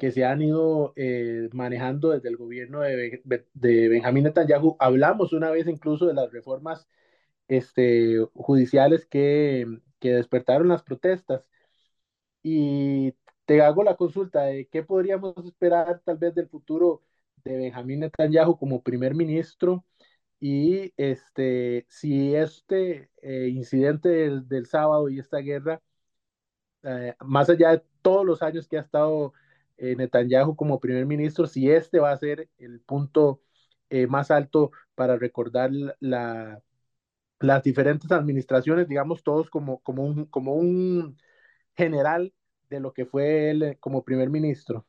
que 0.00 0.12
se 0.12 0.24
han 0.24 0.42
ido 0.42 0.94
eh, 0.96 1.50
manejando 1.52 2.10
desde 2.10 2.30
el 2.30 2.38
gobierno 2.38 2.80
de, 2.80 3.22
de, 3.54 3.88
Benjamín 3.90 4.24
Netanyahu. 4.24 4.76
Hablamos 4.80 5.34
una 5.34 5.50
vez 5.50 5.68
incluso 5.68 6.06
de 6.06 6.14
las 6.14 6.32
reformas 6.32 6.88
este, 7.48 8.18
judiciales 8.34 9.06
que, 9.06 9.66
que 10.00 10.14
despertaron 10.14 10.68
las 10.68 10.82
protestas. 10.82 11.44
Y 12.42 13.14
te 13.44 13.60
hago 13.62 13.84
la 13.84 13.96
consulta 13.96 14.44
de 14.44 14.68
qué 14.68 14.82
podríamos 14.82 15.34
esperar 15.44 16.00
tal 16.04 16.18
vez 16.18 16.34
del 16.34 16.48
futuro 16.48 17.02
de 17.44 17.56
Benjamín 17.58 18.00
Netanyahu 18.00 18.58
como 18.58 18.82
primer 18.82 19.14
ministro 19.14 19.84
y 20.40 20.94
este, 20.96 21.86
si 21.90 22.34
este 22.34 23.10
eh, 23.22 23.48
incidente 23.48 24.08
del, 24.08 24.48
del, 24.48 24.66
sábado 24.66 25.08
y 25.10 25.18
esta 25.18 25.38
guerra, 25.38 25.82
eh, 26.84 27.14
más 27.20 27.50
allá 27.50 27.72
de 27.72 27.82
todos 28.02 28.24
los 28.26 28.42
años 28.42 28.66
que 28.68 28.78
ha 28.78 28.80
estado 28.80 29.34
Netanyahu 29.80 30.56
como 30.56 30.80
primer 30.80 31.06
ministro, 31.06 31.46
si 31.46 31.70
este 31.70 31.98
va 31.98 32.12
a 32.12 32.16
ser 32.16 32.48
el 32.58 32.80
punto 32.80 33.42
eh, 33.88 34.06
más 34.06 34.30
alto 34.30 34.70
para 34.94 35.16
recordar 35.16 35.70
la, 36.00 36.62
las 37.40 37.62
diferentes 37.62 38.10
administraciones, 38.12 38.88
digamos 38.88 39.22
todos 39.22 39.50
como, 39.50 39.80
como, 39.80 40.04
un, 40.04 40.26
como 40.26 40.54
un 40.54 41.16
general 41.76 42.32
de 42.68 42.80
lo 42.80 42.92
que 42.92 43.06
fue 43.06 43.50
él 43.50 43.62
eh, 43.62 43.76
como 43.80 44.04
primer 44.04 44.30
ministro. 44.30 44.86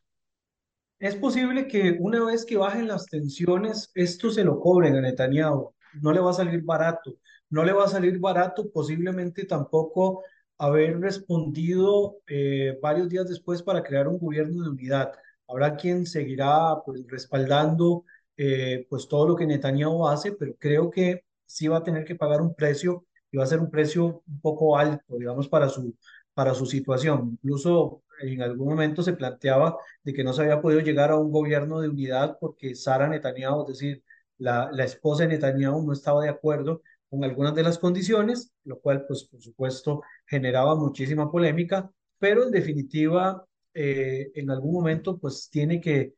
Es 1.00 1.16
posible 1.16 1.68
que 1.68 1.98
una 2.00 2.24
vez 2.24 2.46
que 2.46 2.58
bajen 2.58 2.88
las 2.88 3.08
tensiones, 3.08 3.92
esto 3.96 4.30
se 4.30 4.44
lo 4.44 4.60
cobren 4.60 4.96
a 4.96 5.02
Netanyahu. 5.02 5.74
No 6.02 6.12
le 6.12 6.20
va 6.20 6.30
a 6.30 6.34
salir 6.34 6.62
barato. 6.62 7.18
No 7.50 7.66
le 7.66 7.74
va 7.74 7.86
a 7.86 7.88
salir 7.88 8.20
barato 8.20 8.72
posiblemente 8.72 9.46
tampoco 9.46 10.24
haber 10.62 10.99
respondido 10.99 12.18
eh, 12.28 12.78
varios 12.82 13.09
días 13.09 13.28
después 13.28 13.64
para 13.64 13.82
crear 13.82 14.07
un 14.07 14.20
gobierno 14.20 14.64
de 14.64 14.70
unidad. 14.70 15.12
Habrá 15.47 15.76
quien 15.76 16.05
seguirá 16.05 16.76
pues, 16.86 17.03
respaldando 17.07 18.05
eh, 18.38 18.86
pues 18.88 19.07
todo 19.07 19.28
lo 19.30 19.36
que 19.36 19.47
Netanyahu 19.47 20.07
hace, 20.07 20.34
pero 20.34 20.55
creo 20.59 20.91
que 20.91 21.24
sí 21.45 21.68
va 21.68 21.78
a 21.78 21.84
tener 21.84 22.05
que 22.05 22.16
pagar 22.16 22.41
un 22.41 22.53
precio 22.53 23.05
y 23.32 23.38
va 23.38 23.43
a 23.43 23.47
ser 23.47 23.59
un 23.59 23.72
precio 23.72 24.22
un 24.28 24.39
poco 24.41 24.78
alto, 24.78 25.18
digamos, 25.18 25.49
para 25.49 25.68
su, 25.68 25.95
para 26.36 26.53
su 26.53 26.68
situación. 26.68 27.39
Incluso 27.41 28.03
en 28.22 28.43
algún 28.43 28.70
momento 28.70 29.01
se 29.01 29.14
planteaba 29.14 29.78
de 30.03 30.14
que 30.14 30.24
no 30.24 30.32
se 30.32 30.43
había 30.43 30.62
podido 30.62 30.82
llegar 30.82 31.09
a 31.09 31.18
un 31.18 31.32
gobierno 31.32 31.82
de 31.82 31.89
unidad 31.89 32.38
porque 32.39 32.76
Sara 32.76 33.07
Netanyahu, 33.07 33.64
es 33.64 33.80
decir, 33.80 34.03
la, 34.38 34.70
la 34.72 34.84
esposa 34.84 35.24
de 35.24 35.30
Netanyahu 35.30 35.84
no 35.84 35.93
estaba 35.93 36.22
de 36.22 36.30
acuerdo 36.30 36.84
con 37.12 37.26
algunas 37.26 37.53
de 37.55 37.64
las 37.64 37.78
condiciones, 37.78 38.53
lo 38.64 38.80
cual, 38.80 39.05
pues, 39.07 39.26
por 39.26 39.41
supuesto, 39.41 40.01
generaba 40.26 40.76
muchísima 40.76 41.30
polémica, 41.30 41.91
pero 42.20 42.45
en 42.45 42.51
definitiva, 42.51 43.45
eh, 43.74 44.32
en 44.36 44.49
algún 44.49 44.74
momento, 44.74 45.20
pues, 45.20 45.49
tiene 45.51 45.82
que 45.82 46.14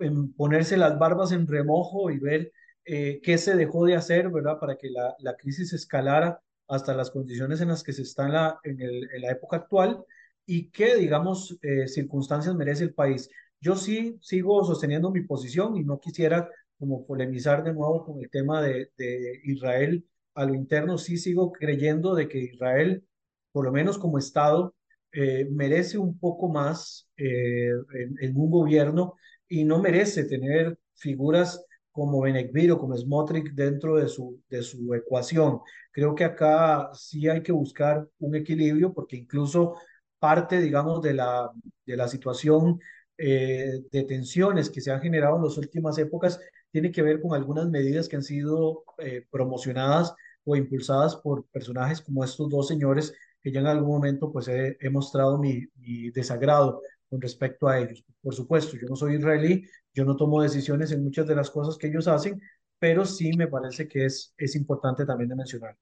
em, 0.00 0.32
ponerse 0.34 0.76
las 0.76 0.98
barbas 0.98 1.32
en 1.32 1.46
remojo 1.46 2.10
y 2.10 2.18
ver 2.18 2.52
eh, 2.84 3.20
qué 3.22 3.38
se 3.38 3.56
dejó 3.56 3.86
de 3.86 3.96
hacer, 3.96 4.28
¿verdad?, 4.30 4.58
para 4.60 4.76
que 4.76 4.90
la, 4.90 5.14
la 5.20 5.34
crisis 5.36 5.72
escalara 5.72 6.40
hasta 6.68 6.94
las 6.94 7.10
condiciones 7.10 7.60
en 7.62 7.68
las 7.68 7.82
que 7.82 7.92
se 7.94 8.02
está 8.02 8.26
en 8.26 8.32
la, 8.32 8.58
en 8.64 8.80
el, 8.82 9.08
en 9.14 9.22
la 9.22 9.30
época 9.32 9.56
actual 9.58 10.04
y 10.46 10.70
qué, 10.70 10.96
digamos, 10.96 11.56
eh, 11.62 11.88
circunstancias 11.88 12.54
merece 12.54 12.84
el 12.84 12.94
país. 12.94 13.30
Yo 13.60 13.76
sí 13.76 14.18
sigo 14.20 14.62
sosteniendo 14.64 15.10
mi 15.10 15.22
posición 15.22 15.76
y 15.76 15.84
no 15.84 16.00
quisiera 16.00 16.50
como 16.78 17.06
polemizar 17.06 17.64
de 17.64 17.72
nuevo 17.72 18.04
con 18.04 18.20
el 18.20 18.28
tema 18.30 18.60
de, 18.60 18.90
de 18.98 19.40
Israel 19.44 20.04
a 20.34 20.44
lo 20.44 20.54
interno. 20.54 20.98
Sí 20.98 21.16
sigo 21.18 21.52
creyendo 21.52 22.14
de 22.14 22.28
que 22.28 22.38
Israel, 22.38 23.04
por 23.52 23.64
lo 23.64 23.72
menos 23.72 23.98
como 23.98 24.18
Estado, 24.18 24.74
eh, 25.12 25.46
merece 25.50 25.98
un 25.98 26.18
poco 26.18 26.48
más 26.48 27.08
eh, 27.16 27.70
en, 27.94 28.16
en, 28.20 28.36
un 28.36 28.50
gobierno 28.50 29.14
y 29.48 29.64
no 29.64 29.80
merece 29.80 30.24
tener 30.24 30.78
figuras 30.96 31.64
como 31.92 32.22
Benekvir 32.22 32.72
o 32.72 32.78
como 32.78 32.96
Smotrich 32.96 33.52
dentro 33.54 33.96
de 33.96 34.08
su, 34.08 34.42
de 34.48 34.62
su 34.62 34.92
ecuación. 34.94 35.60
Creo 35.92 36.14
que 36.14 36.24
acá 36.24 36.90
sí 36.92 37.28
hay 37.28 37.42
que 37.42 37.52
buscar 37.52 38.08
un 38.18 38.34
equilibrio 38.34 38.92
porque 38.92 39.16
incluso 39.16 39.76
parte, 40.18 40.60
digamos, 40.60 41.02
de 41.02 41.14
la, 41.14 41.50
de 41.86 41.96
la 41.96 42.08
situación 42.08 42.80
eh, 43.16 43.80
de 43.92 44.02
tensiones 44.04 44.70
que 44.70 44.80
se 44.80 44.90
han 44.90 45.00
generado 45.00 45.36
en 45.36 45.44
las 45.44 45.56
últimas 45.56 45.96
épocas 45.98 46.40
tiene 46.72 46.90
que 46.90 47.02
ver 47.02 47.20
con 47.20 47.32
algunas 47.34 47.68
medidas 47.68 48.08
que 48.08 48.16
han 48.16 48.24
sido 48.24 48.82
eh, 48.98 49.24
promocionadas 49.30 50.14
o 50.44 50.56
impulsadas 50.56 51.16
por 51.16 51.46
personajes 51.46 52.00
como 52.00 52.24
estos 52.24 52.48
dos 52.50 52.68
señores 52.68 53.14
que 53.40 53.52
ya 53.52 53.60
en 53.60 53.66
algún 53.66 53.88
momento 53.88 54.32
pues 54.32 54.48
he, 54.48 54.76
mostrado 54.90 55.38
mi, 55.38 55.66
desagrado 56.12 56.80
con 57.10 57.20
respecto 57.20 57.68
a 57.68 57.78
ellos. 57.78 58.04
Por 58.22 58.34
supuesto, 58.34 58.76
yo 58.76 58.86
no 58.88 58.96
soy 58.96 59.16
israelí, 59.16 59.64
yo 59.92 60.04
no 60.04 60.16
tomo 60.16 60.42
decisiones 60.42 60.92
en 60.92 61.04
muchas 61.04 61.26
de 61.26 61.36
las 61.36 61.50
cosas 61.50 61.76
que 61.76 61.88
ellos 61.88 62.08
hacen, 62.08 62.40
pero 62.78 63.04
sí 63.04 63.32
me 63.36 63.48
parece 63.48 63.86
que 63.86 64.06
es, 64.06 64.34
es 64.38 64.56
importante 64.56 65.04
también 65.04 65.28
de 65.28 65.36
mencionar. 65.36 65.76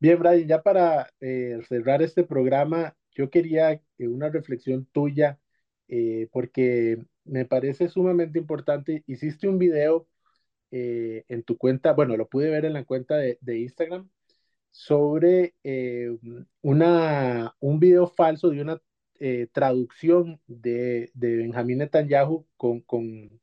Bien, 0.00 0.18
Brian, 0.18 0.48
ya 0.48 0.62
para 0.62 1.08
eh, 1.20 1.60
cerrar 1.68 2.02
este 2.02 2.24
programa, 2.24 2.96
yo 3.12 3.30
quería 3.30 3.80
una 3.98 4.30
reflexión 4.30 4.86
tuya, 4.86 5.38
eh, 5.88 6.28
porque 6.32 6.98
me 7.24 7.44
parece 7.44 7.88
sumamente 7.88 8.38
importante. 8.38 9.04
Hiciste 9.06 9.46
un 9.46 9.58
video 9.58 10.08
eh, 10.70 11.24
en 11.28 11.42
tu 11.42 11.56
cuenta, 11.58 11.92
bueno, 11.92 12.16
lo 12.16 12.28
pude 12.28 12.50
ver 12.50 12.64
en 12.64 12.74
la 12.74 12.84
cuenta 12.84 13.16
de, 13.16 13.38
de 13.40 13.58
Instagram, 13.60 14.08
sobre 14.70 15.54
eh, 15.64 16.16
una, 16.62 17.56
un 17.60 17.80
video 17.80 18.06
falso 18.06 18.50
de 18.50 18.62
una 18.62 18.80
eh, 19.20 19.48
traducción 19.52 20.40
de, 20.46 21.10
de 21.14 21.36
Benjamín 21.36 21.78
Netanyahu 21.78 22.46
con, 22.56 22.80
con 22.82 23.40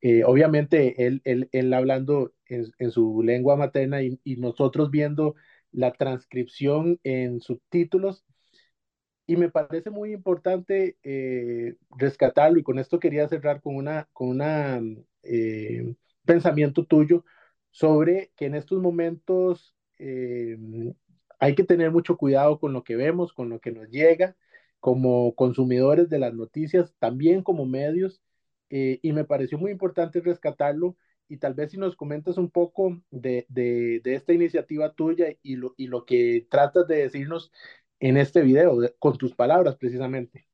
eh, 0.00 0.24
obviamente 0.24 1.06
él, 1.06 1.20
él, 1.24 1.48
él 1.52 1.74
hablando 1.74 2.32
en, 2.46 2.72
en, 2.78 2.90
su 2.90 3.22
lengua 3.22 3.56
materna 3.56 4.02
y, 4.02 4.18
y, 4.24 4.36
nosotros 4.36 4.90
viendo 4.90 5.34
la 5.72 5.92
transcripción 5.92 6.98
en 7.04 7.40
subtítulos. 7.40 8.24
Y 9.26 9.36
me 9.36 9.48
parece 9.50 9.90
muy 9.90 10.12
importante 10.12 10.96
eh, 11.04 11.76
rescatarlo 11.96 12.58
y 12.58 12.62
con 12.64 12.78
esto 12.80 12.98
quería 12.98 13.28
cerrar 13.28 13.60
con 13.60 13.76
una, 13.76 14.08
con 14.12 14.28
una 14.28 14.80
eh, 15.22 15.94
pensamiento 16.24 16.84
tuyo 16.84 17.24
sobre 17.70 18.32
que 18.36 18.46
en 18.46 18.54
estos 18.54 18.80
momentos 18.80 19.74
hay 21.38 21.54
que 21.54 21.64
tener 21.64 21.90
mucho 21.90 22.16
cuidado 22.16 22.58
con 22.58 22.72
lo 22.72 22.84
que 22.84 22.96
vemos, 22.96 23.32
con 23.32 23.48
lo 23.48 23.60
que 23.60 23.72
nos 23.72 23.88
llega, 23.88 24.36
como 24.78 25.34
consumidores 25.34 26.08
de 26.08 26.18
las 26.18 26.34
noticias, 26.34 26.94
también 26.98 27.42
como 27.42 27.66
medios, 27.66 28.22
eh, 28.70 28.98
y 29.02 29.12
me 29.12 29.24
pareció 29.24 29.58
muy 29.58 29.70
importante 29.70 30.20
rescatarlo. 30.20 30.96
Y 31.28 31.38
tal 31.38 31.54
vez 31.54 31.70
si 31.70 31.78
nos 31.78 31.96
comentas 31.96 32.38
un 32.38 32.50
poco 32.50 33.00
de, 33.10 33.46
de, 33.48 34.00
de 34.02 34.14
esta 34.14 34.32
iniciativa 34.32 34.92
tuya 34.94 35.28
y 35.42 35.56
lo, 35.56 35.74
y 35.76 35.86
lo 35.86 36.04
que 36.04 36.46
tratas 36.50 36.88
de 36.88 36.96
decirnos 36.96 37.52
en 38.00 38.16
este 38.16 38.42
video, 38.42 38.78
con 38.98 39.16
tus 39.18 39.34
palabras 39.34 39.76
precisamente. 39.76 40.49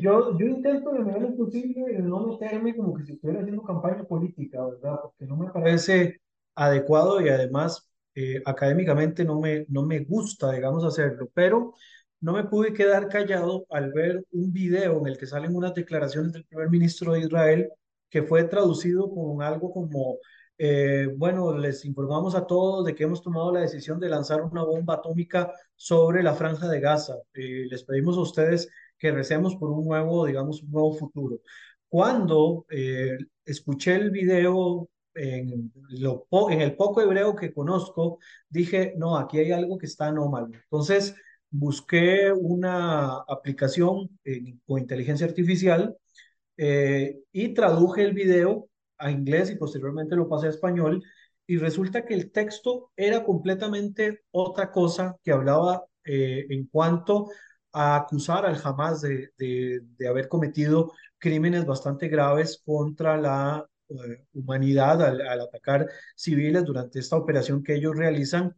Yo, 0.00 0.36
yo 0.38 0.46
intento 0.46 0.92
de 0.92 1.00
manera 1.00 1.28
posible 1.36 1.98
no 1.98 2.26
meterme 2.26 2.76
como 2.76 2.94
que 2.94 3.04
si 3.04 3.12
estuviera 3.12 3.40
haciendo 3.40 3.62
campaña 3.62 4.04
política, 4.04 4.64
¿verdad? 4.64 4.98
Porque 5.02 5.26
no 5.26 5.36
me 5.36 5.50
parece 5.50 6.20
adecuado 6.54 7.20
y 7.20 7.28
además 7.28 7.88
eh, 8.14 8.42
académicamente 8.44 9.24
no 9.24 9.40
me, 9.40 9.66
no 9.68 9.82
me 9.84 10.00
gusta, 10.00 10.52
digamos, 10.52 10.84
hacerlo. 10.84 11.28
Pero 11.34 11.74
no 12.20 12.32
me 12.32 12.44
pude 12.44 12.72
quedar 12.72 13.08
callado 13.08 13.66
al 13.70 13.92
ver 13.92 14.24
un 14.32 14.52
video 14.52 14.98
en 15.00 15.08
el 15.08 15.18
que 15.18 15.26
salen 15.26 15.54
unas 15.54 15.74
declaraciones 15.74 16.32
del 16.32 16.44
primer 16.44 16.70
ministro 16.70 17.12
de 17.12 17.20
Israel 17.20 17.70
que 18.08 18.22
fue 18.22 18.44
traducido 18.44 19.10
con 19.10 19.42
algo 19.42 19.72
como, 19.72 20.18
eh, 20.56 21.08
bueno, 21.16 21.56
les 21.58 21.84
informamos 21.84 22.34
a 22.34 22.46
todos 22.46 22.84
de 22.86 22.94
que 22.94 23.04
hemos 23.04 23.20
tomado 23.22 23.52
la 23.52 23.60
decisión 23.60 23.98
de 24.00 24.08
lanzar 24.08 24.42
una 24.42 24.62
bomba 24.62 24.94
atómica 24.94 25.52
sobre 25.76 26.22
la 26.22 26.34
franja 26.34 26.68
de 26.68 26.80
Gaza. 26.80 27.16
Eh, 27.34 27.66
les 27.68 27.84
pedimos 27.84 28.16
a 28.16 28.20
ustedes 28.20 28.68
que 28.98 29.10
recemos 29.12 29.56
por 29.56 29.70
un 29.70 29.86
nuevo, 29.86 30.26
digamos, 30.26 30.62
un 30.62 30.70
nuevo 30.70 30.92
futuro. 30.94 31.40
Cuando 31.88 32.66
eh, 32.70 33.16
escuché 33.44 33.96
el 33.96 34.10
video 34.10 34.88
en, 35.14 35.72
lo, 35.90 36.26
en 36.50 36.60
el 36.60 36.76
poco 36.76 37.00
hebreo 37.00 37.36
que 37.36 37.52
conozco, 37.52 38.18
dije, 38.48 38.94
no, 38.96 39.16
aquí 39.16 39.38
hay 39.38 39.52
algo 39.52 39.78
que 39.78 39.86
está 39.86 40.06
anómalo. 40.08 40.48
Entonces, 40.54 41.14
busqué 41.50 42.32
una 42.32 43.18
aplicación 43.28 44.18
con 44.66 44.80
inteligencia 44.80 45.26
artificial 45.26 45.96
eh, 46.56 47.20
y 47.32 47.54
traduje 47.54 48.02
el 48.02 48.12
video 48.12 48.68
a 48.98 49.10
inglés 49.10 49.50
y 49.50 49.56
posteriormente 49.56 50.16
lo 50.16 50.28
pasé 50.28 50.46
a 50.46 50.50
español 50.50 51.02
y 51.46 51.58
resulta 51.58 52.04
que 52.04 52.14
el 52.14 52.30
texto 52.32 52.90
era 52.96 53.24
completamente 53.24 54.22
otra 54.30 54.72
cosa 54.72 55.16
que 55.22 55.32
hablaba 55.32 55.84
eh, 56.04 56.46
en 56.50 56.66
cuanto 56.66 57.28
a 57.74 57.96
acusar 57.96 58.46
al 58.46 58.60
Hamas 58.62 59.02
de, 59.02 59.30
de, 59.36 59.80
de, 59.98 60.08
haber 60.08 60.28
cometido 60.28 60.92
crímenes 61.18 61.66
bastante 61.66 62.08
graves 62.08 62.62
contra 62.64 63.16
la 63.16 63.66
uh, 63.88 63.98
humanidad 64.32 65.02
al, 65.02 65.20
al 65.26 65.40
atacar 65.40 65.88
civiles 66.14 66.64
durante 66.64 67.00
esta 67.00 67.16
operación 67.16 67.62
que 67.62 67.74
ellos 67.74 67.96
realizan 67.96 68.54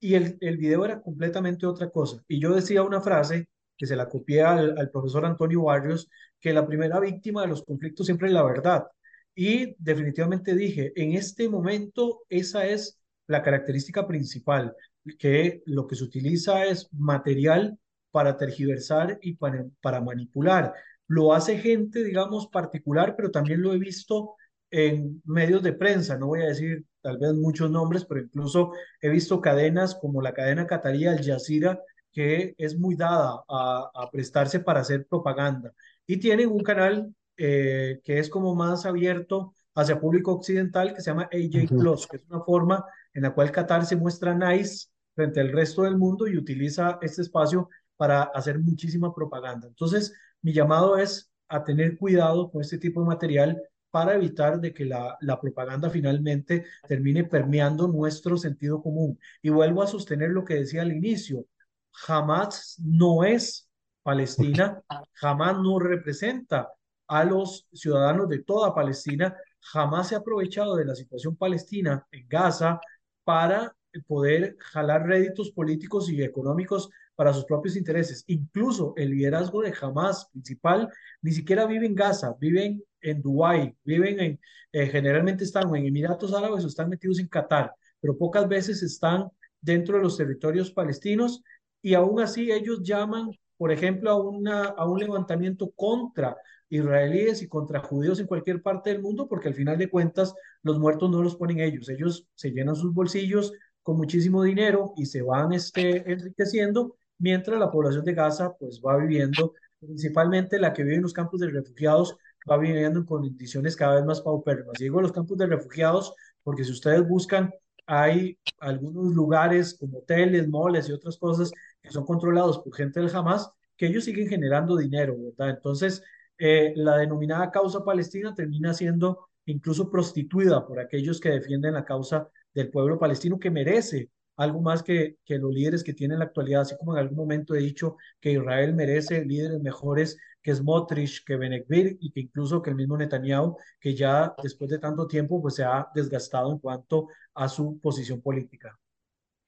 y 0.00 0.14
el, 0.14 0.36
el 0.40 0.58
video 0.58 0.84
era 0.84 1.00
completamente 1.00 1.66
otra 1.66 1.90
cosa. 1.90 2.22
Y 2.28 2.40
yo 2.40 2.54
decía 2.54 2.82
una 2.82 3.00
frase 3.00 3.48
que 3.76 3.86
se 3.86 3.96
la 3.96 4.08
copié 4.08 4.42
al, 4.42 4.78
al, 4.78 4.90
profesor 4.90 5.24
Antonio 5.24 5.62
Barrios, 5.62 6.08
que 6.40 6.52
la 6.52 6.66
primera 6.66 7.00
víctima 7.00 7.42
de 7.42 7.48
los 7.48 7.64
conflictos 7.64 8.06
siempre 8.06 8.28
es 8.28 8.34
la 8.34 8.44
verdad. 8.44 8.86
Y 9.34 9.74
definitivamente 9.78 10.54
dije, 10.54 10.92
en 10.96 11.12
este 11.12 11.48
momento 11.48 12.22
esa 12.28 12.66
es 12.66 13.00
la 13.26 13.42
característica 13.42 14.06
principal, 14.06 14.74
que 15.18 15.62
lo 15.66 15.86
que 15.86 15.96
se 15.96 16.04
utiliza 16.04 16.64
es 16.66 16.88
material 16.92 17.78
para 18.18 18.36
tergiversar 18.36 19.16
y 19.22 19.34
para, 19.34 19.64
para 19.80 20.00
manipular. 20.00 20.74
Lo 21.06 21.32
hace 21.32 21.56
gente, 21.56 22.02
digamos, 22.02 22.48
particular, 22.48 23.14
pero 23.14 23.30
también 23.30 23.62
lo 23.62 23.72
he 23.72 23.78
visto 23.78 24.34
en 24.72 25.22
medios 25.24 25.62
de 25.62 25.72
prensa, 25.72 26.18
no 26.18 26.26
voy 26.26 26.42
a 26.42 26.46
decir 26.48 26.84
tal 27.00 27.18
vez 27.18 27.32
muchos 27.34 27.70
nombres, 27.70 28.04
pero 28.04 28.20
incluso 28.20 28.72
he 29.00 29.08
visto 29.08 29.40
cadenas 29.40 29.94
como 29.94 30.20
la 30.20 30.34
cadena 30.34 30.66
Qatarí 30.66 31.06
Al 31.06 31.24
Jazeera, 31.24 31.80
que 32.10 32.56
es 32.58 32.76
muy 32.76 32.96
dada 32.96 33.40
a, 33.48 33.88
a, 33.94 34.10
prestarse 34.10 34.58
para 34.58 34.80
hacer 34.80 35.06
propaganda. 35.06 35.72
Y 36.04 36.16
tienen 36.16 36.48
un 36.48 36.64
canal 36.64 37.14
eh, 37.36 38.00
que 38.02 38.18
es 38.18 38.28
como 38.28 38.56
más 38.56 38.84
abierto 38.84 39.54
hacia 39.76 40.00
público 40.00 40.32
occidental, 40.32 40.92
que 40.92 41.02
se 41.02 41.12
llama 41.12 41.30
AJ 41.32 41.68
Plus, 41.68 42.08
que 42.08 42.16
es 42.16 42.24
una 42.28 42.40
forma 42.40 42.84
en 43.14 43.22
la 43.22 43.32
cual 43.32 43.52
Qatar 43.52 43.86
se 43.86 43.94
muestra 43.94 44.34
nice 44.34 44.88
frente 45.14 45.40
al 45.40 45.52
resto 45.52 45.82
del 45.82 45.96
mundo 45.96 46.26
y 46.26 46.36
utiliza 46.36 46.98
este 47.02 47.22
espacio 47.22 47.68
para 47.98 48.22
hacer 48.22 48.58
muchísima 48.58 49.14
propaganda. 49.14 49.68
Entonces, 49.68 50.14
mi 50.40 50.54
llamado 50.54 50.96
es 50.96 51.30
a 51.48 51.64
tener 51.64 51.98
cuidado 51.98 52.50
con 52.50 52.62
este 52.62 52.78
tipo 52.78 53.02
de 53.02 53.08
material 53.08 53.62
para 53.90 54.14
evitar 54.14 54.60
de 54.60 54.72
que 54.72 54.84
la, 54.84 55.16
la, 55.20 55.40
propaganda 55.40 55.90
finalmente 55.90 56.64
termine 56.86 57.24
permeando 57.24 57.88
nuestro 57.88 58.36
sentido 58.36 58.82
común. 58.82 59.18
Y 59.42 59.50
vuelvo 59.50 59.82
a 59.82 59.86
sostener 59.86 60.30
lo 60.30 60.44
que 60.44 60.54
decía 60.54 60.82
al 60.82 60.92
inicio. 60.92 61.46
jamás 61.90 62.76
no 62.84 63.24
es 63.24 63.68
Palestina, 64.02 64.82
jamás 65.14 65.58
no 65.58 65.78
representa 65.78 66.70
a 67.08 67.24
los 67.24 67.66
ciudadanos 67.72 68.28
de 68.28 68.38
toda 68.40 68.74
Palestina, 68.74 69.36
jamás 69.60 70.08
se 70.08 70.14
ha 70.14 70.18
aprovechado 70.18 70.76
de 70.76 70.84
la 70.84 70.94
situación 70.94 71.36
palestina 71.36 72.06
en 72.12 72.28
Gaza 72.28 72.80
para 73.24 73.74
poder 74.06 74.56
jalar 74.60 75.06
réditos 75.06 75.50
políticos 75.50 76.08
y 76.10 76.22
económicos 76.22 76.90
para 77.18 77.32
sus 77.32 77.46
propios 77.46 77.74
intereses. 77.74 78.22
Incluso 78.28 78.94
el 78.96 79.10
liderazgo 79.10 79.60
de 79.60 79.74
Hamas 79.82 80.28
principal 80.30 80.88
ni 81.20 81.32
siquiera 81.32 81.66
vive 81.66 81.84
en 81.84 81.96
Gaza, 81.96 82.36
viven 82.38 82.80
en 83.00 83.20
Dubái, 83.20 83.76
viven 83.82 84.20
en, 84.20 84.40
eh, 84.70 84.86
generalmente 84.86 85.42
están 85.42 85.74
en 85.74 85.86
Emiratos 85.86 86.32
Árabes 86.32 86.64
o 86.64 86.68
están 86.68 86.88
metidos 86.88 87.18
en 87.18 87.26
Qatar, 87.26 87.72
pero 88.00 88.16
pocas 88.16 88.46
veces 88.46 88.84
están 88.84 89.26
dentro 89.60 89.96
de 89.96 90.04
los 90.04 90.16
territorios 90.16 90.70
palestinos 90.70 91.42
y 91.82 91.94
aún 91.94 92.20
así 92.20 92.52
ellos 92.52 92.84
llaman, 92.84 93.32
por 93.56 93.72
ejemplo, 93.72 94.12
a, 94.12 94.22
una, 94.22 94.66
a 94.66 94.88
un 94.88 95.00
levantamiento 95.00 95.72
contra 95.72 96.36
israelíes 96.68 97.42
y 97.42 97.48
contra 97.48 97.80
judíos 97.80 98.20
en 98.20 98.28
cualquier 98.28 98.62
parte 98.62 98.90
del 98.90 99.02
mundo, 99.02 99.26
porque 99.26 99.48
al 99.48 99.54
final 99.54 99.76
de 99.76 99.90
cuentas 99.90 100.36
los 100.62 100.78
muertos 100.78 101.10
no 101.10 101.20
los 101.20 101.34
ponen 101.34 101.58
ellos, 101.58 101.88
ellos 101.88 102.28
se 102.36 102.52
llenan 102.52 102.76
sus 102.76 102.94
bolsillos 102.94 103.52
con 103.82 103.96
muchísimo 103.96 104.44
dinero 104.44 104.92
y 104.96 105.06
se 105.06 105.22
van 105.22 105.52
este, 105.52 106.12
enriqueciendo, 106.12 106.94
mientras 107.18 107.58
la 107.58 107.70
población 107.70 108.04
de 108.04 108.14
Gaza 108.14 108.54
pues 108.58 108.80
va 108.84 108.96
viviendo, 108.96 109.54
principalmente 109.80 110.58
la 110.58 110.72
que 110.72 110.82
vive 110.82 110.96
en 110.96 111.02
los 111.02 111.12
campos 111.12 111.40
de 111.40 111.50
refugiados, 111.50 112.16
va 112.50 112.56
viviendo 112.56 113.00
en 113.00 113.06
condiciones 113.06 113.76
cada 113.76 113.96
vez 113.96 114.04
más 114.04 114.20
paupérrimas. 114.20 114.74
Digo 114.78 115.00
los 115.00 115.12
campos 115.12 115.36
de 115.38 115.46
refugiados 115.46 116.14
porque 116.42 116.64
si 116.64 116.72
ustedes 116.72 117.06
buscan, 117.06 117.52
hay 117.86 118.38
algunos 118.58 119.14
lugares 119.14 119.76
como 119.78 119.98
hoteles, 119.98 120.48
moles 120.48 120.88
y 120.88 120.92
otras 120.92 121.16
cosas 121.16 121.50
que 121.82 121.90
son 121.90 122.04
controlados 122.04 122.58
por 122.58 122.74
gente 122.74 123.00
del 123.00 123.14
Hamas, 123.14 123.50
que 123.76 123.86
ellos 123.86 124.04
siguen 124.04 124.28
generando 124.28 124.76
dinero, 124.76 125.14
¿verdad? 125.18 125.56
Entonces, 125.56 126.02
eh, 126.38 126.72
la 126.76 126.96
denominada 126.98 127.50
causa 127.50 127.84
palestina 127.84 128.34
termina 128.34 128.74
siendo 128.74 129.28
incluso 129.46 129.90
prostituida 129.90 130.66
por 130.66 130.78
aquellos 130.78 131.20
que 131.20 131.30
defienden 131.30 131.74
la 131.74 131.84
causa 131.84 132.28
del 132.54 132.70
pueblo 132.70 132.98
palestino 132.98 133.38
que 133.38 133.50
merece 133.50 134.10
algo 134.38 134.62
más 134.62 134.82
que, 134.82 135.16
que 135.24 135.36
los 135.38 135.52
líderes 135.52 135.84
que 135.84 135.92
tienen 135.92 136.14
en 136.14 136.18
la 136.20 136.24
actualidad, 136.26 136.62
así 136.62 136.76
como 136.78 136.94
en 136.94 137.00
algún 137.00 137.18
momento 137.18 137.54
he 137.54 137.58
dicho 137.58 137.96
que 138.20 138.32
Israel 138.32 138.74
merece 138.74 139.24
líderes 139.24 139.60
mejores 139.60 140.16
que 140.42 140.54
Smotrich, 140.54 141.24
que 141.24 141.36
Benekvir 141.36 141.98
y 142.00 142.10
que 142.10 142.20
incluso 142.20 142.62
que 142.62 142.70
el 142.70 142.76
mismo 142.76 142.96
Netanyahu, 142.96 143.56
que 143.78 143.94
ya 143.94 144.34
después 144.42 144.70
de 144.70 144.78
tanto 144.78 145.06
tiempo 145.06 145.42
pues 145.42 145.56
se 145.56 145.64
ha 145.64 145.88
desgastado 145.94 146.50
en 146.52 146.58
cuanto 146.58 147.08
a 147.34 147.48
su 147.48 147.78
posición 147.80 148.22
política. 148.22 148.78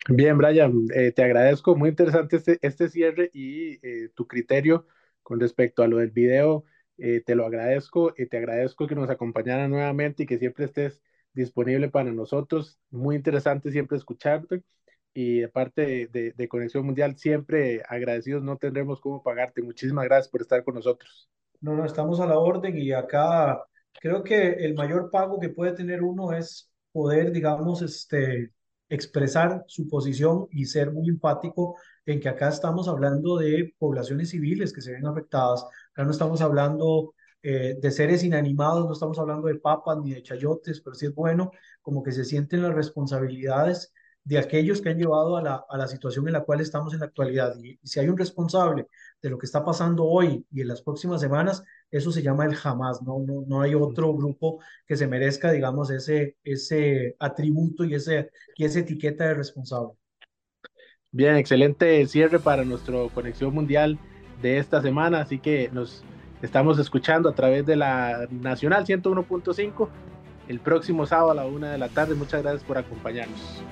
Bien, 0.09 0.37
Brian, 0.37 0.87
eh, 0.95 1.13
te 1.13 1.23
agradezco, 1.23 1.77
muy 1.77 1.91
interesante 1.91 2.37
este, 2.37 2.59
este 2.61 2.89
cierre 2.89 3.31
y 3.33 3.75
eh, 3.87 4.11
tu 4.15 4.27
criterio 4.27 4.87
con 5.23 5.39
respecto 5.39 5.83
a 5.83 5.89
lo 5.89 5.99
del 5.99 6.11
video 6.11 6.65
eh, 7.03 7.23
te 7.25 7.35
lo 7.35 7.47
agradezco 7.47 8.13
y 8.17 8.27
te 8.27 8.37
agradezco 8.37 8.87
que 8.87 8.95
nos 8.95 9.09
acompañara 9.09 9.69
nuevamente 9.69 10.25
y 10.25 10.27
que 10.27 10.39
siempre 10.39 10.67
estés 10.67 11.01
disponible 11.33 11.89
para 11.89 12.13
nosotros. 12.13 12.79
Muy 12.91 13.17
interesante 13.17 13.71
siempre 13.71 13.99
escucharte 13.99 14.63
y 15.13 15.41
de 15.41 15.49
parte 15.49 16.09
de, 16.13 16.33
de, 16.33 16.49
Conexión 16.49 16.87
Mundial, 16.87 17.17
siempre 17.17 17.83
agradecidos, 17.89 18.43
no 18.43 18.57
tendremos 18.57 19.01
cómo 19.01 19.23
pagarte. 19.23 19.63
Muchísimas 19.63 20.05
gracias 20.05 20.29
por 20.29 20.41
estar 20.41 20.63
con 20.65 20.75
nosotros. 20.75 21.29
No, 21.61 21.75
no, 21.75 21.85
estamos 21.85 22.21
a 22.21 22.27
la 22.27 22.39
orden 22.39 22.79
y 22.79 22.93
acá 22.93 23.63
creo 24.01 24.23
que 24.23 24.53
el 24.53 24.75
mayor 24.75 25.11
pago 25.11 25.39
que 25.41 25.51
puede 25.51 25.73
tener 25.73 26.03
uno 26.03 26.33
es 26.33 26.71
poder, 26.93 27.33
digamos, 27.33 27.83
este, 27.83 28.53
expresar 28.89 29.65
su 29.67 29.89
posición 29.89 30.49
y 30.51 30.67
ser 30.67 30.93
muy 30.93 31.09
empático 31.09 31.77
en 32.07 32.21
que 32.21 32.29
acá 32.29 32.49
estamos 32.49 32.89
hablando 32.89 33.37
de 33.39 33.75
poblaciones 33.79 34.31
civiles 34.31 34.73
que 34.73 34.81
se 34.81 34.93
ven 34.93 35.07
afectadas, 35.07 35.65
acá 35.93 36.05
no 36.05 36.11
estamos 36.11 36.41
hablando 36.41 37.15
eh, 37.43 37.77
de 37.81 37.91
seres 37.91 38.23
inanimados, 38.23 38.87
no 38.87 38.93
estamos 38.93 39.19
hablando 39.19 39.49
de 39.49 39.57
papas 39.57 39.99
ni 39.99 40.13
de 40.13 40.23
chayotes, 40.23 40.81
pero 40.81 40.95
sí 40.95 41.07
es 41.07 41.15
bueno 41.15 41.53
como 41.83 42.03
que 42.03 42.13
se 42.13 42.25
sienten 42.25 42.63
las 42.63 42.75
responsabilidades 42.75 43.93
de 44.25 44.39
aquellos 44.39 44.83
que 44.83 44.91
han 44.91 44.99
llevado 44.99 45.37
a 45.37 45.43
la, 45.43 45.65
a 45.69 45.79
la 45.79 45.89
situación 45.89 46.27
en 46.27 46.35
la 46.35 46.45
cual 46.45 46.61
estamos 46.61 46.93
en 46.93 47.01
la 47.01 47.07
actualidad. 47.07 47.55
Y, 47.59 47.79
y, 47.83 47.89
si 47.89 47.99
hay 48.01 48.09
un 48.09 48.19
responsable 48.19 48.87
de 49.23 49.31
lo 49.31 49.39
que 49.39 49.47
está 49.47 49.65
pasando 49.65 50.05
hoy 50.05 50.47
y 50.51 50.61
en 50.61 50.69
las 50.69 50.83
próximas 50.83 51.21
semanas, 51.21 51.65
eso 51.91 52.13
se 52.13 52.23
llama 52.23 52.45
el 52.45 52.55
jamás, 52.55 53.03
no, 53.03 53.19
no, 53.21 53.45
no 53.47 53.63
hay 53.63 53.75
otro 53.75 54.15
grupo 54.15 54.61
que 54.87 54.97
se 54.97 55.07
merezca, 55.07 55.51
digamos, 55.51 55.91
ese, 55.91 56.37
ese 56.45 57.17
atributo 57.19 57.85
y, 57.85 57.95
ese, 57.95 58.31
y 58.57 58.65
esa 58.65 58.81
etiqueta 58.81 59.25
de 59.25 59.35
responsable. 59.35 59.95
Bien, 61.13 61.37
excelente 61.37 62.07
cierre 62.07 62.39
para 62.39 62.65
nuestro 62.65 63.09
Conexión 63.09 63.53
Mundial 63.53 63.99
de 64.43 64.59
esta 64.59 64.81
semana, 64.81 65.21
así 65.23 65.41
que 65.41 65.69
nos 65.73 66.05
estamos 66.43 66.79
escuchando 66.79 67.29
a 67.29 67.35
través 67.35 67.67
de 67.67 67.77
la 67.77 68.27
Nacional 68.31 68.87
101.5 68.87 69.89
el 70.49 70.61
próximo 70.61 71.07
sábado 71.07 71.31
a 71.31 71.35
la 71.35 71.47
una 71.47 71.71
de 71.71 71.79
la 71.79 71.89
tarde. 71.89 72.15
Muchas 72.15 72.43
gracias 72.43 72.65
por 72.65 72.79
acompañarnos. 72.79 73.63